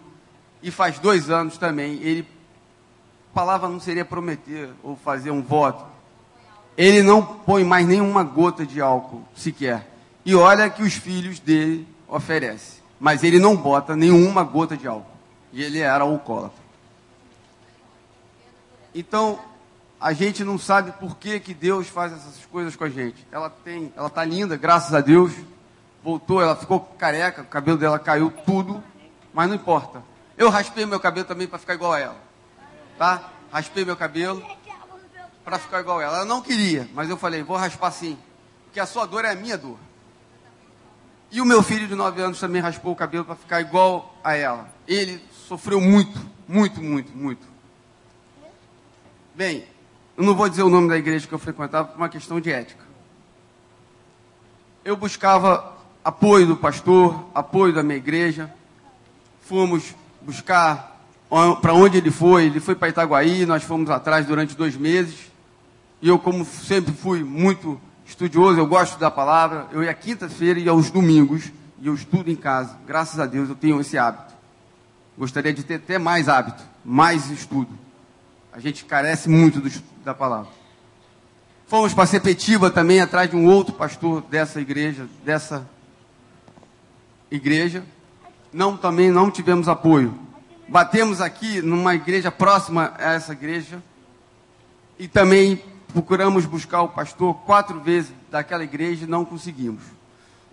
e 0.61 0.69
faz 0.69 0.99
dois 0.99 1.29
anos 1.29 1.57
também 1.57 1.99
ele 2.01 2.27
palavra 3.33 3.69
não 3.69 3.79
seria 3.79 4.05
prometer 4.05 4.69
ou 4.83 4.95
fazer 4.95 5.31
um 5.31 5.41
voto. 5.41 5.85
Ele 6.77 7.01
não 7.01 7.21
põe 7.23 7.63
mais 7.63 7.87
nenhuma 7.87 8.23
gota 8.23 8.65
de 8.65 8.81
álcool 8.81 9.23
sequer. 9.35 9.87
E 10.25 10.35
olha 10.35 10.69
que 10.69 10.83
os 10.83 10.93
filhos 10.93 11.39
dele 11.39 11.87
oferecem. 12.07 12.81
Mas 12.99 13.23
ele 13.23 13.39
não 13.39 13.55
bota 13.55 13.95
nenhuma 13.95 14.43
gota 14.43 14.77
de 14.77 14.87
álcool. 14.87 15.09
E 15.51 15.63
ele 15.63 15.79
era 15.79 16.03
alcoólatra. 16.03 16.61
Então, 18.93 19.39
a 19.99 20.13
gente 20.13 20.43
não 20.43 20.57
sabe 20.57 20.91
por 20.93 21.17
que, 21.17 21.39
que 21.39 21.53
Deus 21.53 21.87
faz 21.87 22.11
essas 22.13 22.45
coisas 22.45 22.75
com 22.75 22.83
a 22.83 22.89
gente. 22.89 23.25
Ela 23.31 23.49
tem, 23.49 23.93
ela 23.95 24.09
tá 24.09 24.23
linda, 24.23 24.57
graças 24.57 24.93
a 24.93 25.01
Deus. 25.01 25.33
Voltou, 26.03 26.41
ela 26.41 26.55
ficou 26.55 26.79
careca, 26.79 27.43
o 27.43 27.45
cabelo 27.45 27.77
dela 27.77 27.99
caiu 27.99 28.31
tudo, 28.45 28.83
mas 29.33 29.47
não 29.47 29.55
importa. 29.55 30.03
Eu 30.37 30.49
raspei 30.49 30.85
meu 30.85 30.99
cabelo 30.99 31.27
também 31.27 31.47
para 31.47 31.59
ficar 31.59 31.75
igual 31.75 31.93
a 31.93 31.99
ela 31.99 32.31
tá? 33.01 33.31
Raspei 33.51 33.83
meu 33.83 33.97
cabelo 33.97 34.45
para 35.43 35.57
ficar 35.57 35.79
igual 35.79 35.99
ela. 35.99 36.17
Ela 36.17 36.25
não 36.25 36.39
queria, 36.39 36.87
mas 36.93 37.09
eu 37.09 37.17
falei, 37.17 37.41
vou 37.41 37.57
raspar 37.57 37.89
sim, 37.89 38.15
porque 38.65 38.79
a 38.79 38.85
sua 38.85 39.07
dor 39.07 39.25
é 39.25 39.31
a 39.31 39.35
minha 39.35 39.57
dor. 39.57 39.79
E 41.31 41.41
o 41.41 41.45
meu 41.45 41.63
filho 41.63 41.87
de 41.87 41.95
9 41.95 42.21
anos 42.21 42.39
também 42.39 42.61
raspou 42.61 42.91
o 42.91 42.95
cabelo 42.95 43.25
para 43.25 43.35
ficar 43.35 43.59
igual 43.59 44.15
a 44.23 44.35
ela. 44.35 44.69
Ele 44.87 45.19
sofreu 45.47 45.81
muito, 45.81 46.19
muito, 46.47 46.79
muito, 46.79 47.11
muito. 47.17 47.47
Bem, 49.34 49.63
eu 50.17 50.25
não 50.25 50.36
vou 50.36 50.49
dizer 50.49 50.63
o 50.63 50.69
nome 50.69 50.89
da 50.89 50.97
igreja 50.97 51.25
que 51.25 51.34
eu 51.34 51.39
frequentava 51.39 51.88
por 51.88 51.97
uma 51.97 52.09
questão 52.09 52.41
de 52.41 52.51
ética. 52.51 52.84
Eu 54.84 54.97
buscava 54.97 55.73
apoio 56.03 56.47
do 56.47 56.57
pastor, 56.57 57.29
apoio 57.34 57.73
da 57.73 57.82
minha 57.82 57.95
igreja. 57.95 58.53
Fomos 59.41 59.95
buscar 60.21 61.01
para 61.61 61.73
onde 61.73 61.97
ele 61.97 62.11
foi. 62.11 62.47
Ele 62.47 62.59
foi 62.59 62.75
para 62.75 62.89
Itaguaí, 62.89 63.45
nós 63.45 63.63
fomos 63.63 63.89
atrás 63.89 64.25
durante 64.25 64.53
dois 64.53 64.75
meses. 64.75 65.32
E 66.01 66.09
eu, 66.09 66.19
como 66.19 66.43
sempre 66.43 66.91
fui 66.93 67.23
muito 67.23 67.79
estudioso, 68.05 68.59
eu 68.59 68.67
gosto 68.67 68.99
da 68.99 69.09
palavra, 69.09 69.67
eu 69.71 69.82
ia 69.82 69.93
quinta-feira 69.93 70.59
e 70.59 70.67
aos 70.67 70.91
domingos, 70.91 71.49
e 71.79 71.88
eu 71.88 71.93
estudo 71.93 72.29
em 72.29 72.36
casa. 72.36 72.77
Graças 72.86 73.17
a 73.17 73.25
Deus 73.25 73.47
eu 73.47 73.55
tenho 73.55 73.79
esse 73.79 73.97
hábito. 73.97 74.34
Gostaria 75.17 75.53
de 75.53 75.63
ter 75.63 75.75
até 75.75 75.97
mais 75.97 76.27
hábito, 76.27 76.61
mais 76.84 77.29
estudo. 77.29 77.69
A 78.51 78.59
gente 78.59 78.85
carece 78.85 79.29
muito 79.29 79.59
do 79.59 79.69
da 80.03 80.13
palavra. 80.13 80.49
Fomos 81.67 81.93
para 81.93 82.05
Sepetiba 82.05 82.69
também, 82.69 82.99
atrás 82.99 83.29
de 83.29 83.35
um 83.35 83.47
outro 83.47 83.73
pastor 83.73 84.21
dessa 84.23 84.59
igreja, 84.59 85.07
dessa 85.23 85.67
igreja. 87.29 87.83
Não, 88.51 88.75
também 88.75 89.09
não 89.09 89.31
tivemos 89.31 89.67
apoio 89.69 90.31
batemos 90.71 91.19
aqui 91.19 91.61
numa 91.61 91.93
igreja 91.95 92.31
próxima 92.31 92.93
a 92.97 93.11
essa 93.11 93.33
igreja 93.33 93.83
e 94.97 95.05
também 95.05 95.61
procuramos 95.91 96.45
buscar 96.45 96.81
o 96.81 96.87
pastor 96.87 97.35
quatro 97.41 97.81
vezes 97.81 98.13
daquela 98.31 98.63
igreja 98.63 99.03
e 99.03 99.07
não 99.07 99.25
conseguimos. 99.25 99.83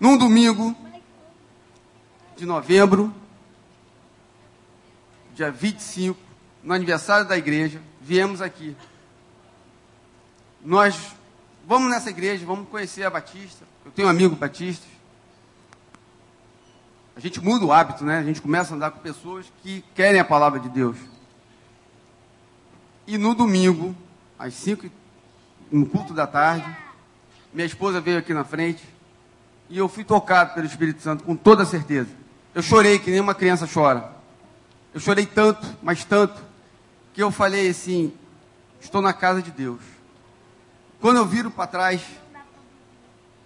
Num 0.00 0.18
domingo 0.18 0.74
de 2.36 2.44
novembro, 2.44 3.14
dia 5.36 5.52
25, 5.52 6.18
no 6.64 6.74
aniversário 6.74 7.28
da 7.28 7.38
igreja, 7.38 7.80
viemos 8.08 8.40
aqui. 8.40 8.74
Nós 10.64 11.12
vamos 11.66 11.90
nessa 11.90 12.08
igreja, 12.08 12.46
vamos 12.46 12.66
conhecer 12.70 13.04
a 13.04 13.10
Batista. 13.10 13.66
Eu 13.84 13.92
tenho 13.92 14.08
um 14.08 14.10
amigo 14.10 14.34
Batista. 14.34 14.86
A 17.14 17.20
gente 17.20 17.38
muda 17.38 17.66
o 17.66 17.72
hábito, 17.72 18.06
né? 18.06 18.18
A 18.18 18.22
gente 18.22 18.40
começa 18.40 18.72
a 18.72 18.76
andar 18.76 18.92
com 18.92 19.00
pessoas 19.00 19.52
que 19.62 19.84
querem 19.94 20.18
a 20.18 20.24
palavra 20.24 20.58
de 20.58 20.70
Deus. 20.70 20.96
E 23.06 23.18
no 23.18 23.34
domingo, 23.34 23.94
às 24.38 24.54
5 24.54 24.88
no 25.70 25.84
culto 25.84 26.14
da 26.14 26.26
tarde, 26.26 26.64
minha 27.52 27.66
esposa 27.66 28.00
veio 28.00 28.18
aqui 28.18 28.32
na 28.32 28.44
frente 28.44 28.82
e 29.68 29.76
eu 29.76 29.86
fui 29.86 30.02
tocado 30.02 30.54
pelo 30.54 30.66
Espírito 30.66 31.02
Santo 31.02 31.24
com 31.24 31.36
toda 31.36 31.66
certeza. 31.66 32.08
Eu 32.54 32.62
chorei 32.62 32.98
que 32.98 33.10
nem 33.10 33.20
uma 33.20 33.34
criança 33.34 33.68
chora. 33.70 34.16
Eu 34.94 35.00
chorei 35.00 35.26
tanto, 35.26 35.76
mas 35.82 36.04
tanto, 36.04 36.47
que 37.18 37.22
eu 37.24 37.32
falei 37.32 37.68
assim: 37.68 38.12
estou 38.80 39.02
na 39.02 39.12
casa 39.12 39.42
de 39.42 39.50
Deus. 39.50 39.80
Quando 41.00 41.16
eu 41.16 41.26
viro 41.26 41.50
para 41.50 41.66
trás, 41.66 42.00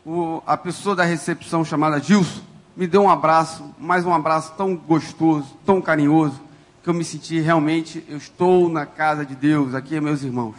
o, 0.04 0.42
a 0.46 0.58
pessoa 0.58 0.94
da 0.94 1.04
recepção 1.04 1.64
chamada 1.64 1.98
Gilson 1.98 2.42
me 2.76 2.86
deu 2.86 3.00
um 3.04 3.08
abraço, 3.08 3.74
mais 3.78 4.04
um 4.04 4.12
abraço 4.12 4.52
tão 4.58 4.76
gostoso, 4.76 5.56
tão 5.64 5.80
carinhoso, 5.80 6.38
que 6.82 6.90
eu 6.90 6.92
me 6.92 7.02
senti 7.02 7.40
realmente, 7.40 8.04
eu 8.10 8.18
estou 8.18 8.68
na 8.68 8.84
casa 8.84 9.24
de 9.24 9.34
Deus, 9.34 9.74
aqui 9.74 9.98
meus 10.02 10.22
irmãos. 10.22 10.56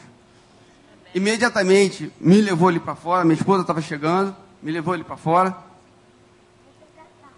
Imediatamente 1.13 2.11
me 2.19 2.41
levou 2.41 2.67
ali 2.67 2.79
para 2.79 2.95
fora, 2.95 3.23
minha 3.23 3.37
esposa 3.37 3.61
estava 3.61 3.79
chegando, 3.79 4.35
me 4.59 4.71
levou 4.71 4.91
ali 4.91 5.03
para 5.03 5.17
fora. 5.17 5.55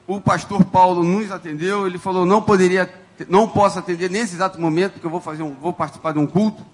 O 0.07 0.21
pastor 0.21 0.63
Paulo 0.63 1.03
nos 1.03 1.33
atendeu, 1.33 1.85
ele 1.85 1.97
falou: 1.97 2.25
"Não 2.25 2.41
poderia, 2.41 2.89
não 3.27 3.47
posso 3.47 3.79
atender 3.79 4.09
nesse 4.09 4.35
exato 4.35 4.59
momento, 4.59 4.93
porque 4.93 5.05
eu 5.05 5.11
vou 5.11 5.21
fazer 5.21 5.43
um, 5.43 5.53
vou 5.53 5.73
participar 5.73 6.13
de 6.13 6.19
um 6.19 6.27
culto, 6.27 6.65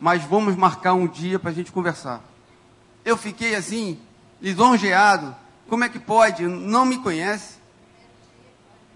mas 0.00 0.22
vamos 0.24 0.56
marcar 0.56 0.94
um 0.94 1.06
dia 1.06 1.38
para 1.38 1.50
a 1.50 1.54
gente 1.54 1.72
conversar." 1.72 2.22
Eu 3.04 3.16
fiquei 3.16 3.54
assim, 3.54 3.98
lisonjeado. 4.40 5.34
Como 5.68 5.84
é 5.84 5.88
que 5.88 5.98
pode? 5.98 6.46
Não 6.46 6.84
me 6.84 6.98
conhece. 6.98 7.58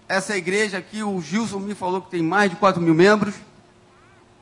Essa 0.07 0.37
igreja 0.37 0.77
aqui, 0.77 1.01
o 1.01 1.21
Gilson 1.21 1.59
me 1.59 1.75
falou 1.75 2.01
que 2.01 2.11
tem 2.11 2.21
mais 2.21 2.51
de 2.51 2.57
4 2.57 2.81
mil 2.81 2.93
membros. 2.93 3.35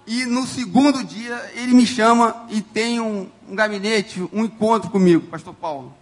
E 0.08 0.26
no 0.26 0.48
segundo 0.48 1.04
dia 1.04 1.52
ele 1.54 1.74
me 1.74 1.86
chama 1.86 2.46
e 2.50 2.62
tem 2.62 3.00
um, 3.00 3.30
um 3.48 3.56
gabinete, 3.56 4.28
um 4.34 4.44
encontro 4.44 4.90
comigo, 4.90 5.28
Pastor 5.28 5.54
Paulo. 5.54 5.94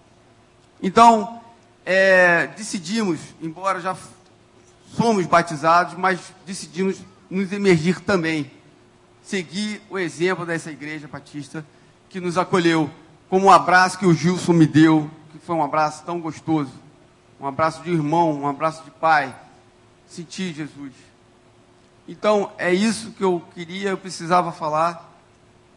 Então, 0.81 1.41
é, 1.85 2.47
decidimos, 2.55 3.19
embora 3.41 3.81
já 3.81 3.95
somos 4.95 5.25
batizados, 5.25 5.95
mas 5.95 6.19
decidimos 6.45 6.97
nos 7.29 7.51
emergir 7.51 7.99
também. 8.01 8.51
Seguir 9.23 9.81
o 9.89 9.97
exemplo 9.97 10.45
dessa 10.45 10.71
igreja 10.71 11.07
batista 11.07 11.65
que 12.09 12.19
nos 12.19 12.37
acolheu, 12.37 12.89
como 13.29 13.45
um 13.45 13.51
abraço 13.51 13.99
que 13.99 14.05
o 14.05 14.13
Gilson 14.13 14.53
me 14.53 14.65
deu, 14.65 15.09
que 15.31 15.37
foi 15.37 15.55
um 15.55 15.63
abraço 15.63 16.03
tão 16.03 16.19
gostoso. 16.19 16.71
Um 17.39 17.45
abraço 17.45 17.81
de 17.83 17.91
irmão, 17.91 18.33
um 18.33 18.47
abraço 18.47 18.83
de 18.83 18.91
pai. 18.91 19.33
Senti 20.07 20.51
Jesus. 20.51 20.91
Então, 22.07 22.51
é 22.57 22.73
isso 22.73 23.11
que 23.11 23.23
eu 23.23 23.41
queria, 23.53 23.91
eu 23.91 23.97
precisava 23.97 24.51
falar, 24.51 25.15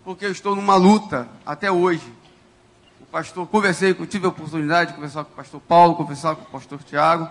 porque 0.02 0.24
eu 0.24 0.32
estou 0.32 0.56
numa 0.56 0.74
luta 0.74 1.28
até 1.44 1.70
hoje. 1.70 2.10
O 3.00 3.04
pastor, 3.04 3.46
conversei, 3.46 3.92
tive 4.06 4.24
a 4.24 4.30
oportunidade 4.30 4.90
de 4.90 4.96
conversar 4.96 5.24
com 5.24 5.32
o 5.32 5.36
pastor 5.36 5.60
Paulo, 5.60 5.94
conversar 5.94 6.34
com 6.34 6.42
o 6.42 6.46
pastor 6.46 6.82
Tiago, 6.82 7.28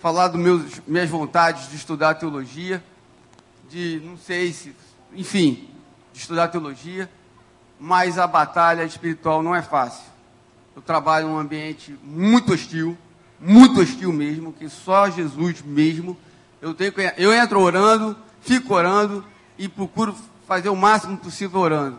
falar 0.00 0.28
das 0.28 0.40
minhas 0.86 1.10
vontades 1.10 1.68
de 1.70 1.76
estudar 1.76 2.14
teologia, 2.14 2.82
de, 3.68 4.00
não 4.04 4.16
sei 4.16 4.52
se, 4.52 4.74
enfim, 5.12 5.68
de 6.12 6.20
estudar 6.20 6.48
teologia, 6.48 7.10
mas 7.78 8.18
a 8.18 8.26
batalha 8.26 8.84
espiritual 8.84 9.42
não 9.42 9.54
é 9.54 9.62
fácil. 9.62 10.04
Eu 10.74 10.82
trabalho 10.82 11.28
num 11.28 11.38
ambiente 11.38 11.96
muito 12.02 12.52
hostil, 12.52 12.96
muito 13.40 13.80
hostil 13.80 14.12
mesmo, 14.12 14.52
que 14.52 14.68
só 14.68 15.10
Jesus 15.10 15.62
mesmo. 15.62 16.16
Eu, 16.60 16.74
tenho, 16.74 16.92
eu 17.16 17.32
entro 17.32 17.60
orando, 17.60 18.16
fico 18.40 18.74
orando 18.74 19.24
e 19.56 19.68
procuro 19.68 20.14
fazer 20.46 20.68
o 20.68 20.76
máximo 20.76 21.16
possível 21.16 21.60
orando. 21.60 21.98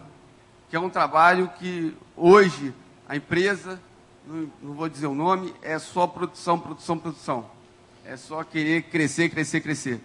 Que 0.69 0.75
é 0.75 0.79
um 0.79 0.89
trabalho 0.89 1.49
que 1.59 1.95
hoje 2.15 2.73
a 3.07 3.15
empresa, 3.15 3.79
não, 4.25 4.49
não 4.61 4.73
vou 4.73 4.87
dizer 4.87 5.07
o 5.07 5.15
nome, 5.15 5.53
é 5.61 5.77
só 5.79 6.07
produção, 6.07 6.59
produção, 6.59 6.97
produção. 6.97 7.58
É 8.05 8.17
só 8.17 8.43
querer 8.43 8.83
crescer, 8.83 9.29
crescer, 9.29 9.61
crescer. 9.61 9.99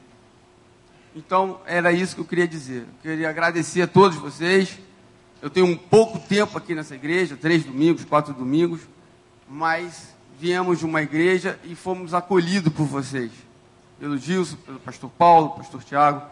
Então, 1.16 1.60
era 1.66 1.92
isso 1.92 2.14
que 2.14 2.20
eu 2.20 2.24
queria 2.24 2.48
dizer. 2.48 2.82
Eu 2.82 2.94
queria 3.02 3.30
agradecer 3.30 3.82
a 3.82 3.86
todos 3.86 4.16
vocês. 4.18 4.78
Eu 5.40 5.48
tenho 5.48 5.66
um 5.66 5.76
pouco 5.76 6.18
tempo 6.18 6.56
aqui 6.58 6.74
nessa 6.74 6.94
igreja, 6.94 7.36
três 7.36 7.64
domingos, 7.64 8.04
quatro 8.04 8.32
domingos, 8.32 8.80
mas 9.48 10.14
viemos 10.38 10.78
de 10.78 10.84
uma 10.84 11.02
igreja 11.02 11.58
e 11.64 11.74
fomos 11.74 12.14
acolhidos 12.14 12.72
por 12.72 12.86
vocês 12.86 13.30
pelo 13.98 14.18
Gilson, 14.18 14.56
pelo 14.56 14.78
pastor 14.80 15.10
Paulo, 15.10 15.50
pastor 15.50 15.82
Tiago. 15.82 16.22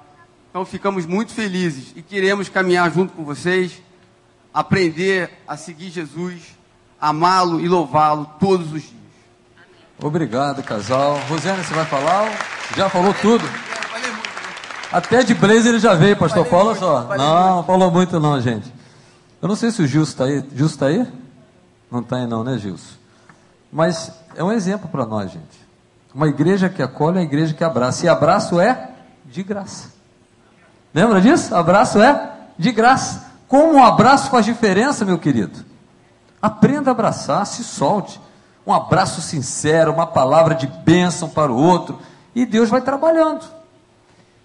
Então 0.51 0.65
ficamos 0.65 1.07
muito 1.07 1.33
felizes 1.33 1.93
e 1.97 2.03
queremos 2.03 2.49
caminhar 2.49 2.93
junto 2.93 3.15
com 3.15 3.25
vocês, 3.25 3.83
aprender 4.53 5.31
a 5.47 5.57
seguir 5.57 5.91
Jesus, 5.91 6.57
amá-lo 7.01 7.61
e 7.61 7.69
louvá-lo 7.69 8.27
todos 8.39 8.73
os 8.73 8.83
dias. 8.83 9.02
Obrigado, 10.03 10.65
casal. 10.65 11.17
Rosiane, 11.29 11.63
você 11.63 11.73
vai 11.73 11.85
falar? 11.85 12.29
Já 12.77 12.89
falou 12.91 13.15
tudo? 13.15 13.45
Até 14.91 15.23
de 15.23 15.33
blazer 15.33 15.67
ele 15.67 15.79
já 15.79 15.95
veio, 15.95 16.17
pastor 16.17 16.45
Paulo, 16.45 16.71
olha 16.71 16.79
só. 16.79 17.17
Não, 17.17 17.57
não 17.57 17.65
falou 17.65 17.89
muito 17.89 18.19
não, 18.19 18.41
gente. 18.41 18.71
Eu 19.41 19.47
não 19.47 19.55
sei 19.55 19.71
se 19.71 19.81
o 19.81 19.87
Gilson 19.87 20.11
está 20.11 20.25
aí. 20.25 20.45
Gilson 20.57 20.75
está 20.75 20.87
aí? 20.87 21.07
Não 21.89 22.01
está 22.01 22.17
aí 22.17 22.27
não, 22.27 22.43
né, 22.43 22.59
Gilson? 22.59 22.97
Mas 23.73 24.11
é 24.35 24.43
um 24.43 24.51
exemplo 24.51 24.89
para 24.89 25.07
nós, 25.07 25.31
gente. 25.31 25.63
Uma 26.13 26.27
igreja 26.27 26.69
que 26.69 26.83
acolhe 26.83 27.19
é 27.19 27.21
a 27.21 27.25
igreja 27.25 27.55
que 27.55 27.63
abraça. 27.63 28.05
E 28.05 28.09
abraço 28.09 28.59
é 28.59 28.91
de 29.25 29.45
graça. 29.45 29.89
Lembra 30.93 31.21
disso? 31.21 31.55
Abraço 31.55 32.03
é 32.03 32.33
de 32.59 32.73
graça. 32.73 33.31
Como 33.47 33.75
um 33.75 33.85
abraço 33.85 34.31
faz 34.31 34.45
diferença, 34.45 35.05
meu 35.05 35.19
querido? 35.19 35.65
Aprenda 36.41 36.91
a 36.91 36.93
abraçar, 36.93 37.47
se 37.47 37.63
solte. 37.63 38.21
Um 38.67 38.73
abraço 38.73 39.21
sincero, 39.21 39.93
uma 39.93 40.07
palavra 40.07 40.55
de 40.55 40.67
bênção 40.67 41.29
para 41.29 41.53
o 41.53 41.57
outro. 41.57 41.99
E 42.35 42.47
Deus 42.47 42.69
vai 42.69 42.81
trabalhando. 42.81 43.45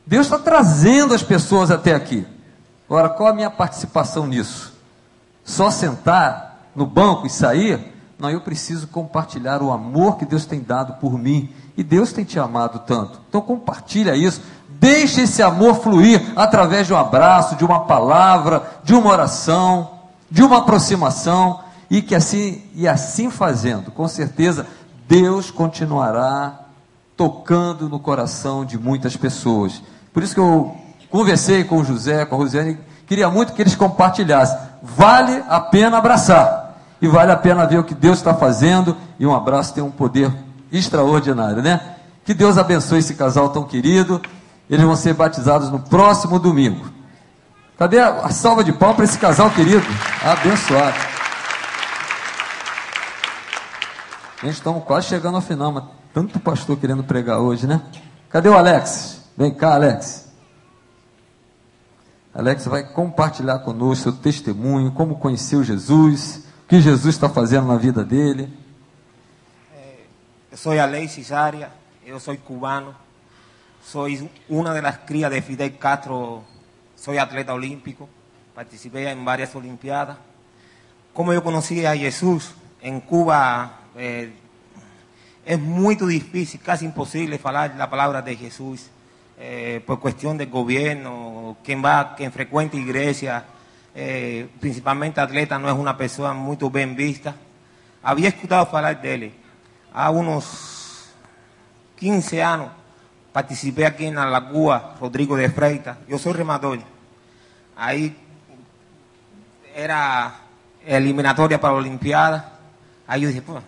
Deus 0.05 0.25
está 0.25 0.39
trazendo 0.39 1.13
as 1.13 1.21
pessoas 1.21 1.69
até 1.69 1.93
aqui. 1.93 2.25
Agora, 2.89 3.09
qual 3.09 3.29
a 3.29 3.33
minha 3.33 3.49
participação 3.49 4.25
nisso? 4.25 4.73
Só 5.43 5.69
sentar 5.69 6.69
no 6.75 6.85
banco 6.85 7.27
e 7.27 7.29
sair? 7.29 7.93
Não, 8.17 8.29
eu 8.29 8.41
preciso 8.41 8.87
compartilhar 8.87 9.61
o 9.61 9.71
amor 9.71 10.17
que 10.17 10.25
Deus 10.25 10.45
tem 10.45 10.61
dado 10.61 10.93
por 10.93 11.19
mim. 11.19 11.53
E 11.75 11.83
Deus 11.83 12.11
tem 12.11 12.25
te 12.25 12.39
amado 12.39 12.79
tanto. 12.79 13.19
Então 13.29 13.41
compartilha 13.41 14.15
isso. 14.15 14.41
Deixe 14.67 15.21
esse 15.21 15.43
amor 15.43 15.75
fluir 15.75 16.21
através 16.35 16.87
de 16.87 16.93
um 16.93 16.97
abraço, 16.97 17.55
de 17.55 17.63
uma 17.63 17.81
palavra, 17.81 18.63
de 18.83 18.95
uma 18.95 19.11
oração, 19.11 19.91
de 20.31 20.41
uma 20.41 20.59
aproximação. 20.59 21.59
E 21.89 22.01
que 22.01 22.13
assim, 22.13 22.63
e 22.75 22.87
assim 22.87 23.29
fazendo, 23.29 23.91
com 23.91 24.07
certeza, 24.07 24.65
Deus 25.07 25.49
continuará 25.49 26.67
tocando 27.15 27.89
no 27.89 27.99
coração 27.99 28.65
de 28.65 28.77
muitas 28.77 29.15
pessoas. 29.15 29.81
Por 30.13 30.21
isso 30.21 30.33
que 30.33 30.39
eu 30.39 30.75
conversei 31.09 31.63
com 31.63 31.77
o 31.77 31.83
José, 31.83 32.25
com 32.25 32.35
a 32.35 32.37
Rosiane, 32.37 32.77
queria 33.07 33.29
muito 33.29 33.53
que 33.53 33.61
eles 33.61 33.75
compartilhassem. 33.75 34.57
Vale 34.83 35.43
a 35.47 35.59
pena 35.59 35.97
abraçar 35.97 36.77
e 37.01 37.07
vale 37.07 37.31
a 37.31 37.37
pena 37.37 37.65
ver 37.65 37.79
o 37.79 37.83
que 37.83 37.95
Deus 37.95 38.17
está 38.17 38.33
fazendo. 38.33 38.95
E 39.17 39.25
um 39.25 39.33
abraço 39.33 39.73
tem 39.73 39.83
um 39.83 39.91
poder 39.91 40.31
extraordinário, 40.71 41.61
né? 41.63 41.95
Que 42.25 42.33
Deus 42.33 42.57
abençoe 42.57 42.99
esse 42.99 43.15
casal 43.15 43.49
tão 43.49 43.63
querido. 43.63 44.21
Eles 44.69 44.85
vão 44.85 44.95
ser 44.95 45.13
batizados 45.13 45.69
no 45.69 45.79
próximo 45.79 46.37
domingo. 46.37 46.85
Cadê 47.77 47.99
a, 47.99 48.29
salva 48.29 48.63
de 48.63 48.73
palmas 48.73 48.95
para 48.95 49.05
esse 49.05 49.17
casal 49.17 49.49
querido? 49.51 49.85
Abençoado. 50.23 51.16
Gente, 54.41 54.53
estamos 54.53 54.83
quase 54.83 55.07
chegando 55.07 55.35
ao 55.35 55.41
final, 55.41 55.71
mas 55.71 55.83
tanto 56.13 56.39
pastor 56.39 56.77
querendo 56.77 57.03
pregar 57.03 57.39
hoje, 57.39 57.65
né? 57.65 57.81
Cadê 58.29 58.47
o 58.47 58.55
Alex? 58.55 59.23
Vem 59.35 59.51
cá, 59.51 59.73
Alex. 59.73 60.31
Alex 62.35 62.67
vai 62.67 62.83
compartilhar 62.83 63.57
conosco 63.59 64.03
seu 64.03 64.11
testemunho, 64.11 64.91
como 64.91 65.17
conheceu 65.17 65.63
Jesus, 65.63 66.45
o 66.63 66.67
que 66.67 66.79
Jesus 66.79 67.15
está 67.15 67.27
fazendo 67.27 67.67
na 67.67 67.77
vida 67.77 68.03
dele. 68.03 68.55
Eu 70.51 70.57
sou 70.57 70.79
Alei 70.79 71.07
Cesária, 71.07 71.71
eu 72.05 72.19
sou 72.19 72.37
cubano, 72.37 72.93
soy 73.83 74.29
una 74.47 74.71
de 74.71 74.81
las 74.81 74.97
crías 74.97 75.31
de 75.31 75.41
Fidel 75.41 75.75
Castro, 75.79 76.43
soy 76.95 77.17
atleta 77.17 77.55
olímpico, 77.55 78.07
participé 78.53 79.09
en 79.09 79.25
varias 79.25 79.55
Olimpiadas. 79.55 80.17
Como 81.11 81.33
yo 81.33 81.43
conocí 81.43 81.83
a 81.87 81.95
Jesús 81.95 82.51
en 82.81 83.01
Cuba, 83.01 83.79
eh, 83.97 84.31
es 85.45 85.59
muy 85.59 85.95
difícil, 85.95 86.59
casi 86.59 86.85
imposible 86.85 87.39
hablar 87.43 87.73
la 87.77 87.89
palabra 87.89 88.21
de 88.21 88.35
Jesús 88.35 88.89
eh, 89.39 89.81
por 89.85 89.99
cuestión 89.99 90.37
del 90.37 90.49
gobierno, 90.49 91.57
quien 91.63 91.83
va, 91.83 92.15
quien 92.15 92.31
frecuenta 92.31 92.75
iglesia, 92.75 93.45
eh, 93.95 94.49
principalmente 94.59 95.21
atleta, 95.21 95.57
no 95.57 95.69
es 95.69 95.75
una 95.75 95.95
persona 95.95 96.33
muy 96.33 96.57
bien 96.71 96.95
vista. 96.95 97.35
Había 98.03 98.29
escuchado 98.29 98.67
hablar 98.75 99.01
de 99.01 99.13
él. 99.13 99.33
A 99.93 100.09
unos 100.09 101.09
15 101.95 102.43
años 102.43 102.69
participé 103.31 103.85
aquí 103.85 104.05
en 104.05 104.15
la 104.15 104.25
Lagua 104.25 104.95
Rodrigo 104.99 105.35
de 105.35 105.49
Freitas. 105.49 105.97
Yo 106.07 106.17
soy 106.19 106.33
remador. 106.33 106.79
Ahí 107.75 108.15
era 109.75 110.35
eliminatoria 110.85 111.59
para 111.59 111.73
la 111.73 111.79
Olimpiada. 111.79 112.59
Ahí 113.07 113.21
yo 113.21 113.27
dije, 113.29 113.41
pues, 113.41 113.63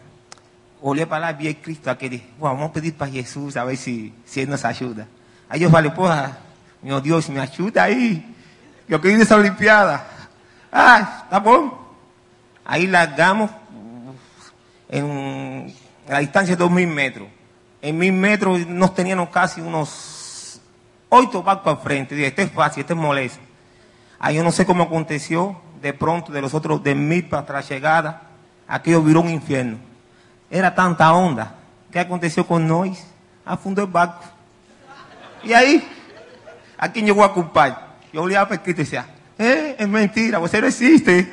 olhei 0.82 1.06
para 1.06 1.18
lá, 1.20 1.32
vi 1.32 1.54
Cristo 1.54 1.90
aquele, 1.90 2.24
vamos 2.40 2.72
pedir 2.72 2.94
para 2.94 3.08
Jesus, 3.08 3.58
a 3.58 3.66
ver 3.66 3.76
se, 3.76 4.14
se 4.26 4.42
Ele 4.42 4.52
nos 4.52 4.64
ajuda. 4.64 5.08
Aí 5.50 5.64
eu 5.64 5.70
falei, 5.70 5.92
porra, 5.92 6.38
meu 6.82 7.02
Deus, 7.02 7.28
me 7.30 7.40
ajuda 7.40 7.84
aí. 7.84 8.26
Eu 8.88 9.00
queria 9.00 9.22
essa 9.22 9.36
Olimpiada. 9.36 10.04
Ah, 10.72 11.26
tá 11.30 11.40
bom. 11.40 11.78
Aí 12.64 12.88
largamos 12.88 13.50
em 14.90 15.74
a 16.08 16.22
distância 16.22 16.56
de 16.56 16.60
2 16.60 16.72
mil 16.72 16.88
metros. 16.88 17.28
Em 17.82 17.94
mil 17.94 18.14
metros 18.14 18.66
nós 18.66 18.92
tínhamos 18.92 19.30
quase 19.30 19.62
uns 19.62 20.62
oito 21.10 21.42
barcos 21.42 21.74
à 21.74 21.76
frente. 21.76 22.16
Dije, 22.16 22.28
este 22.28 22.42
é 22.42 22.48
fácil, 22.48 22.82
este 22.82 22.92
é 22.94 22.96
molesto. 22.96 23.40
Aí 24.20 24.38
eu 24.38 24.44
não 24.44 24.52
sei 24.52 24.66
como 24.66 24.84
aconteceu, 24.84 25.56
de 25.82 25.94
pronto, 25.94 26.32
de 26.32 26.42
los 26.42 26.54
outros 26.54 26.82
de 26.82 26.94
mil 26.96 27.24
para 27.24 27.60
a 27.60 27.62
chegada, 27.62 28.22
aquilo 28.68 29.02
virou 29.02 29.24
um 29.24 29.30
inferno. 29.30 29.80
Era 30.50 30.72
tanta 30.72 31.12
onda. 31.14 31.54
O 31.88 31.92
que 31.92 32.00
aconteceu 32.00 32.44
com 32.44 32.60
nós? 32.60 33.06
Afundou 33.46 33.86
o 33.86 33.88
barco. 33.88 34.24
E 35.44 35.54
aí, 35.54 35.88
a 36.78 36.88
quem 36.88 37.06
chegou 37.06 37.24
a 37.24 37.30
culpar? 37.30 37.98
Eu 38.14 38.24
olhava 38.24 38.48
para 38.48 38.58
Cristo 38.58 38.82
e 38.82 38.84
dizia, 38.84 39.06
é, 39.38 39.84
é 39.84 39.86
mentira, 39.86 40.40
você 40.40 40.60
não 40.60 40.68
existe. 40.68 41.32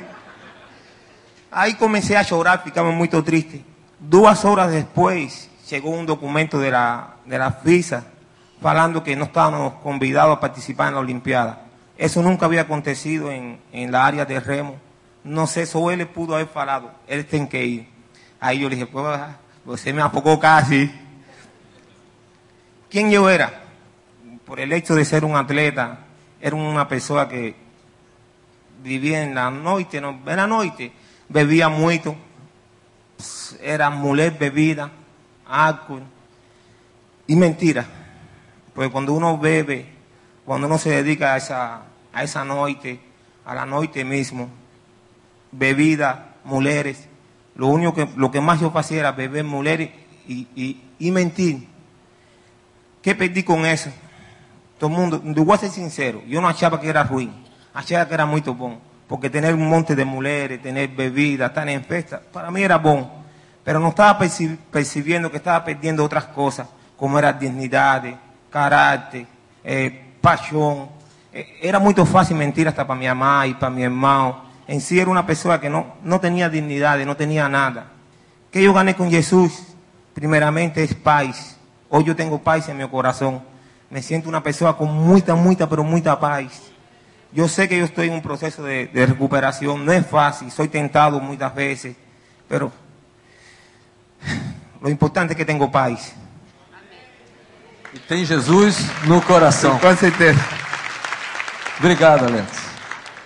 Aí 1.51 1.73
comecei 1.73 2.15
a 2.15 2.23
chorar, 2.23 2.63
ficava 2.63 2.91
muito 2.91 3.21
triste. 3.23 3.65
Duas 3.99 4.45
horas 4.45 4.71
depois, 4.71 5.49
chegou 5.65 5.95
um 5.95 6.05
documento 6.05 6.59
de 6.59 6.69
la, 6.69 7.15
de 7.25 7.37
la 7.37 7.51
FISA 7.51 8.05
falando 8.61 9.01
que 9.01 9.15
não 9.15 9.25
estávamos 9.25 9.73
convidados 9.81 10.33
a 10.33 10.37
participar 10.37 10.91
na 10.91 10.99
Olimpiada. 10.99 11.59
Isso 11.97 12.21
nunca 12.21 12.45
havia 12.45 12.61
acontecido 12.61 13.31
em, 13.31 13.59
em 13.73 13.87
la 13.87 14.03
área 14.03 14.25
de 14.25 14.37
remo. 14.39 14.79
Não 15.23 15.47
sei, 15.47 15.65
só 15.65 15.91
ele 15.91 16.05
pudo 16.05 16.35
haber 16.35 16.47
falado, 16.47 16.89
ele 17.07 17.23
tem 17.23 17.45
que 17.45 17.57
ir. 17.57 17.96
Aí 18.39 18.61
eu 18.61 18.69
lhe 18.69 18.75
dije, 18.75 18.85
pues, 18.85 19.19
você 19.65 19.91
me 19.91 20.01
afogou 20.01 20.39
casi. 20.39 20.91
¿Quién 22.89 23.11
yo 23.11 23.29
era? 23.29 23.63
Por 24.45 24.59
el 24.59 24.71
hecho 24.71 24.95
de 24.95 25.03
ser 25.03 25.25
un 25.25 25.35
atleta, 25.35 26.05
era 26.39 26.55
una 26.55 26.87
persona 26.87 27.27
que 27.27 27.55
vivía 28.81 29.23
en 29.23 29.35
la 29.35 29.49
noche, 29.49 29.99
no, 29.99 30.21
en 30.25 30.35
la 30.37 30.47
noche, 30.47 30.91
bebía 31.27 31.67
mucho, 31.67 32.15
era 33.61 33.89
mulher 33.89 34.37
bebida, 34.37 34.89
alcohol, 35.47 36.03
y 37.25 37.35
mentira. 37.35 37.85
Pues 38.73 38.89
cuando 38.89 39.13
uno 39.13 39.37
bebe, 39.37 39.85
cuando 40.45 40.67
uno 40.67 40.77
se 40.77 40.91
dedica 40.91 41.33
a 41.33 41.37
esa, 41.37 41.81
a 42.13 42.23
esa 42.23 42.45
noche, 42.45 42.99
a 43.45 43.55
la 43.55 43.65
noche 43.65 44.05
mismo, 44.05 44.49
bebida, 45.51 46.35
mujeres, 46.43 47.06
lo 47.57 47.67
único 47.67 47.93
que, 47.93 48.07
lo 48.15 48.31
que 48.31 48.39
más 48.39 48.61
yo 48.61 48.71
hacía 48.75 48.99
era 48.99 49.11
beber, 49.11 49.43
mujeres 49.43 49.89
y, 50.27 50.47
y, 50.55 50.81
y 50.99 51.11
mentir. 51.11 51.67
¿Qué 53.01 53.15
perdí 53.15 53.43
con 53.43 53.65
eso? 53.65 53.89
Todo 54.79 54.89
el 54.91 54.95
mundo, 54.95 55.21
voy 55.43 55.55
a 55.55 55.57
ser 55.57 55.71
sincero, 55.71 56.21
yo 56.27 56.39
no 56.39 56.47
achaba 56.47 56.79
que 56.79 56.87
era 56.87 57.03
ruin, 57.03 57.31
achaba 57.73 58.07
que 58.07 58.13
era 58.13 58.25
muy 58.25 58.41
bueno, 58.41 58.77
porque 59.07 59.29
tener 59.29 59.53
un 59.55 59.67
monte 59.67 59.95
de 59.95 60.05
mujeres, 60.05 60.61
tener 60.61 60.89
bebidas, 60.89 61.49
estar 61.49 61.67
en 61.67 61.83
fiesta, 61.83 62.21
para 62.31 62.51
mí 62.51 62.61
era 62.61 62.77
bueno, 62.77 63.09
pero 63.63 63.79
no 63.79 63.89
estaba 63.89 64.19
percibiendo 64.19 65.31
que 65.31 65.37
estaba 65.37 65.65
perdiendo 65.65 66.03
otras 66.03 66.25
cosas, 66.25 66.67
como 66.95 67.17
era 67.17 67.33
dignidad, 67.33 68.03
carácter, 68.49 69.25
eh, 69.63 70.13
pasión. 70.21 70.89
Eh, 71.33 71.59
era 71.61 71.79
muy 71.79 71.93
fácil 71.93 72.37
mentir 72.37 72.67
hasta 72.67 72.85
para 72.85 72.99
mi 72.99 73.07
mamá 73.07 73.45
y 73.47 73.53
para 73.53 73.69
mi 73.69 73.83
hermano. 73.83 74.46
En 74.67 74.81
sí 74.81 74.99
era 74.99 75.09
una 75.09 75.25
persona 75.25 75.59
que 75.61 75.69
no, 75.69 75.95
no 76.03 76.19
tenía 76.19 76.49
dignidad, 76.49 76.97
no 77.05 77.15
tenía 77.15 77.47
nada. 77.47 77.87
¿Qué 78.51 78.63
yo 78.63 78.73
gané 78.73 78.95
con 78.95 79.09
Jesús? 79.09 79.53
Primeramente 80.13 80.83
es 80.83 80.93
paz. 80.93 81.57
Hoy 81.89 82.03
yo 82.03 82.15
tengo 82.15 82.39
paz 82.39 82.67
en 82.69 82.77
mi 82.77 82.87
corazón. 82.87 83.41
Me 83.89 84.01
siento 84.01 84.27
una 84.27 84.43
persona 84.43 84.73
con 84.73 84.91
mucha, 84.93 85.35
mucha, 85.35 85.69
pero 85.69 85.83
mucha 85.83 86.19
paz. 86.19 86.63
Yo 87.31 87.47
sé 87.47 87.69
que 87.69 87.77
yo 87.77 87.85
estoy 87.85 88.07
en 88.07 88.15
un 88.15 88.21
proceso 88.21 88.63
de, 88.63 88.87
de 88.87 89.05
recuperación. 89.05 89.85
No 89.85 89.93
es 89.93 90.05
fácil. 90.05 90.51
Soy 90.51 90.67
tentado 90.67 91.19
muchas 91.19 91.53
veces. 91.55 91.95
Pero 92.47 92.71
lo 94.81 94.89
importante 94.89 95.33
es 95.33 95.37
que 95.37 95.45
tengo 95.45 95.71
paz. 95.71 96.13
E 97.93 97.99
tem 97.99 98.25
Jesus 98.25 98.77
no 99.05 99.21
coração. 99.21 99.79
Com 99.79 99.95
certeza. 99.95 100.39
Obrigado, 101.79 102.25
Alex. 102.25 102.66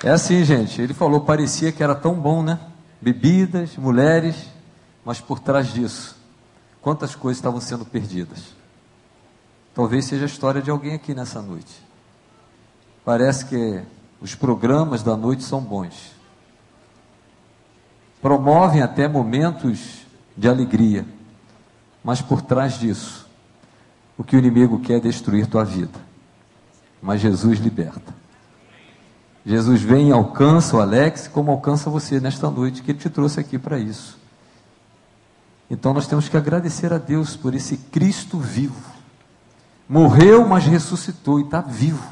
É 0.03 0.09
assim, 0.09 0.43
gente. 0.43 0.81
Ele 0.81 0.93
falou, 0.93 1.21
parecia 1.21 1.71
que 1.71 1.83
era 1.83 1.93
tão 1.93 2.15
bom, 2.15 2.41
né? 2.41 2.59
Bebidas, 2.99 3.77
mulheres, 3.77 4.35
mas 5.05 5.19
por 5.19 5.39
trás 5.39 5.73
disso, 5.73 6.17
quantas 6.81 7.15
coisas 7.15 7.37
estavam 7.37 7.61
sendo 7.61 7.85
perdidas. 7.85 8.55
Talvez 9.73 10.05
seja 10.05 10.25
a 10.25 10.27
história 10.27 10.61
de 10.61 10.69
alguém 10.69 10.95
aqui 10.95 11.13
nessa 11.13 11.41
noite. 11.41 11.81
Parece 13.05 13.45
que 13.45 13.81
os 14.19 14.35
programas 14.35 15.01
da 15.01 15.15
noite 15.15 15.43
são 15.43 15.61
bons. 15.61 16.11
Promovem 18.21 18.81
até 18.81 19.07
momentos 19.07 20.05
de 20.37 20.47
alegria. 20.47 21.05
Mas 22.03 22.21
por 22.21 22.41
trás 22.41 22.79
disso, 22.79 23.27
o 24.17 24.23
que 24.23 24.35
o 24.35 24.39
inimigo 24.39 24.79
quer 24.79 24.97
é 24.97 24.99
destruir 24.99 25.47
tua 25.47 25.63
vida. 25.63 25.99
Mas 27.01 27.21
Jesus 27.21 27.59
liberta. 27.59 28.20
Jesus 29.45 29.81
vem 29.81 30.09
e 30.09 30.11
alcança 30.11 30.77
o 30.77 30.81
Alex, 30.81 31.27
como 31.27 31.51
alcança 31.51 31.89
você 31.89 32.19
nesta 32.19 32.49
noite, 32.49 32.83
que 32.83 32.91
ele 32.91 32.99
te 32.99 33.09
trouxe 33.09 33.39
aqui 33.39 33.57
para 33.57 33.79
isso. 33.79 34.19
Então 35.69 35.93
nós 35.93 36.05
temos 36.05 36.29
que 36.29 36.37
agradecer 36.37 36.93
a 36.93 36.97
Deus 36.97 37.35
por 37.35 37.55
esse 37.55 37.77
Cristo 37.77 38.37
vivo. 38.37 38.91
Morreu, 39.89 40.47
mas 40.47 40.65
ressuscitou 40.65 41.39
e 41.39 41.43
está 41.43 41.61
vivo, 41.61 42.05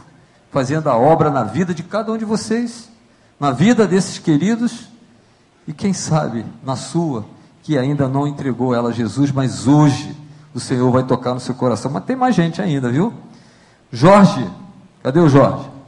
fazendo 0.52 0.90
a 0.90 0.98
obra 0.98 1.30
na 1.30 1.44
vida 1.44 1.74
de 1.74 1.84
cada 1.84 2.12
um 2.12 2.18
de 2.18 2.26
vocês, 2.26 2.90
na 3.40 3.52
vida 3.52 3.88
desses 3.88 4.18
queridos 4.18 4.90
e 5.68 5.74
quem 5.74 5.94
sabe 5.94 6.46
na 6.64 6.76
sua, 6.76 7.26
que 7.62 7.78
ainda 7.78 8.08
não 8.08 8.26
entregou 8.26 8.74
ela 8.74 8.90
a 8.90 8.94
Jesus, 8.94 9.32
mas 9.32 9.68
hoje 9.68 10.18
o 10.54 10.60
Senhor 10.60 10.90
vai 10.90 11.04
tocar 11.04 11.34
no 11.34 11.40
seu 11.40 11.54
coração. 11.54 11.92
Mas 11.92 12.06
tem 12.06 12.16
mais 12.16 12.34
gente 12.34 12.62
ainda, 12.62 12.90
viu? 12.90 13.14
Jorge, 13.92 14.50
cadê 15.04 15.20
o 15.20 15.30
Jorge? 15.30 15.79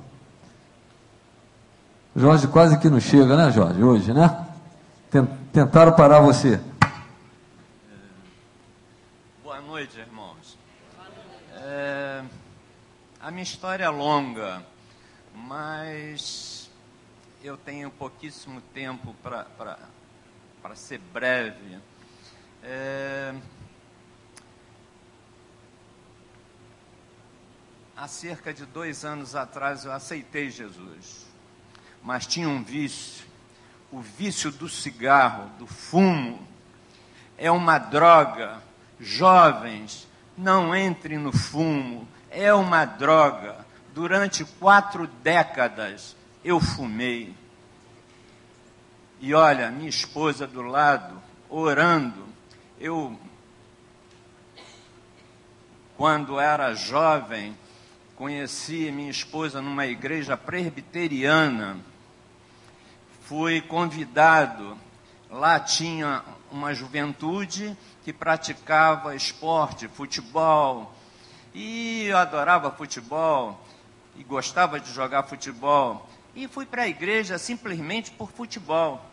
Jorge 2.14 2.45
quase 2.47 2.78
que 2.78 2.89
não 2.89 2.99
chega, 2.99 3.38
né, 3.38 3.49
Jorge, 3.51 3.82
hoje, 3.82 4.14
né? 4.14 4.45
Tentaram 5.53 5.95
parar 5.95 6.20
você. 6.20 6.59
Boa 9.41 9.62
noite, 9.62 9.97
irmãos. 9.97 10.57
É, 11.55 12.22
a 13.22 13.32
minha 13.32 13.43
história 13.43 13.86
é 13.86 13.89
longa, 13.89 14.62
mas 15.34 16.70
eu 17.41 17.55
tenho 17.55 17.89
pouquíssimo 17.89 18.59
tempo 18.74 19.16
para 19.24 20.76
ser 20.76 20.99
breve. 21.14 21.80
É, 22.62 23.34
há 27.95 28.07
cerca 28.09 28.53
de 28.53 28.66
dois 28.66 29.05
anos 29.05 29.34
atrás 29.34 29.86
eu 29.86 29.93
aceitei 29.93 30.49
Jesus 30.49 31.31
mas 32.04 32.26
tinha 32.26 32.47
um 32.47 32.64
vício. 32.64 33.26
O 33.91 33.99
vício 33.99 34.52
do 34.52 34.70
cigarro, 34.70 35.49
do 35.60 35.68
fumo, 35.68 36.39
é 37.38 37.52
uma 37.52 37.78
droga. 37.78 38.62
Jovens, 38.99 40.08
não 40.38 40.76
entrem 40.76 41.18
no 41.18 41.32
fumo, 41.32 42.08
é 42.30 42.54
uma 42.54 42.86
droga. 42.86 43.66
Durante 43.93 44.45
quatro 44.45 45.08
décadas 45.08 46.16
eu 46.43 46.60
fumei. 46.60 47.36
E 49.20 49.34
olha, 49.34 49.70
minha 49.70 49.89
esposa 49.89 50.47
do 50.47 50.62
lado, 50.62 51.22
orando, 51.49 52.26
eu 52.80 53.20
quando 56.02 56.39
era 56.39 56.74
jovem, 56.74 57.56
conheci 58.16 58.91
minha 58.91 59.12
esposa 59.12 59.62
numa 59.62 59.86
igreja 59.86 60.36
presbiteriana. 60.36 61.78
Fui 63.22 63.61
convidado, 63.61 64.78
lá 65.30 65.59
tinha 65.59 66.24
uma 66.51 66.74
juventude 66.74 67.78
que 68.03 68.11
praticava 68.11 69.15
esporte, 69.15 69.88
futebol, 69.88 70.93
e 71.53 72.05
eu 72.07 72.17
adorava 72.17 72.72
futebol 72.72 73.59
e 74.15 74.24
gostava 74.24 74.80
de 74.80 74.91
jogar 74.91 75.24
futebol. 75.24 76.09
E 76.36 76.47
fui 76.47 76.65
para 76.65 76.84
a 76.84 76.88
igreja 76.88 77.38
simplesmente 77.38 78.11
por 78.11 78.32
futebol. 78.32 79.05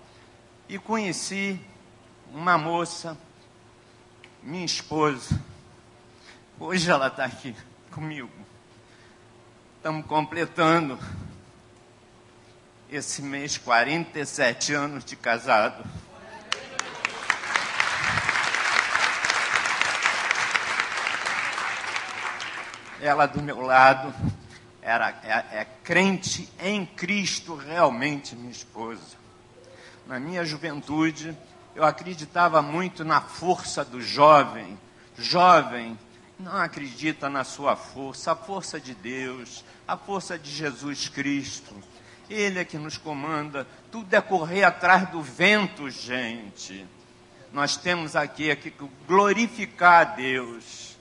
E 0.69 0.79
conheci 0.79 1.61
uma 2.33 2.57
moça, 2.57 3.17
minha 4.43 4.65
esposa. 4.65 5.41
Hoje 6.61 6.91
ela 6.91 7.09
está 7.09 7.25
aqui 7.25 7.55
comigo. 7.91 8.31
Estamos 9.77 10.07
completando 10.07 10.99
esse 12.91 13.21
mês 13.21 13.59
47 13.59 14.73
anos 14.73 15.05
de 15.05 15.15
casado. 15.15 15.85
Ela 23.01 23.27
do 23.27 23.43
meu 23.43 23.61
lado 23.61 24.13
era 24.81 25.11
é, 25.23 25.61
é 25.61 25.67
crente 25.85 26.51
em 26.61 26.87
Cristo 26.87 27.55
realmente 27.55 28.35
minha 28.35 28.51
esposa. 28.51 29.17
Na 30.07 30.19
minha 30.19 30.45
juventude 30.45 31.37
eu 31.77 31.85
acreditava 31.85 32.63
muito 32.63 33.05
na 33.05 33.21
força 33.21 33.85
do 33.85 34.01
jovem. 34.01 34.79
Jovem 35.17 35.99
não 36.39 36.57
acredita 36.57 37.29
na 37.29 37.45
sua 37.45 37.77
força, 37.77 38.33
a 38.33 38.37
força 38.37 38.81
de 38.81 38.95
Deus, 38.95 39.63
a 39.87 39.97
força 39.97 40.39
de 40.39 40.51
Jesus 40.51 41.09
Cristo. 41.09 41.75
Ele 42.29 42.59
é 42.59 42.65
que 42.65 42.77
nos 42.77 42.97
comanda, 42.97 43.67
tudo 43.91 44.13
é 44.15 44.21
correr 44.21 44.65
atrás 44.65 45.09
do 45.11 45.23
vento, 45.23 45.89
gente. 45.91 46.87
Nós 47.53 47.77
temos 47.77 48.15
aqui, 48.15 48.51
aqui 48.51 48.71
que 48.71 48.89
glorificar 49.07 50.01
a 50.01 50.05
Deus. 50.05 50.97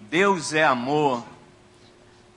Deus 0.00 0.52
é 0.52 0.64
amor. 0.64 1.24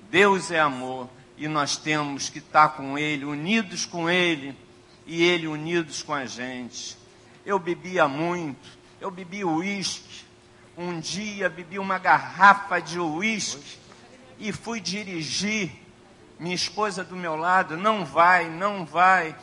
Deus 0.09 0.51
é 0.51 0.59
amor 0.59 1.09
e 1.37 1.47
nós 1.47 1.77
temos 1.77 2.29
que 2.29 2.39
estar 2.39 2.69
com 2.69 2.97
Ele, 2.97 3.25
unidos 3.25 3.85
com 3.85 4.09
Ele 4.09 4.55
e 5.05 5.23
Ele 5.23 5.47
unidos 5.47 6.01
com 6.01 6.13
a 6.13 6.25
gente. 6.25 6.97
Eu 7.45 7.59
bebia 7.59 8.07
muito, 8.07 8.69
eu 8.99 9.11
bebi 9.11 9.43
uísque. 9.43 10.25
Um 10.77 10.99
dia 10.99 11.49
bebi 11.49 11.79
uma 11.79 11.97
garrafa 11.97 12.79
de 12.79 12.99
uísque 12.99 13.77
e 14.37 14.51
fui 14.51 14.79
dirigir. 14.79 15.71
Minha 16.39 16.55
esposa 16.55 17.03
do 17.03 17.15
meu 17.15 17.35
lado, 17.35 17.77
não 17.77 18.05
vai, 18.05 18.49
não 18.49 18.85
vai. 18.85 19.35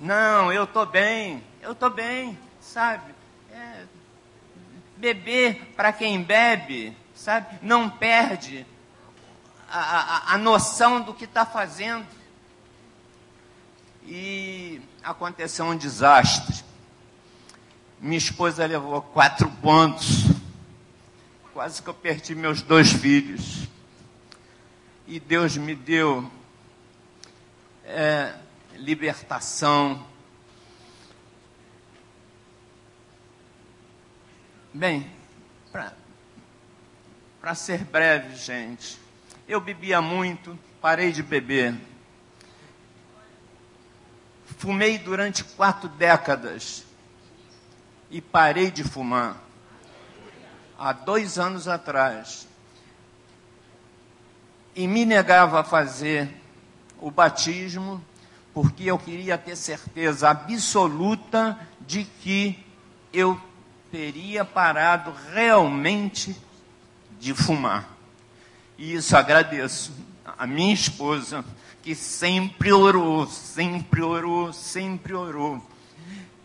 Não, 0.00 0.52
eu 0.52 0.64
estou 0.64 0.86
bem, 0.86 1.44
eu 1.60 1.72
estou 1.72 1.90
bem, 1.90 2.38
sabe? 2.60 3.14
É, 3.52 3.84
beber 4.96 5.72
para 5.76 5.92
quem 5.92 6.22
bebe, 6.22 6.96
sabe? 7.14 7.58
Não 7.60 7.90
perde 7.90 8.66
a, 9.70 9.78
a, 9.78 10.34
a 10.34 10.38
noção 10.38 11.00
do 11.00 11.12
que 11.12 11.24
está 11.24 11.44
fazendo. 11.44 12.06
E 14.04 14.80
aconteceu 15.02 15.66
um 15.66 15.76
desastre. 15.76 16.64
Minha 18.00 18.18
esposa 18.18 18.66
levou 18.66 19.00
quatro 19.00 19.50
pontos. 19.62 20.24
Quase 21.52 21.82
que 21.82 21.88
eu 21.88 21.94
perdi 21.94 22.34
meus 22.34 22.62
dois 22.62 22.92
filhos. 22.92 23.68
E 25.12 25.20
Deus 25.20 25.58
me 25.58 25.74
deu 25.74 26.32
é, 27.84 28.34
libertação. 28.76 30.06
Bem, 34.72 35.12
para 35.70 37.54
ser 37.54 37.84
breve, 37.84 38.36
gente, 38.36 38.98
eu 39.46 39.60
bebia 39.60 40.00
muito, 40.00 40.58
parei 40.80 41.12
de 41.12 41.22
beber. 41.22 41.78
Fumei 44.56 44.96
durante 44.96 45.44
quatro 45.44 45.90
décadas 45.90 46.86
e 48.10 48.22
parei 48.22 48.70
de 48.70 48.82
fumar. 48.82 49.36
Há 50.78 50.94
dois 50.94 51.38
anos 51.38 51.68
atrás. 51.68 52.48
E 54.74 54.86
me 54.86 55.04
negava 55.04 55.60
a 55.60 55.64
fazer 55.64 56.30
o 57.00 57.10
batismo 57.10 58.02
porque 58.54 58.84
eu 58.84 58.98
queria 58.98 59.38
ter 59.38 59.56
certeza 59.56 60.28
absoluta 60.30 61.58
de 61.80 62.04
que 62.04 62.58
eu 63.12 63.40
teria 63.90 64.44
parado 64.44 65.12
realmente 65.32 66.36
de 67.18 67.34
fumar. 67.34 67.88
E 68.76 68.94
isso 68.94 69.16
agradeço 69.16 69.92
a 70.38 70.46
minha 70.46 70.72
esposa, 70.72 71.44
que 71.82 71.94
sempre 71.94 72.72
orou, 72.72 73.26
sempre 73.26 74.02
orou, 74.02 74.52
sempre 74.52 75.12
orou. 75.12 75.62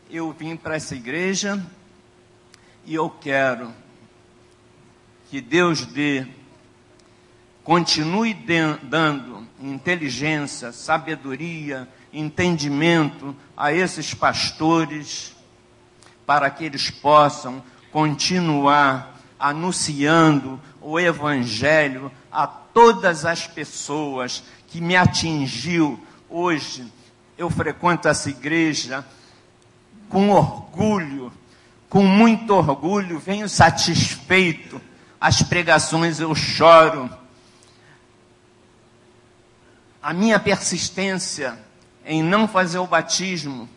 Eu 0.09 0.32
vim 0.32 0.55
para 0.55 0.75
essa 0.75 0.95
igreja 0.95 1.63
e 2.86 2.95
eu 2.95 3.09
quero 3.09 3.73
que 5.30 5.41
Deus 5.41 5.86
dê, 5.86 6.25
continue 7.68 8.34
dando 8.34 9.45
inteligência, 9.61 10.72
sabedoria, 10.72 11.86
entendimento 12.13 13.36
a 13.57 13.74
esses 13.74 14.13
pastores, 14.13 15.36
para 16.26 16.49
que 16.49 16.63
eles 16.63 16.89
possam 16.89 17.61
continuar 17.91 19.20
anunciando 19.38 20.61
o 20.80 20.97
Evangelho 20.97 22.09
a 22.32 22.47
todas 22.47 23.26
as 23.26 23.45
pessoas 23.47 24.45
que 24.70 24.80
me 24.80 24.95
atingiu. 24.95 26.01
Hoje 26.30 26.89
eu 27.38 27.49
frequento 27.49 28.07
essa 28.07 28.30
igreja 28.30 29.03
com 30.07 30.30
orgulho, 30.30 31.34
com 31.89 32.01
muito 32.01 32.53
orgulho, 32.53 33.20
venho 33.20 33.49
satisfeito. 33.49 34.82
As 35.20 35.41
pregações 35.41 36.22
eu 36.22 36.34
choro. 36.34 37.26
A 40.08 40.14
minha 40.14 40.39
persistência 40.39 41.60
em 42.05 42.24
não 42.24 42.47
fazer 42.47 42.80
o 42.80 42.88
batismo, 42.88 43.68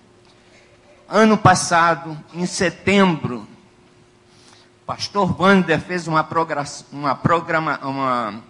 ano 1.09 1.37
passado, 1.37 2.17
em 2.33 2.47
setembro, 2.47 3.49
pastor 4.87 5.35
Wander 5.43 5.81
fez 5.81 6.07
uma, 6.07 6.25
uma, 6.93 7.15
programa, 7.17 7.81
uma, 7.83 8.45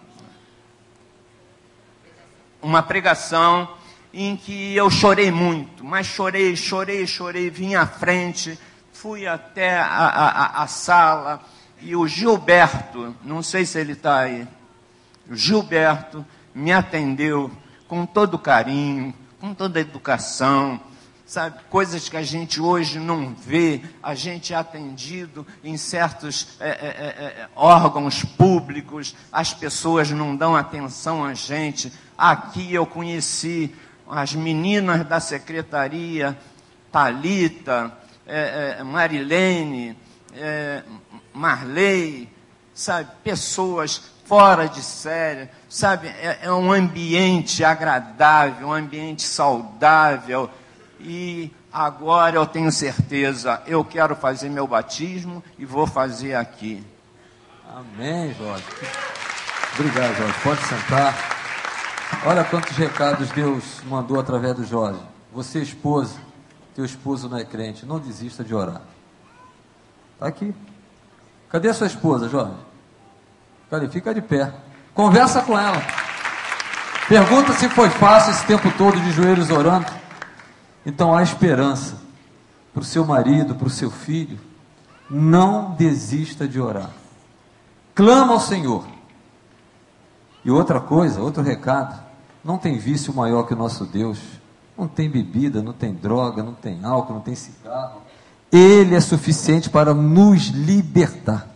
uma 2.60 2.82
pregação 2.82 3.66
em 4.12 4.36
que 4.36 4.76
eu 4.76 4.90
chorei 4.90 5.30
muito, 5.30 5.82
mas 5.82 6.06
chorei, 6.06 6.54
chorei, 6.56 7.06
chorei, 7.06 7.48
vim 7.48 7.76
à 7.76 7.86
frente, 7.86 8.58
fui 8.92 9.26
até 9.26 9.78
a, 9.78 9.86
a, 9.86 10.62
a 10.64 10.66
sala 10.66 11.40
e 11.80 11.96
o 11.96 12.06
Gilberto, 12.06 13.16
não 13.24 13.42
sei 13.42 13.64
se 13.64 13.80
ele 13.80 13.92
está 13.92 14.18
aí, 14.18 14.46
o 15.30 15.34
Gilberto 15.34 16.26
me 16.54 16.72
atendeu 16.72 17.50
com 17.90 18.06
todo 18.06 18.38
carinho, 18.38 19.12
com 19.40 19.52
toda 19.52 19.80
educação, 19.80 20.80
sabe, 21.26 21.58
coisas 21.68 22.08
que 22.08 22.16
a 22.16 22.22
gente 22.22 22.60
hoje 22.60 23.00
não 23.00 23.34
vê, 23.34 23.82
a 24.00 24.14
gente 24.14 24.54
é 24.54 24.56
atendido 24.56 25.44
em 25.64 25.76
certos 25.76 26.56
é, 26.60 26.68
é, 26.68 26.70
é, 26.70 27.24
é, 27.42 27.48
órgãos 27.56 28.22
públicos, 28.22 29.16
as 29.32 29.52
pessoas 29.52 30.08
não 30.12 30.36
dão 30.36 30.54
atenção 30.54 31.24
a 31.24 31.34
gente. 31.34 31.92
Aqui 32.16 32.72
eu 32.72 32.86
conheci 32.86 33.74
as 34.08 34.34
meninas 34.34 35.04
da 35.04 35.18
secretaria, 35.18 36.38
Talita, 36.92 37.92
é, 38.24 38.76
é, 38.78 38.84
Marilene, 38.84 39.96
Marley, 41.34 42.28
sabe, 42.72 43.10
pessoas 43.24 44.00
fora 44.26 44.68
de 44.68 44.80
série, 44.80 45.48
sabe, 45.70 46.12
é 46.42 46.52
um 46.52 46.72
ambiente 46.72 47.62
agradável, 47.64 48.66
um 48.66 48.72
ambiente 48.72 49.22
saudável, 49.22 50.50
e 50.98 51.50
agora 51.72 52.36
eu 52.36 52.44
tenho 52.44 52.72
certeza, 52.72 53.62
eu 53.66 53.84
quero 53.84 54.16
fazer 54.16 54.50
meu 54.50 54.66
batismo 54.66 55.42
e 55.56 55.64
vou 55.64 55.86
fazer 55.86 56.34
aqui. 56.34 56.84
Amém, 57.72 58.34
Jorge. 58.34 58.64
Obrigado, 59.78 60.16
Jorge. 60.16 60.34
Pode 60.42 60.60
sentar. 60.62 61.14
Olha 62.26 62.42
quantos 62.42 62.76
recados 62.76 63.30
Deus 63.30 63.80
mandou 63.84 64.18
através 64.18 64.56
do 64.56 64.64
Jorge. 64.64 65.00
Você, 65.32 65.60
esposa, 65.60 66.18
teu 66.74 66.84
esposo 66.84 67.28
não 67.28 67.38
é 67.38 67.44
crente, 67.44 67.86
não 67.86 68.00
desista 68.00 68.42
de 68.42 68.52
orar. 68.52 68.82
Está 70.14 70.26
aqui. 70.26 70.52
Cadê 71.48 71.68
a 71.68 71.74
sua 71.74 71.86
esposa, 71.86 72.28
Jorge? 72.28 72.56
Cadê? 73.70 73.88
Fica 73.88 74.12
de 74.12 74.20
pé. 74.20 74.52
Conversa 75.00 75.40
com 75.40 75.58
ela. 75.58 75.82
Pergunta 77.08 77.54
se 77.54 77.70
foi 77.70 77.88
fácil 77.88 78.32
esse 78.32 78.44
tempo 78.44 78.70
todo 78.76 79.00
de 79.00 79.10
joelhos 79.12 79.48
orando. 79.48 79.86
Então 80.84 81.16
há 81.16 81.22
esperança 81.22 81.96
para 82.70 82.82
o 82.82 82.84
seu 82.84 83.06
marido, 83.06 83.54
para 83.54 83.66
o 83.66 83.70
seu 83.70 83.90
filho. 83.90 84.38
Não 85.08 85.70
desista 85.70 86.46
de 86.46 86.60
orar. 86.60 86.90
Clama 87.94 88.34
ao 88.34 88.40
Senhor. 88.40 88.84
E 90.44 90.50
outra 90.50 90.78
coisa, 90.78 91.22
outro 91.22 91.42
recado: 91.42 91.98
não 92.44 92.58
tem 92.58 92.76
vício 92.76 93.14
maior 93.14 93.44
que 93.44 93.54
o 93.54 93.56
nosso 93.56 93.86
Deus. 93.86 94.18
Não 94.76 94.86
tem 94.86 95.08
bebida, 95.08 95.62
não 95.62 95.72
tem 95.72 95.94
droga, 95.94 96.42
não 96.42 96.52
tem 96.52 96.84
álcool, 96.84 97.14
não 97.14 97.20
tem 97.22 97.34
cigarro. 97.34 98.02
Ele 98.52 98.94
é 98.94 99.00
suficiente 99.00 99.70
para 99.70 99.94
nos 99.94 100.48
libertar. 100.48 101.48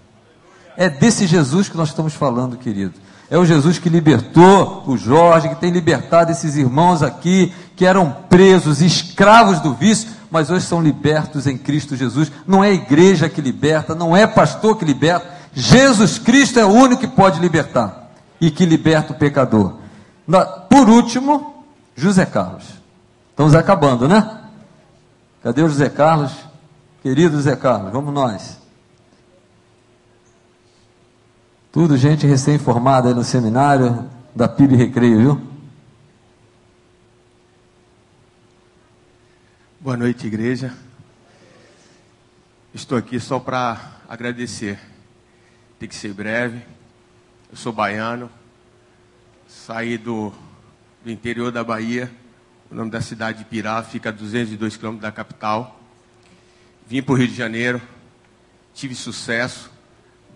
É 0.79 0.89
desse 0.89 1.27
Jesus 1.27 1.69
que 1.69 1.77
nós 1.77 1.91
estamos 1.91 2.15
falando, 2.15 2.57
querido. 2.57 3.05
É 3.31 3.39
o 3.39 3.45
Jesus 3.45 3.79
que 3.79 3.89
libertou 3.89 4.85
o 4.87 4.97
Jorge, 4.97 5.49
que 5.49 5.55
tem 5.55 5.71
libertado 5.71 6.31
esses 6.31 6.57
irmãos 6.57 7.03
aqui, 7.03 7.53
que 7.75 7.87
eram 7.87 8.15
presos, 8.29 8.81
escravos 8.81 9.61
do 9.61 9.75
vício, 9.75 10.11
mas 10.31 10.51
hoje 10.51 10.67
são 10.67 10.83
libertos 10.83 11.47
em 11.47 11.57
Cristo 11.57 11.97
Jesus. 11.97 12.31
Não 12.47 12.63
é 12.63 12.73
igreja 12.73 13.29
que 13.29 13.41
liberta, 13.41 13.95
não 13.95 14.17
é 14.17 14.27
pastor 14.27 14.77
que 14.77 14.85
liberta. 14.85 15.27
Jesus 15.55 16.19
Cristo 16.19 16.59
é 16.59 16.65
o 16.65 16.71
único 16.71 17.01
que 17.01 17.07
pode 17.07 17.41
libertar 17.41 18.11
e 18.41 18.51
que 18.51 18.67
liberta 18.67 19.13
o 19.13 19.17
pecador. 19.17 19.75
Por 20.69 20.89
último, 20.89 21.65
José 21.97 22.27
Carlos. 22.27 22.65
Estamos 23.31 23.55
acabando, 23.55 24.09
né? 24.09 24.41
Cadê 25.43 25.63
o 25.63 25.69
José 25.69 25.89
Carlos? 25.89 26.33
Querido 27.03 27.37
José 27.37 27.55
Carlos, 27.57 27.93
vamos 27.93 28.13
nós. 28.13 28.64
Tudo 31.75 31.97
gente 31.97 32.25
recém-formada 32.25 33.09
aí 33.09 33.15
no 33.17 33.25
seminário 33.25 34.09
da 34.33 34.47
PIB 34.47 34.77
Recreio, 34.77 35.19
viu? 35.19 35.43
Boa 39.81 39.97
noite, 39.97 40.25
igreja. 40.25 40.73
Estou 42.73 42.97
aqui 42.97 43.19
só 43.19 43.41
para 43.41 43.93
agradecer. 44.09 44.79
Tem 45.77 45.89
que 45.89 45.97
ser 45.97 46.15
breve. 46.15 46.63
Eu 47.51 47.57
sou 47.57 47.73
baiano, 47.73 48.31
saí 49.49 49.99
do, 49.99 50.33
do 51.05 51.11
interior 51.11 51.51
da 51.51 51.65
Bahia 51.65 52.09
o 52.71 52.75
nome 52.77 52.93
da 52.93 53.01
cidade 53.01 53.39
de 53.39 53.47
Pirá, 53.47 53.83
fica 53.83 54.11
a 54.11 54.13
202 54.13 54.77
quilômetros 54.77 55.03
da 55.03 55.11
capital. 55.11 55.81
Vim 56.87 57.03
para 57.03 57.15
o 57.15 57.17
Rio 57.17 57.27
de 57.27 57.35
Janeiro, 57.35 57.83
tive 58.73 58.95
sucesso. 58.95 59.74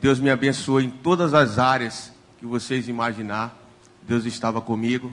Deus 0.00 0.20
me 0.20 0.30
abençoou 0.30 0.80
em 0.80 0.88
todas 0.88 1.34
as 1.34 1.58
áreas 1.58 2.12
que 2.38 2.46
vocês 2.46 2.88
imaginar. 2.88 3.56
Deus 4.06 4.24
estava 4.24 4.60
comigo 4.60 5.12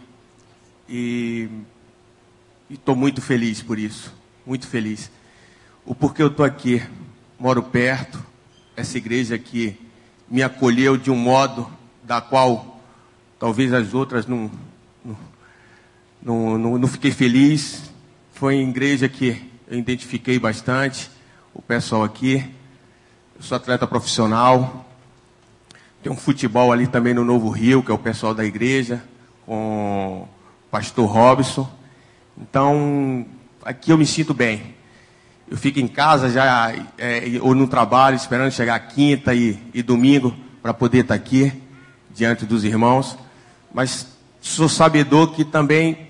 e 0.87 1.49
estou 2.69 2.95
muito 2.95 3.19
feliz 3.19 3.63
por 3.63 3.79
isso, 3.79 4.13
muito 4.45 4.67
feliz. 4.67 5.11
O 5.83 5.95
porquê 5.95 6.21
eu 6.21 6.27
estou 6.27 6.45
aqui, 6.45 6.83
moro 7.39 7.63
perto, 7.63 8.23
essa 8.75 8.97
igreja 8.97 9.33
aqui 9.35 9.75
me 10.29 10.43
acolheu 10.43 10.97
de 10.97 11.09
um 11.09 11.15
modo 11.15 11.67
da 12.03 12.21
qual 12.21 12.79
talvez 13.39 13.73
as 13.73 13.93
outras 13.93 14.27
não, 14.27 14.51
não, 15.03 15.17
não, 16.21 16.57
não, 16.57 16.77
não 16.77 16.87
fiquei 16.87 17.11
feliz. 17.11 17.91
Foi 18.33 18.55
em 18.55 18.69
igreja 18.69 19.09
que 19.09 19.49
eu 19.67 19.79
identifiquei 19.79 20.37
bastante 20.37 21.09
o 21.55 21.61
pessoal 21.61 22.03
aqui. 22.03 22.54
Eu 23.37 23.43
sou 23.43 23.57
atleta 23.57 23.85
profissional. 23.85 24.85
Tem 26.01 26.09
um 26.09 26.15
futebol 26.15 26.71
ali 26.71 26.87
também 26.87 27.13
no 27.13 27.25
Novo 27.25 27.49
Rio, 27.49 27.83
que 27.83 27.91
é 27.91 27.93
o 27.93 27.97
pessoal 27.97 28.33
da 28.33 28.45
igreja, 28.45 29.03
com 29.45 30.25
o 30.25 30.69
pastor 30.71 31.05
Robson. 31.09 31.69
Então, 32.37 33.25
aqui 33.61 33.91
eu 33.91 33.97
me 33.97 34.05
sinto 34.05 34.33
bem. 34.33 34.73
Eu 35.49 35.57
fico 35.57 35.79
em 35.79 35.87
casa 35.87 36.29
já, 36.29 36.73
é, 36.97 37.23
ou 37.41 37.53
no 37.53 37.67
trabalho, 37.67 38.15
esperando 38.15 38.51
chegar 38.51 38.79
quinta 38.79 39.35
e, 39.35 39.59
e 39.73 39.83
domingo 39.83 40.33
para 40.61 40.73
poder 40.73 40.99
estar 40.99 41.15
aqui, 41.15 41.51
diante 42.13 42.45
dos 42.45 42.63
irmãos. 42.63 43.17
Mas 43.73 44.07
sou 44.39 44.69
sabedor 44.69 45.33
que 45.33 45.43
também 45.43 46.07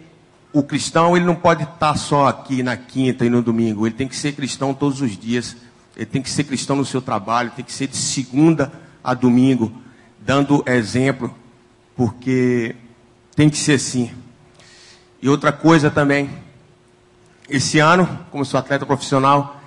o 0.53 0.61
cristão 0.61 1.17
ele 1.17 1.25
não 1.25 1.35
pode 1.35 1.63
estar 1.63 1.97
só 1.97 2.27
aqui 2.27 2.61
na 2.61 2.77
quinta 2.77 3.25
e 3.25 3.31
no 3.31 3.41
domingo. 3.41 3.87
Ele 3.87 3.95
tem 3.95 4.07
que 4.07 4.15
ser 4.15 4.33
cristão 4.33 4.75
todos 4.75 5.01
os 5.01 5.17
dias. 5.17 5.57
Ele 5.95 6.05
tem 6.05 6.21
que 6.21 6.29
ser 6.29 6.43
cristão 6.43 6.75
no 6.75 6.85
seu 6.85 7.01
trabalho. 7.01 7.51
Tem 7.55 7.63
que 7.63 7.71
ser 7.71 7.87
de 7.87 7.97
segunda 7.97 8.71
a 9.03 9.13
domingo, 9.13 9.71
dando 10.19 10.63
exemplo, 10.67 11.33
porque 11.95 12.75
tem 13.35 13.49
que 13.49 13.57
ser 13.57 13.73
assim. 13.73 14.11
E 15.21 15.29
outra 15.29 15.51
coisa 15.51 15.89
também. 15.91 16.29
Esse 17.47 17.79
ano, 17.79 18.07
como 18.31 18.43
sou 18.43 18.59
atleta 18.59 18.85
profissional, 18.85 19.61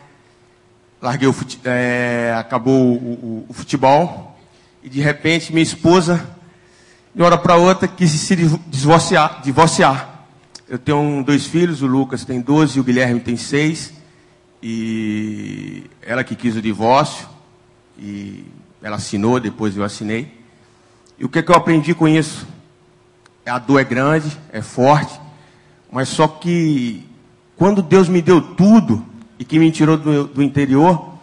larguei 1.00 1.28
o 1.28 1.32
fute, 1.32 1.60
é, 1.64 2.34
acabou 2.36 2.74
o, 2.74 2.96
o, 2.96 3.46
o 3.48 3.52
futebol 3.52 4.36
e 4.82 4.88
de 4.88 5.00
repente 5.00 5.52
minha 5.52 5.62
esposa, 5.62 6.26
de 7.14 7.20
uma 7.20 7.26
hora 7.26 7.38
para 7.38 7.56
outra, 7.56 7.86
quis 7.86 8.10
se 8.10 8.36
divorciar, 8.66 9.40
divorciar. 9.42 10.26
Eu 10.68 10.78
tenho 10.78 11.22
dois 11.24 11.46
filhos, 11.46 11.82
o 11.82 11.86
Lucas 11.86 12.24
tem 12.24 12.40
12 12.40 12.76
e 12.76 12.80
o 12.80 12.84
Guilherme 12.84 13.20
tem 13.20 13.36
6. 13.36 13.97
E 14.62 15.84
ela 16.02 16.24
que 16.24 16.34
quis 16.34 16.56
o 16.56 16.62
divórcio. 16.62 17.28
E 17.98 18.44
ela 18.82 18.96
assinou, 18.96 19.40
depois 19.40 19.76
eu 19.76 19.84
assinei. 19.84 20.38
E 21.18 21.24
o 21.24 21.28
que, 21.28 21.40
é 21.40 21.42
que 21.42 21.50
eu 21.50 21.56
aprendi 21.56 21.94
com 21.94 22.06
isso? 22.06 22.46
A 23.44 23.58
dor 23.58 23.80
é 23.80 23.84
grande, 23.84 24.36
é 24.52 24.60
forte, 24.60 25.18
mas 25.90 26.08
só 26.08 26.28
que 26.28 27.08
quando 27.56 27.82
Deus 27.82 28.08
me 28.08 28.20
deu 28.20 28.40
tudo 28.40 29.04
e 29.38 29.44
que 29.44 29.58
me 29.58 29.72
tirou 29.72 29.96
do, 29.96 30.26
do 30.26 30.42
interior, 30.42 31.14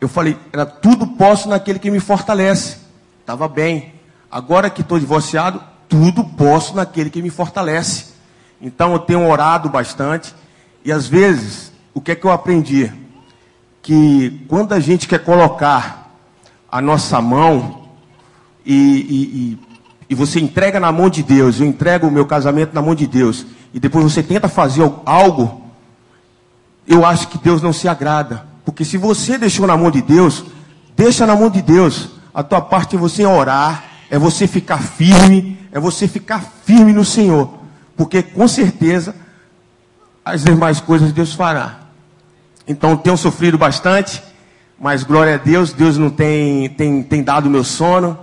eu 0.00 0.08
falei, 0.08 0.36
era 0.52 0.64
tudo 0.64 1.06
posso 1.06 1.48
naquele 1.48 1.78
que 1.78 1.90
me 1.90 2.00
fortalece. 2.00 2.78
Estava 3.20 3.46
bem. 3.46 3.94
Agora 4.30 4.70
que 4.70 4.80
estou 4.80 4.98
divorciado, 4.98 5.62
tudo 5.88 6.24
posso 6.24 6.74
naquele 6.74 7.10
que 7.10 7.22
me 7.22 7.30
fortalece. 7.30 8.06
Então 8.60 8.92
eu 8.92 8.98
tenho 8.98 9.28
orado 9.28 9.68
bastante. 9.68 10.34
E 10.84 10.90
às 10.90 11.06
vezes, 11.06 11.72
o 11.98 12.00
que 12.00 12.12
é 12.12 12.14
que 12.14 12.24
eu 12.24 12.30
aprendi? 12.30 12.92
Que 13.82 14.44
quando 14.48 14.72
a 14.72 14.80
gente 14.80 15.06
quer 15.06 15.18
colocar 15.18 16.10
a 16.70 16.80
nossa 16.80 17.20
mão 17.20 17.88
e, 18.64 18.74
e, 18.74 19.22
e, 19.24 19.58
e 20.10 20.14
você 20.14 20.40
entrega 20.40 20.78
na 20.78 20.90
mão 20.90 21.10
de 21.10 21.22
Deus, 21.22 21.60
eu 21.60 21.66
entrego 21.66 22.06
o 22.06 22.10
meu 22.10 22.26
casamento 22.26 22.74
na 22.74 22.80
mão 22.80 22.94
de 22.94 23.06
Deus, 23.06 23.46
e 23.72 23.80
depois 23.80 24.04
você 24.04 24.22
tenta 24.22 24.48
fazer 24.48 24.82
algo, 25.04 25.62
eu 26.86 27.04
acho 27.04 27.28
que 27.28 27.38
Deus 27.38 27.60
não 27.60 27.72
se 27.72 27.88
agrada. 27.88 28.46
Porque 28.64 28.84
se 28.84 28.96
você 28.96 29.36
deixou 29.36 29.66
na 29.66 29.76
mão 29.76 29.90
de 29.90 30.02
Deus, 30.02 30.44
deixa 30.96 31.26
na 31.26 31.34
mão 31.34 31.50
de 31.50 31.62
Deus. 31.62 32.10
A 32.32 32.42
tua 32.42 32.60
parte 32.60 32.96
é 32.96 32.98
você 32.98 33.24
orar, 33.24 33.84
é 34.10 34.18
você 34.18 34.46
ficar 34.46 34.78
firme, 34.78 35.58
é 35.72 35.78
você 35.78 36.06
ficar 36.08 36.40
firme 36.64 36.92
no 36.92 37.04
Senhor 37.04 37.58
porque 37.98 38.22
com 38.22 38.46
certeza 38.46 39.12
as 40.24 40.44
demais 40.44 40.80
coisas 40.80 41.12
Deus 41.12 41.34
fará. 41.34 41.80
Então 42.68 42.94
tenho 42.98 43.16
sofrido 43.16 43.56
bastante, 43.56 44.22
mas 44.78 45.02
glória 45.02 45.36
a 45.36 45.38
Deus, 45.38 45.72
Deus 45.72 45.96
não 45.96 46.10
tem, 46.10 46.68
tem, 46.68 47.02
tem 47.02 47.22
dado 47.22 47.48
meu 47.48 47.64
sono, 47.64 48.18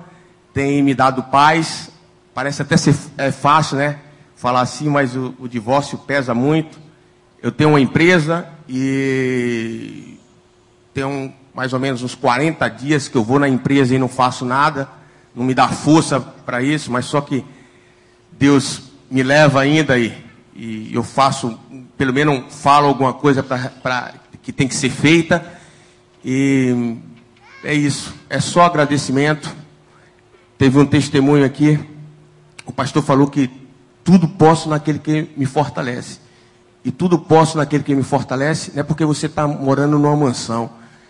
tem 0.54 0.84
me 0.84 0.94
dado 0.94 1.24
paz. 1.24 1.90
Parece 2.32 2.62
até 2.62 2.78
ser 2.78 2.96
é 3.18 3.32
fácil, 3.32 3.78
né? 3.78 3.98
Falar 4.36 4.62
assim, 4.62 4.88
mas 4.88 5.16
o, 5.16 5.34
o 5.40 5.48
divórcio 5.48 5.98
pesa 5.98 6.36
muito. 6.36 6.78
Eu 7.42 7.52
tenho 7.52 7.72
uma 7.72 7.82
empresa 7.82 8.48
e 8.70 10.20
tenho 10.94 11.34
mais 11.52 11.74
ou 11.74 11.80
menos 11.80 12.04
uns 12.04 12.14
40 12.14 12.70
dias 12.70 13.08
que 13.08 13.18
eu 13.18 13.24
vou 13.24 13.40
na 13.40 13.50
empresa 13.50 13.96
e 13.96 13.98
não 13.98 14.08
faço 14.08 14.46
nada. 14.46 14.88
Não 15.34 15.44
me 15.44 15.56
dá 15.56 15.68
força 15.70 16.20
para 16.20 16.62
isso, 16.62 16.92
mas 16.92 17.06
só 17.06 17.20
que 17.20 17.44
Deus 18.32 18.84
me 19.10 19.24
leva 19.24 19.62
ainda 19.62 19.98
e, 19.98 20.16
e 20.54 20.94
eu 20.94 21.04
faço, 21.04 21.60
pelo 21.98 22.14
menos 22.14 22.54
falo 22.54 22.88
alguma 22.88 23.14
coisa 23.14 23.42
para 23.42 24.14
que 24.46 24.54
tem 24.54 24.68
que 24.68 24.76
ser 24.76 24.92
feita. 24.92 25.44
E 26.24 26.96
é 27.64 27.74
isso, 27.74 28.14
é 28.30 28.40
só 28.40 28.62
agradecimento. 28.62 29.54
Teve 30.58 30.80
um 30.80 30.86
testemunho 30.86 31.44
aqui, 31.44 31.78
o 32.66 32.72
pastor 32.72 33.04
falou 33.04 33.28
que 33.28 33.50
tudo 34.04 34.28
posso 34.28 34.70
naquele 34.70 35.00
que 35.00 35.28
me 35.36 35.46
fortalece. 35.46 36.20
E 36.86 36.92
tudo 36.92 37.18
posso 37.18 37.58
naquele 37.58 37.84
que 37.84 37.96
me 37.96 38.04
fortalece, 38.04 38.72
não 38.74 38.82
é 38.82 38.84
porque 38.84 39.04
você 39.04 39.26
está 39.26 39.48
morando 39.48 39.98
numa 39.98 40.16
mansão. 40.16 40.70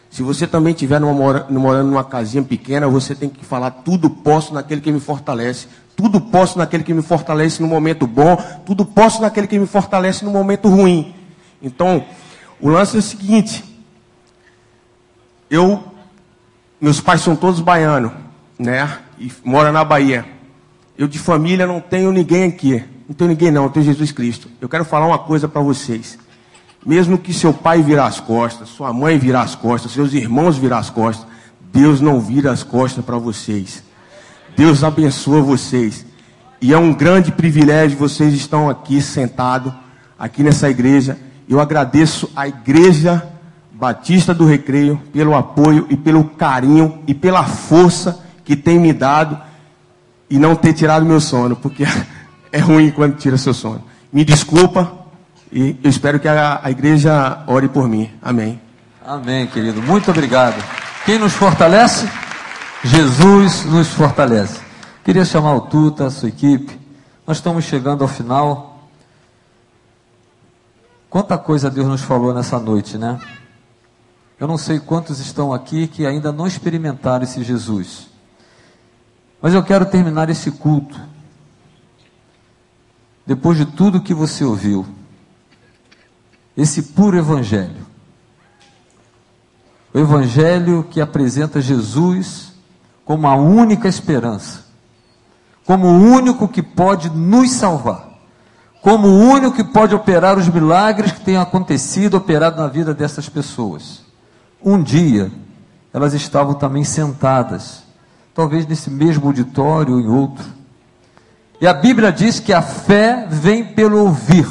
Se 0.10 0.24
você 0.24 0.48
também 0.48 0.72
estiver 0.72 1.02
morando 1.02 1.52
numa 1.52 2.04
casinha 2.04 2.42
pequena, 2.42 2.88
você 2.88 3.14
tem 3.14 3.28
que 3.28 3.44
falar 3.44 3.70
tudo 3.70 4.10
posso 4.10 4.54
naquele 4.54 4.80
que 4.80 4.92
me 4.92 5.02
fortalece. 5.02 5.68
Tudo 5.94 6.22
posso 6.22 6.58
naquele 6.58 6.84
que 6.84 6.94
me 6.94 7.02
fortalece 7.02 7.62
no 7.62 7.68
momento 7.68 8.08
bom, 8.08 8.38
tudo 8.66 8.86
posso 8.86 9.22
naquele 9.22 9.48
que 9.48 9.60
me 9.60 9.68
fortalece 9.68 10.24
no 10.24 10.32
momento 10.32 10.70
ruim. 10.70 11.14
Então, 11.62 12.06
o 12.60 12.70
lance 12.70 12.96
é 12.96 13.00
o 13.00 13.02
seguinte: 13.02 13.64
eu, 15.50 15.84
meus 16.80 17.00
pais 17.00 17.22
são 17.22 17.36
todos 17.36 17.60
baianos, 17.60 18.12
né? 18.58 19.00
e 19.20 19.32
mora 19.44 19.72
na 19.72 19.84
Bahia. 19.84 20.26
Eu 20.98 21.08
de 21.08 21.20
família 21.20 21.68
não 21.68 21.80
tenho 21.80 22.12
ninguém 22.12 22.46
aqui. 22.46 22.84
Não 23.08 23.16
tenho 23.16 23.30
ninguém 23.30 23.52
não, 23.52 23.66
eu 23.66 23.70
tenho 23.70 23.86
Jesus 23.86 24.12
Cristo. 24.12 24.50
Eu 24.60 24.68
quero 24.68 24.86
falar 24.86 25.06
uma 25.06 25.20
coisa 25.20 25.48
para 25.48 25.62
vocês. 25.62 26.18
Mesmo 26.86 27.18
que 27.18 27.34
seu 27.34 27.54
pai 27.54 27.82
virar 27.82 28.06
as 28.06 28.20
costas, 28.20 28.70
sua 28.70 28.94
mãe 28.94 29.18
virar 29.18 29.42
as 29.42 29.56
costas, 29.56 29.92
seus 29.92 30.14
irmãos 30.14 30.58
virar 30.58 30.80
as 30.80 30.90
costas, 30.90 31.26
Deus 31.72 32.00
não 32.00 32.20
vira 32.20 32.52
as 32.52 32.64
costas 32.64 33.04
para 33.04 33.18
vocês. 33.18 33.84
Deus 34.56 34.84
abençoa 34.84 35.42
vocês. 35.42 36.06
E 36.62 36.74
é 36.74 36.78
um 36.78 36.94
grande 36.94 37.32
privilégio 37.32 37.98
vocês 37.98 38.34
estão 38.34 38.70
aqui 38.70 39.02
sentados, 39.02 39.74
aqui 40.18 40.42
nessa 40.42 40.70
igreja. 40.70 41.18
Eu 41.48 41.60
agradeço 41.60 42.30
à 42.36 42.48
Igreja 42.48 43.28
Batista 43.72 44.34
do 44.34 44.46
Recreio 44.46 45.02
pelo 45.12 45.36
apoio 45.36 45.86
e 45.90 45.98
pelo 45.98 46.24
carinho 46.24 47.00
e 47.06 47.14
pela 47.14 47.44
força 47.44 48.24
que 48.44 48.56
tem 48.56 48.80
me 48.80 48.94
dado 48.94 49.38
e 50.30 50.40
não 50.40 50.56
ter 50.56 50.74
tirado 50.74 51.06
meu 51.06 51.20
sono, 51.20 51.56
porque 51.56 51.86
é 52.52 52.60
ruim 52.60 52.90
quando 52.90 53.18
tira 53.18 53.38
seu 53.38 53.54
sono. 53.54 53.84
Me 54.12 54.24
desculpa 54.24 54.92
e 55.52 55.78
eu 55.84 55.90
espero 55.90 56.20
que 56.20 56.28
a, 56.28 56.60
a 56.64 56.72
igreja 56.72 57.44
ore 57.48 57.68
por 57.68 57.88
mim. 57.88 58.10
Amém. 58.22 58.60
Amém, 59.06 59.46
querido. 59.46 59.82
Muito 59.82 60.10
obrigado. 60.10 60.56
Quem 61.06 61.20
nos 61.20 61.34
fortalece? 61.34 62.10
Jesus 62.84 63.66
nos 63.66 63.90
fortalece. 63.90 64.60
Queria 65.04 65.24
chamar 65.24 65.56
o 65.56 65.62
Tuta, 65.62 66.08
a 66.08 66.10
sua 66.10 66.30
equipe. 66.30 66.80
Nós 67.28 67.38
estamos 67.38 67.66
chegando 67.66 68.04
ao 68.04 68.08
final. 68.08 68.75
Quanta 71.16 71.38
coisa 71.38 71.72
Deus 71.72 71.88
nos 71.88 72.02
falou 72.02 72.34
nessa 72.34 72.60
noite, 72.60 72.98
né? 72.98 73.18
Eu 74.38 74.50
não 74.50 74.58
sei 74.58 74.82
quantos 74.82 75.22
estão 75.22 75.54
aqui 75.54 75.88
que 75.88 76.06
ainda 76.06 76.30
não 76.30 76.46
experimentaram 76.46 77.24
esse 77.24 77.42
Jesus. 77.42 78.10
Mas 79.42 79.54
eu 79.54 79.64
quero 79.64 79.86
terminar 79.86 80.30
esse 80.30 80.52
culto. 80.52 81.00
Depois 83.26 83.58
de 83.58 83.66
tudo 83.66 84.02
que 84.02 84.14
você 84.14 84.44
ouviu, 84.44 84.86
esse 86.58 86.82
puro 86.84 87.18
evangelho. 87.18 87.88
O 89.94 90.00
evangelho 90.00 90.84
que 90.84 91.00
apresenta 91.00 91.62
Jesus 91.62 92.52
como 93.06 93.26
a 93.26 93.36
única 93.38 93.88
esperança, 93.88 94.66
como 95.66 95.88
o 95.88 95.98
único 95.98 96.46
que 96.46 96.62
pode 96.62 97.10
nos 97.10 97.52
salvar, 97.52 98.05
como 98.86 99.08
o 99.08 99.18
único 99.18 99.56
que 99.56 99.64
pode 99.64 99.96
operar 99.96 100.38
os 100.38 100.48
milagres 100.48 101.12
que 101.12 101.22
têm 101.22 101.38
acontecido, 101.38 102.18
operado 102.18 102.62
na 102.62 102.68
vida 102.68 102.94
dessas 102.94 103.28
pessoas. 103.28 104.04
Um 104.64 104.80
dia, 104.80 105.32
elas 105.92 106.14
estavam 106.14 106.54
também 106.54 106.84
sentadas, 106.84 107.82
talvez 108.32 108.68
nesse 108.68 108.92
mesmo 108.92 109.26
auditório 109.26 109.96
ou 109.96 110.00
em 110.00 110.08
outro. 110.08 110.46
E 111.60 111.66
a 111.66 111.74
Bíblia 111.74 112.12
diz 112.12 112.40
que 112.40 112.54
a 112.54 112.62
fé 112.62 113.26
vem 113.28 113.66
pelo 113.66 113.98
ouvir, 114.04 114.48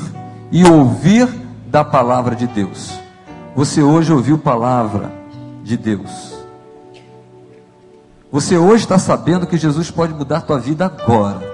e 0.51 0.65
ouvir 0.65 1.29
da 1.69 1.85
palavra 1.85 2.35
de 2.35 2.49
Deus. 2.49 2.93
Você 3.55 3.85
hoje 3.85 4.13
ouviu 4.13 4.37
palavra 4.37 5.13
de 5.63 5.77
Deus. 5.77 6.35
Você 8.33 8.59
hoje 8.59 8.83
está 8.83 8.99
sabendo 8.99 9.47
que 9.47 9.57
Jesus 9.57 9.93
pode 9.93 10.13
mudar 10.13 10.41
tua 10.41 10.59
vida 10.59 10.87
agora. 10.87 11.54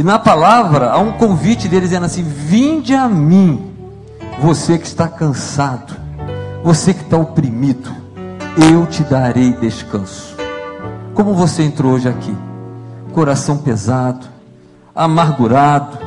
E 0.00 0.02
na 0.02 0.18
palavra 0.18 0.92
há 0.92 0.98
um 0.98 1.12
convite 1.12 1.68
dele 1.68 1.82
dizendo 1.82 2.06
assim: 2.06 2.22
Vinde 2.22 2.94
a 2.94 3.06
mim, 3.06 3.70
você 4.40 4.78
que 4.78 4.86
está 4.86 5.06
cansado, 5.06 5.94
você 6.64 6.94
que 6.94 7.02
está 7.02 7.18
oprimido, 7.18 7.90
eu 8.72 8.86
te 8.86 9.02
darei 9.02 9.52
descanso. 9.52 10.34
Como 11.12 11.34
você 11.34 11.64
entrou 11.64 11.92
hoje 11.92 12.08
aqui? 12.08 12.34
Coração 13.12 13.58
pesado, 13.58 14.26
amargurado, 14.94 15.98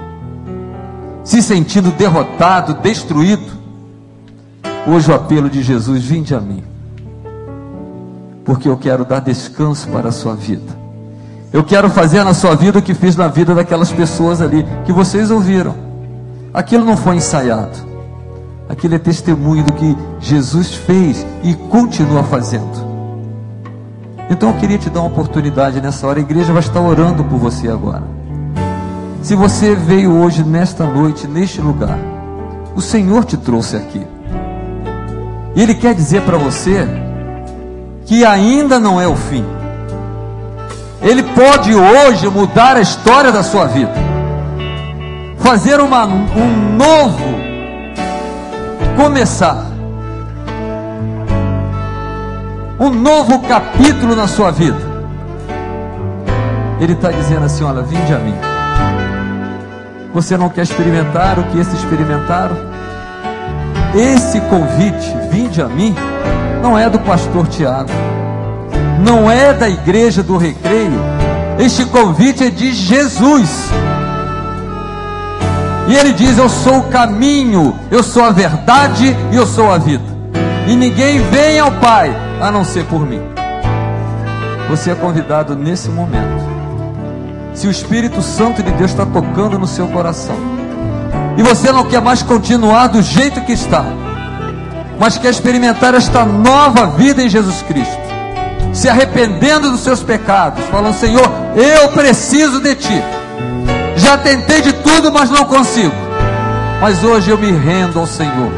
se 1.24 1.44
sentindo 1.44 1.92
derrotado, 1.92 2.74
destruído. 2.74 3.54
Hoje 4.88 5.12
o 5.12 5.14
apelo 5.14 5.52
de 5.52 5.62
Jesus: 5.62 6.04
Vinde 6.04 6.34
a 6.34 6.42
mim 6.42 6.64
porque 8.44 8.68
eu 8.68 8.76
quero 8.76 9.06
dar 9.06 9.20
descanso 9.20 9.88
para 9.90 10.10
a 10.10 10.12
sua 10.12 10.34
vida. 10.34 10.83
Eu 11.54 11.64
quero 11.64 11.88
fazer 11.88 12.24
na 12.24 12.34
sua 12.34 12.56
vida 12.56 12.80
o 12.80 12.82
que 12.82 12.96
fiz 12.96 13.16
na 13.16 13.28
vida 13.28 13.54
daquelas 13.54 13.92
pessoas 13.92 14.42
ali 14.42 14.66
que 14.86 14.92
vocês 14.92 15.30
ouviram. 15.30 15.76
Aquilo 16.52 16.84
não 16.84 16.98
foi 16.98 17.18
ensaiado. 17.18 17.78
Aquilo 18.68 18.96
é 18.96 18.98
testemunho 18.98 19.64
do 19.64 19.72
que 19.74 19.96
Jesus 20.20 20.74
fez 20.74 21.24
e 21.44 21.54
continua 21.54 22.24
fazendo. 22.24 22.92
Então 24.32 24.50
eu 24.50 24.56
queria 24.56 24.80
te 24.80 24.90
dar 24.90 25.02
uma 25.02 25.10
oportunidade 25.10 25.80
nessa 25.80 26.08
hora. 26.08 26.18
A 26.18 26.24
igreja 26.24 26.52
vai 26.52 26.64
estar 26.64 26.82
orando 26.82 27.24
por 27.24 27.38
você 27.38 27.68
agora. 27.68 28.02
Se 29.22 29.36
você 29.36 29.76
veio 29.76 30.12
hoje, 30.12 30.44
nesta 30.44 30.86
noite, 30.86 31.28
neste 31.28 31.62
lugar, 31.62 32.00
o 32.76 32.82
Senhor 32.82 33.26
te 33.26 33.38
trouxe 33.38 33.76
aqui. 33.76 34.02
E 35.56 35.62
Ele 35.62 35.76
quer 35.76 35.94
dizer 35.94 36.24
para 36.24 36.38
você 36.38 36.88
que 38.08 38.26
ainda 38.26 38.80
não 38.80 39.00
é 39.00 39.08
o 39.08 39.16
fim. 39.16 39.46
Ele 41.04 41.22
pode 41.24 41.76
hoje 41.76 42.28
mudar 42.30 42.78
a 42.78 42.82
história 42.82 43.32
da 43.32 43.44
sua 43.44 43.66
vida, 43.66 43.94
fazer 45.38 45.80
uma, 45.82 46.06
um 46.06 46.76
novo 46.78 47.34
começar, 48.96 49.66
um 52.80 52.90
novo 52.90 53.40
capítulo 53.40 54.16
na 54.16 54.28
sua 54.28 54.52
vida. 54.52 54.80
Ele 56.80 56.94
está 56.94 57.12
dizendo 57.12 57.46
assim: 57.46 57.64
Olha, 57.64 57.82
vinde 57.82 58.14
a 58.14 58.20
mim. 58.20 58.36
Você 60.14 60.38
não 60.38 60.48
quer 60.50 60.62
experimentar 60.62 61.40
o 61.40 61.44
que 61.46 61.60
esses 61.60 61.74
experimentaram? 61.74 62.56
Esse 63.96 64.40
convite, 64.42 65.16
vinde 65.30 65.62
a 65.62 65.68
mim 65.68 65.96
não 66.62 66.78
é 66.80 66.90
do 66.90 66.98
pastor 67.00 67.48
Tiago, 67.48 67.90
não 69.00 69.30
é 69.30 69.54
da 69.54 69.70
igreja 69.70 70.22
do 70.22 70.38
recreio. 70.38 71.00
Este 71.60 71.86
convite 71.86 72.46
é 72.46 72.50
de 72.50 72.74
Jesus. 72.74 73.70
E 75.88 75.96
ele 75.96 76.14
diz: 76.14 76.38
Eu 76.38 76.50
sou 76.50 76.80
o 76.80 76.84
caminho, 76.90 77.78
eu 77.92 78.04
sou 78.04 78.24
a 78.24 78.32
verdade 78.32 79.16
e 79.32 79.36
eu 79.36 79.46
sou 79.46 79.72
a 79.72 79.78
vida. 79.78 80.04
E 80.68 80.76
ninguém 80.76 81.20
vem 81.30 81.60
ao 81.60 81.72
Pai 81.74 82.16
a 82.42 82.52
não 82.52 82.64
ser 82.64 82.86
por 82.86 83.06
mim. 83.06 83.22
Você 84.70 84.92
é 84.92 84.96
convidado 84.96 85.56
nesse 85.56 85.90
momento. 85.90 86.44
Se 87.54 87.68
o 87.68 87.72
Espírito 87.72 88.22
Santo 88.22 88.64
de 88.64 88.72
Deus 88.72 88.92
está 88.92 89.06
tocando 89.06 89.60
no 89.60 89.68
seu 89.68 89.88
coração, 89.88 90.36
e 91.38 91.44
você 91.44 91.72
não 91.72 91.86
quer 91.86 92.02
mais 92.02 92.24
continuar 92.24 92.88
do 92.88 93.02
jeito 93.02 93.42
que 93.42 93.52
está, 93.52 93.86
mas 95.00 95.18
quer 95.18 95.30
experimentar 95.30 95.94
esta 95.94 96.26
nova 96.26 96.88
vida 96.88 97.22
em 97.22 97.30
Jesus 97.30 97.62
Cristo, 97.64 98.03
se 98.74 98.90
arrependendo 98.90 99.70
dos 99.72 99.82
seus 99.82 100.02
pecados, 100.02 100.66
falando: 100.66 100.96
Senhor, 100.96 101.32
eu 101.56 101.90
preciso 101.90 102.60
de 102.60 102.76
Ti. 102.76 103.04
Já 103.96 104.18
tentei 104.18 104.62
de 104.62 104.74
tudo, 104.74 105.12
mas 105.12 105.30
não 105.30 105.46
consigo. 105.46 105.94
Mas 106.82 107.04
hoje 107.04 107.30
eu 107.30 107.38
me 107.38 107.52
rendo 107.52 108.00
ao 108.00 108.08
Senhor. 108.08 108.52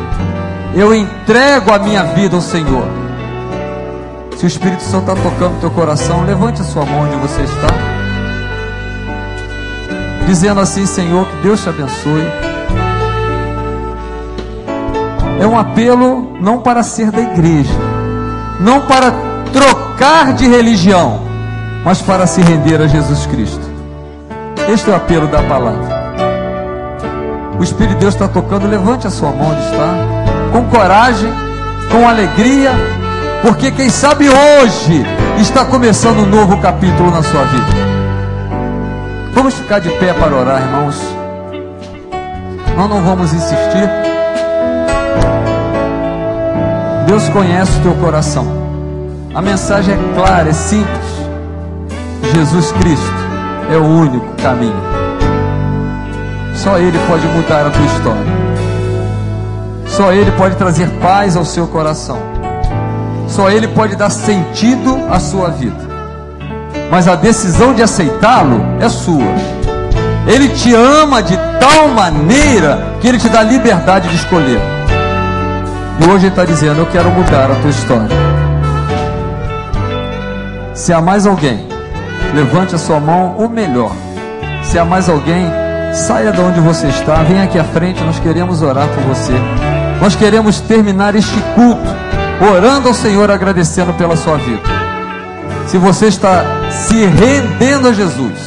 Eu 0.74 0.96
entrego 0.96 1.72
a 1.74 1.78
minha 1.78 2.04
vida 2.04 2.36
ao 2.36 2.42
Senhor. 2.42 2.88
Se 4.38 4.46
o 4.46 4.48
Espírito 4.48 4.82
Santo 4.82 5.12
está 5.12 5.30
tocando 5.30 5.60
teu 5.60 5.70
coração, 5.72 6.26
levante 6.26 6.62
a 6.62 6.66
sua 6.66 6.86
mão 6.86 7.02
onde 7.02 7.16
você 7.18 7.42
está. 7.42 7.68
Dizendo 10.26 10.60
assim, 10.60 10.86
Senhor, 10.86 11.28
que 11.28 11.36
Deus 11.44 11.62
te 11.62 11.70
abençoe. 11.70 12.26
É 15.40 15.46
um 15.46 15.58
apelo 15.58 16.36
não 16.42 16.60
para 16.60 16.82
ser 16.82 17.12
da 17.12 17.22
igreja, 17.22 17.74
não 18.60 18.82
para 18.82 19.35
trocar 19.52 20.34
de 20.34 20.48
religião, 20.48 21.22
mas 21.84 22.02
para 22.02 22.28
se 22.28 22.42
render 22.42 22.82
a 22.82 22.88
Jesus 22.88 23.26
Cristo. 23.28 23.62
Este 24.68 24.90
é 24.90 24.94
o 24.94 24.96
apelo 24.96 25.28
da 25.28 25.44
palavra. 25.44 26.06
O 27.60 27.64
Espírito 27.64 27.94
de 27.94 28.00
Deus 28.02 28.14
está 28.14 28.28
tocando, 28.28 28.68
levante 28.68 29.08
a 29.08 29.10
sua 29.10 29.32
mão 29.32 29.52
onde 29.52 29.62
está, 29.62 29.94
com 30.52 30.66
coragem, 30.66 31.32
com 31.92 32.08
alegria, 32.08 32.72
porque 33.42 33.72
quem 33.72 33.90
sabe 33.90 34.28
hoje 34.30 35.06
está 35.40 35.64
começando 35.64 36.20
um 36.20 36.26
novo 36.26 36.58
capítulo 36.58 37.12
na 37.12 37.24
sua 37.24 37.44
vida. 37.44 37.86
Vamos 39.34 39.54
ficar 39.54 39.80
de 39.80 39.90
pé 39.90 40.14
para 40.14 40.36
orar, 40.36 40.62
irmãos. 40.62 41.00
Nós 42.76 42.90
não 42.90 43.02
vamos 43.04 43.34
insistir. 43.34 43.90
Deus 47.06 47.30
conhece 47.30 47.78
o 47.78 47.82
teu 47.82 47.94
coração. 47.96 48.65
A 49.36 49.41
mensagem 49.41 49.94
é 49.94 50.16
clara, 50.16 50.49
é 50.49 50.53
simples. 50.53 51.06
Jesus 52.34 52.72
Cristo 52.72 53.14
é 53.70 53.76
o 53.76 53.84
único 53.84 54.34
caminho. 54.41 54.82
Só 56.56 56.78
Ele 56.78 56.98
pode 56.99 57.28
mudar 57.28 57.68
a 57.68 57.70
tua 57.70 57.86
história. 57.86 58.45
Só 59.88 60.14
Ele 60.14 60.32
pode 60.32 60.56
trazer 60.56 60.90
paz 61.02 61.36
ao 61.36 61.44
seu 61.44 61.68
coração. 61.68 62.18
Só 63.28 63.49
Ele 63.49 63.68
pode 63.68 63.98
dar 63.98 64.10
sentido 64.10 64.98
à 65.12 65.20
sua 65.20 65.49
vida. 65.49 65.84
Mas 66.90 67.06
a 67.06 67.16
decisão 67.16 67.74
de 67.74 67.84
aceitá-lo 67.84 68.62
é 68.80 68.88
sua. 68.88 69.36
Ele 70.26 70.48
te 70.48 70.74
ama 70.74 71.22
de 71.22 71.38
tal 71.60 71.90
maneira 71.90 72.95
que 73.02 73.07
Ele 73.10 73.18
te 73.18 73.28
dá 73.28 73.44
liberdade 73.44 74.07
de 74.07 74.16
escolher. 74.16 74.62
E 75.99 76.10
hoje 76.10 76.28
Ele 76.28 76.28
está 76.28 76.45
dizendo: 76.45 76.80
Eu 76.80 76.86
quero 76.86 77.10
mudar 77.12 77.52
a 77.52 77.56
tua 77.56 77.70
história. 77.70 78.35
Se 80.76 80.91
há 80.91 80.99
mais 80.99 81.26
alguém, 81.26 81.65
levante 82.34 82.76
a 82.76 82.77
sua 82.77 82.99
mão, 82.99 83.35
ou 83.39 83.47
melhor, 83.47 83.93
se 84.61 84.77
há 84.77 84.84
mais 84.84 85.07
alguém, 85.07 85.47
saia 85.93 86.34
de 86.34 86.41
onde 86.41 86.60
você 86.60 86.88
está, 86.88 87.23
venha 87.23 87.43
aqui 87.43 87.57
à 87.57 87.64
frente, 87.64 88.03
nós 88.03 88.19
queremos 88.19 88.61
orar 88.61 88.88
por 88.89 89.03
você. 89.06 89.34
Nós 90.02 90.15
queremos 90.15 90.60
terminar 90.60 91.15
este 91.15 91.39
culto 91.56 91.95
orando 92.53 92.89
ao 92.89 92.93
Senhor, 92.93 93.31
agradecendo 93.31 93.93
pela 93.93 94.18
sua 94.18 94.35
vida. 94.38 94.61
Se 95.65 95.77
você 95.77 96.07
está 96.07 96.43
se 96.69 97.06
rendendo 97.06 97.88
a 97.88 97.93
Jesus, 97.93 98.38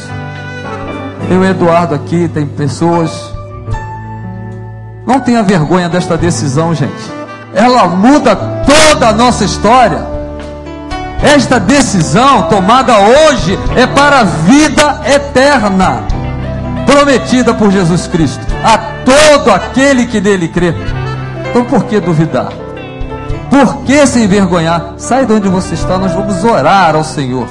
tem 1.27 1.37
o 1.37 1.43
Eduardo 1.43 1.95
aqui, 1.95 2.27
tem 2.27 2.45
pessoas. 2.45 3.11
Não 5.03 5.19
tenha 5.19 5.41
vergonha 5.41 5.89
desta 5.89 6.15
decisão, 6.15 6.75
gente. 6.75 7.11
Ela 7.55 7.87
muda 7.87 8.35
toda 8.35 9.09
a 9.09 9.13
nossa 9.13 9.43
história. 9.43 10.18
Esta 11.21 11.59
decisão 11.59 12.43
tomada 12.43 12.93
hoje 12.97 13.59
é 13.75 13.85
para 13.85 14.21
a 14.21 14.23
vida 14.23 15.01
eterna, 15.05 16.03
prometida 16.85 17.53
por 17.53 17.71
Jesus 17.71 18.07
Cristo 18.07 18.41
a 18.63 18.77
todo 19.03 19.51
aquele 19.51 20.05
que 20.05 20.21
nele 20.21 20.47
crê. 20.47 20.73
Então 21.49 21.65
por 21.65 21.83
que 21.85 21.99
duvidar? 21.99 22.49
Por 23.49 23.83
que 23.83 24.05
se 24.07 24.23
envergonhar? 24.23 24.93
Sai 24.97 25.25
de 25.25 25.33
onde 25.33 25.49
você 25.49 25.73
está, 25.73 25.97
nós 25.97 26.13
vamos 26.13 26.43
orar 26.43 26.95
ao 26.95 27.03
Senhor. 27.03 27.47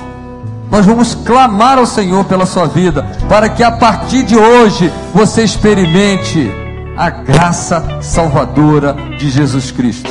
Nós 0.71 0.87
vamos 0.87 1.15
clamar 1.15 1.79
ao 1.79 1.87
Senhor 1.87 2.25
pela 2.25 2.47
sua 2.47 2.67
vida, 2.67 3.05
para 3.29 3.49
que 3.49 3.63
a 3.63 3.71
partir 3.71 4.23
de 4.23 4.37
hoje 4.37 4.93
você 5.15 5.43
experimente 5.43 6.51
a 6.97 7.11
graça 7.11 7.85
salvadora 8.01 8.95
de 9.19 9.31
Jesus 9.31 9.71
Cristo. 9.71 10.11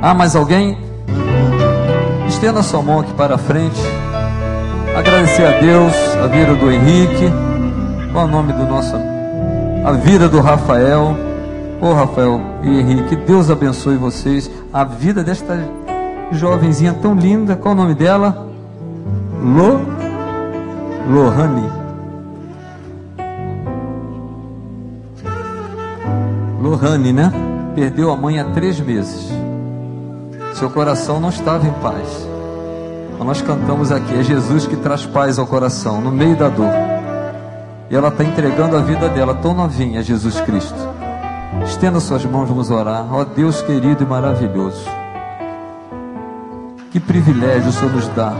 Há 0.00 0.12
mais 0.14 0.36
alguém? 0.36 0.81
Estenda 2.42 2.60
sua 2.60 2.82
mão 2.82 2.98
aqui 2.98 3.14
para 3.14 3.38
frente. 3.38 3.80
Agradecer 4.96 5.44
a 5.44 5.60
Deus 5.60 5.94
a 6.20 6.26
vida 6.26 6.56
do 6.56 6.72
Henrique. 6.72 7.30
Qual 8.12 8.26
é 8.26 8.28
o 8.28 8.32
nome 8.32 8.52
do 8.52 8.66
nosso? 8.66 8.96
A 9.84 9.92
vida 9.92 10.28
do 10.28 10.40
Rafael. 10.40 11.16
Ô 11.80 11.86
oh, 11.86 11.94
Rafael 11.94 12.40
e 12.64 12.80
Henrique, 12.80 13.14
Deus 13.14 13.48
abençoe 13.48 13.96
vocês. 13.96 14.50
A 14.72 14.82
vida 14.82 15.22
desta 15.22 15.56
jovenzinha 16.32 16.92
tão 16.92 17.14
linda. 17.14 17.54
Qual 17.54 17.76
é 17.76 17.78
o 17.78 17.80
nome 17.80 17.94
dela? 17.94 18.48
Lo 19.40 19.80
Lohane. 21.08 21.70
Lohane, 26.60 27.12
né? 27.12 27.32
Perdeu 27.76 28.10
a 28.10 28.16
mãe 28.16 28.40
há 28.40 28.46
três 28.46 28.80
meses. 28.80 29.30
Seu 30.54 30.68
coração 30.68 31.20
não 31.20 31.28
estava 31.28 31.64
em 31.64 31.72
paz. 31.74 32.31
Mas 33.22 33.38
nós 33.38 33.42
cantamos 33.42 33.92
aqui, 33.92 34.18
é 34.18 34.22
Jesus 34.24 34.66
que 34.66 34.74
traz 34.74 35.06
paz 35.06 35.38
ao 35.38 35.46
coração, 35.46 36.00
no 36.00 36.10
meio 36.10 36.36
da 36.36 36.48
dor. 36.48 36.72
E 37.88 37.94
ela 37.94 38.08
está 38.08 38.24
entregando 38.24 38.76
a 38.76 38.80
vida 38.80 39.08
dela 39.08 39.32
tão 39.32 39.54
novinha 39.54 40.00
a 40.00 40.02
Jesus 40.02 40.40
Cristo. 40.40 40.74
Estenda 41.64 42.00
suas 42.00 42.24
mãos, 42.24 42.48
vamos 42.48 42.68
orar. 42.68 43.06
Ó 43.14 43.22
Deus 43.22 43.62
querido 43.62 44.02
e 44.02 44.06
maravilhoso. 44.06 44.84
Que 46.90 46.98
privilégio 46.98 47.68
o 47.68 47.72
Senhor 47.72 47.92
nos 47.92 48.08
dá 48.08 48.34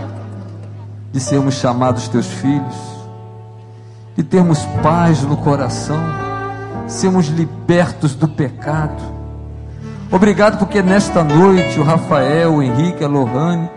de 1.12 1.20
sermos 1.20 1.54
chamados 1.54 2.08
teus 2.08 2.26
filhos, 2.26 2.74
de 4.16 4.24
termos 4.24 4.64
paz 4.82 5.22
no 5.22 5.36
coração, 5.36 6.02
sermos 6.88 7.28
libertos 7.28 8.16
do 8.16 8.26
pecado. 8.26 9.00
Obrigado 10.10 10.58
porque 10.58 10.82
nesta 10.82 11.22
noite 11.22 11.78
o 11.78 11.84
Rafael, 11.84 12.54
o 12.54 12.62
Henrique, 12.64 13.04
a 13.04 13.06
Lohane 13.06 13.70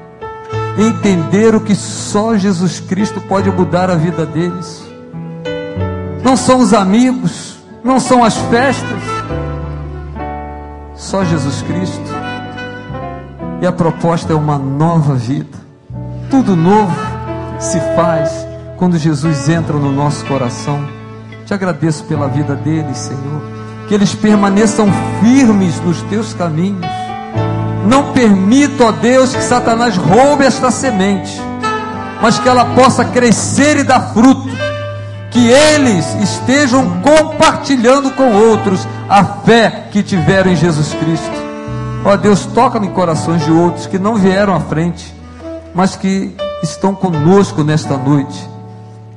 entenderam 0.78 1.60
que 1.60 1.76
só 1.76 2.38
Jesus 2.38 2.80
Cristo 2.80 3.22
pode 3.22 3.50
mudar 3.50 3.90
a 3.90 3.96
vida 3.96 4.26
deles. 4.26 4.84
Não 6.24 6.36
são 6.36 6.60
os 6.60 6.74
amigos, 6.74 7.58
não 7.84 8.00
são 8.00 8.24
as 8.24 8.36
festas, 8.36 9.02
só 10.96 11.24
Jesus 11.24 11.62
Cristo. 11.62 12.16
E 13.62 13.68
a 13.68 13.72
proposta 13.72 14.34
é 14.34 14.36
uma 14.36 14.58
nova 14.58 15.16
vida. 15.16 15.58
Tudo 16.30 16.56
novo 16.56 16.96
se 17.60 17.80
faz 17.96 18.46
quando 18.78 18.98
Jesus 18.98 19.48
entra 19.48 19.78
no 19.78 19.92
nosso 19.92 20.26
coração. 20.26 20.86
Te 21.46 21.54
agradeço 21.54 22.04
pela 22.06 22.28
vida 22.28 22.56
deles, 22.56 22.98
Senhor. 22.98 23.42
Que 23.88 23.94
eles 23.94 24.16
permaneçam 24.16 24.88
firmes 25.22 25.80
nos 25.80 26.02
teus 26.04 26.34
caminhos. 26.34 27.05
Não 27.86 28.12
permita, 28.14 28.86
ó 28.86 28.92
Deus, 28.92 29.36
que 29.36 29.44
Satanás 29.44 29.96
roube 29.96 30.44
esta 30.44 30.72
semente, 30.72 31.40
mas 32.22 32.40
que 32.40 32.50
ela 32.50 32.66
possa 32.66 33.06
crescer 33.06 33.78
e 33.78 33.84
dar 33.84 34.14
fruto. 34.14 34.50
Que 35.30 35.50
eles 35.50 36.06
estejam 36.22 37.02
compartilhando 37.02 38.10
com 38.12 38.32
outros 38.32 38.88
a 39.08 39.24
fé 39.24 39.88
que 39.92 40.02
tiveram 40.02 40.52
em 40.52 40.56
Jesus 40.56 40.94
Cristo. 40.94 41.46
Ó 42.06 42.16
Deus, 42.16 42.46
toca 42.46 42.78
em 42.80 42.90
corações 42.90 43.44
de 43.44 43.52
outros 43.52 43.86
que 43.86 44.00
não 44.00 44.16
vieram 44.16 44.56
à 44.56 44.62
frente, 44.62 45.14
mas 45.74 45.96
que 45.96 46.34
estão 46.64 46.96
conosco 46.96 47.64
nesta 47.64 47.98
noite. 47.98 48.50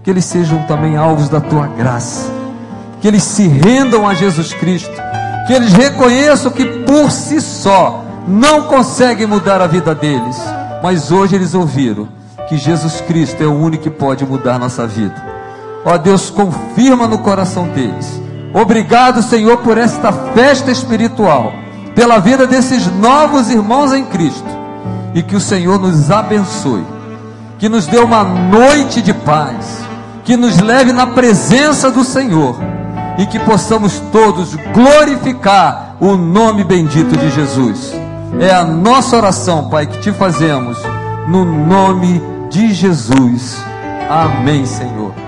Que 0.03 0.11
eles 0.11 0.25
sejam 0.25 0.63
também 0.65 0.97
alvos 0.97 1.29
da 1.29 1.41
tua 1.41 1.69
graça. 1.69 2.31
Que 3.01 3.09
eles 3.09 3.23
se 3.23 3.47
rendam 3.47 4.09
a 4.09 4.15
Jesus 4.15 4.53
Cristo. 4.53 4.91
Que 5.47 5.53
eles 5.53 5.73
reconheçam 5.73 6.51
que 6.51 6.65
por 6.65 7.11
si 7.11 7.41
só 7.41 8.08
não 8.29 8.63
conseguem 8.63 9.27
mudar 9.27 9.61
a 9.61 9.67
vida 9.67 9.95
deles. 9.95 10.37
Mas 10.83 11.11
hoje 11.11 11.35
eles 11.35 11.55
ouviram 11.55 12.09
que 12.49 12.57
Jesus 12.57 13.01
Cristo 13.01 13.43
é 13.43 13.47
o 13.47 13.59
único 13.59 13.85
que 13.85 13.91
pode 13.91 14.25
mudar 14.25 14.59
nossa 14.59 14.87
vida. 14.87 15.15
Ó 15.85 15.97
Deus, 15.97 16.31
confirma 16.31 17.07
no 17.09 17.19
coração 17.19 17.69
deles. 17.69 18.21
Obrigado, 18.55 19.23
Senhor, 19.23 19.59
por 19.59 19.77
esta 19.77 20.13
festa 20.13 20.71
espiritual, 20.71 21.53
pela 21.95 22.19
vida 22.19 22.47
desses 22.47 22.87
novos 22.87 23.51
irmãos 23.51 23.93
em 23.93 24.05
Cristo. 24.05 24.59
E 25.15 25.23
que 25.23 25.35
o 25.35 25.41
Senhor 25.41 25.79
nos 25.79 26.11
abençoe 26.11 26.99
que 27.59 27.69
nos 27.69 27.87
dê 27.87 27.99
uma 27.99 28.23
noite 28.23 29.03
de 29.03 29.13
paz, 29.13 29.81
que 30.25 30.37
nos 30.37 30.59
leve 30.59 30.93
na 30.93 31.09
presença 31.09 31.91
do 31.91 32.05
Senhor 32.05 32.57
e 33.19 33.27
que 33.27 33.39
possamos 33.41 33.99
todos 34.13 34.55
glorificar 34.73 35.97
o 36.01 36.17
nome 36.17 36.63
bendito 36.63 37.17
de 37.17 37.31
Jesus. 37.31 37.93
É 38.41 38.51
a 38.51 38.65
nossa 38.65 39.17
oração, 39.17 39.69
Pai, 39.69 39.87
que 39.87 39.99
te 39.99 40.13
fazemos 40.13 40.79
no 41.29 41.45
nome 41.45 42.21
de 42.51 42.73
Jesus. 42.73 43.57
Amém, 44.09 44.65
Senhor. 44.65 45.28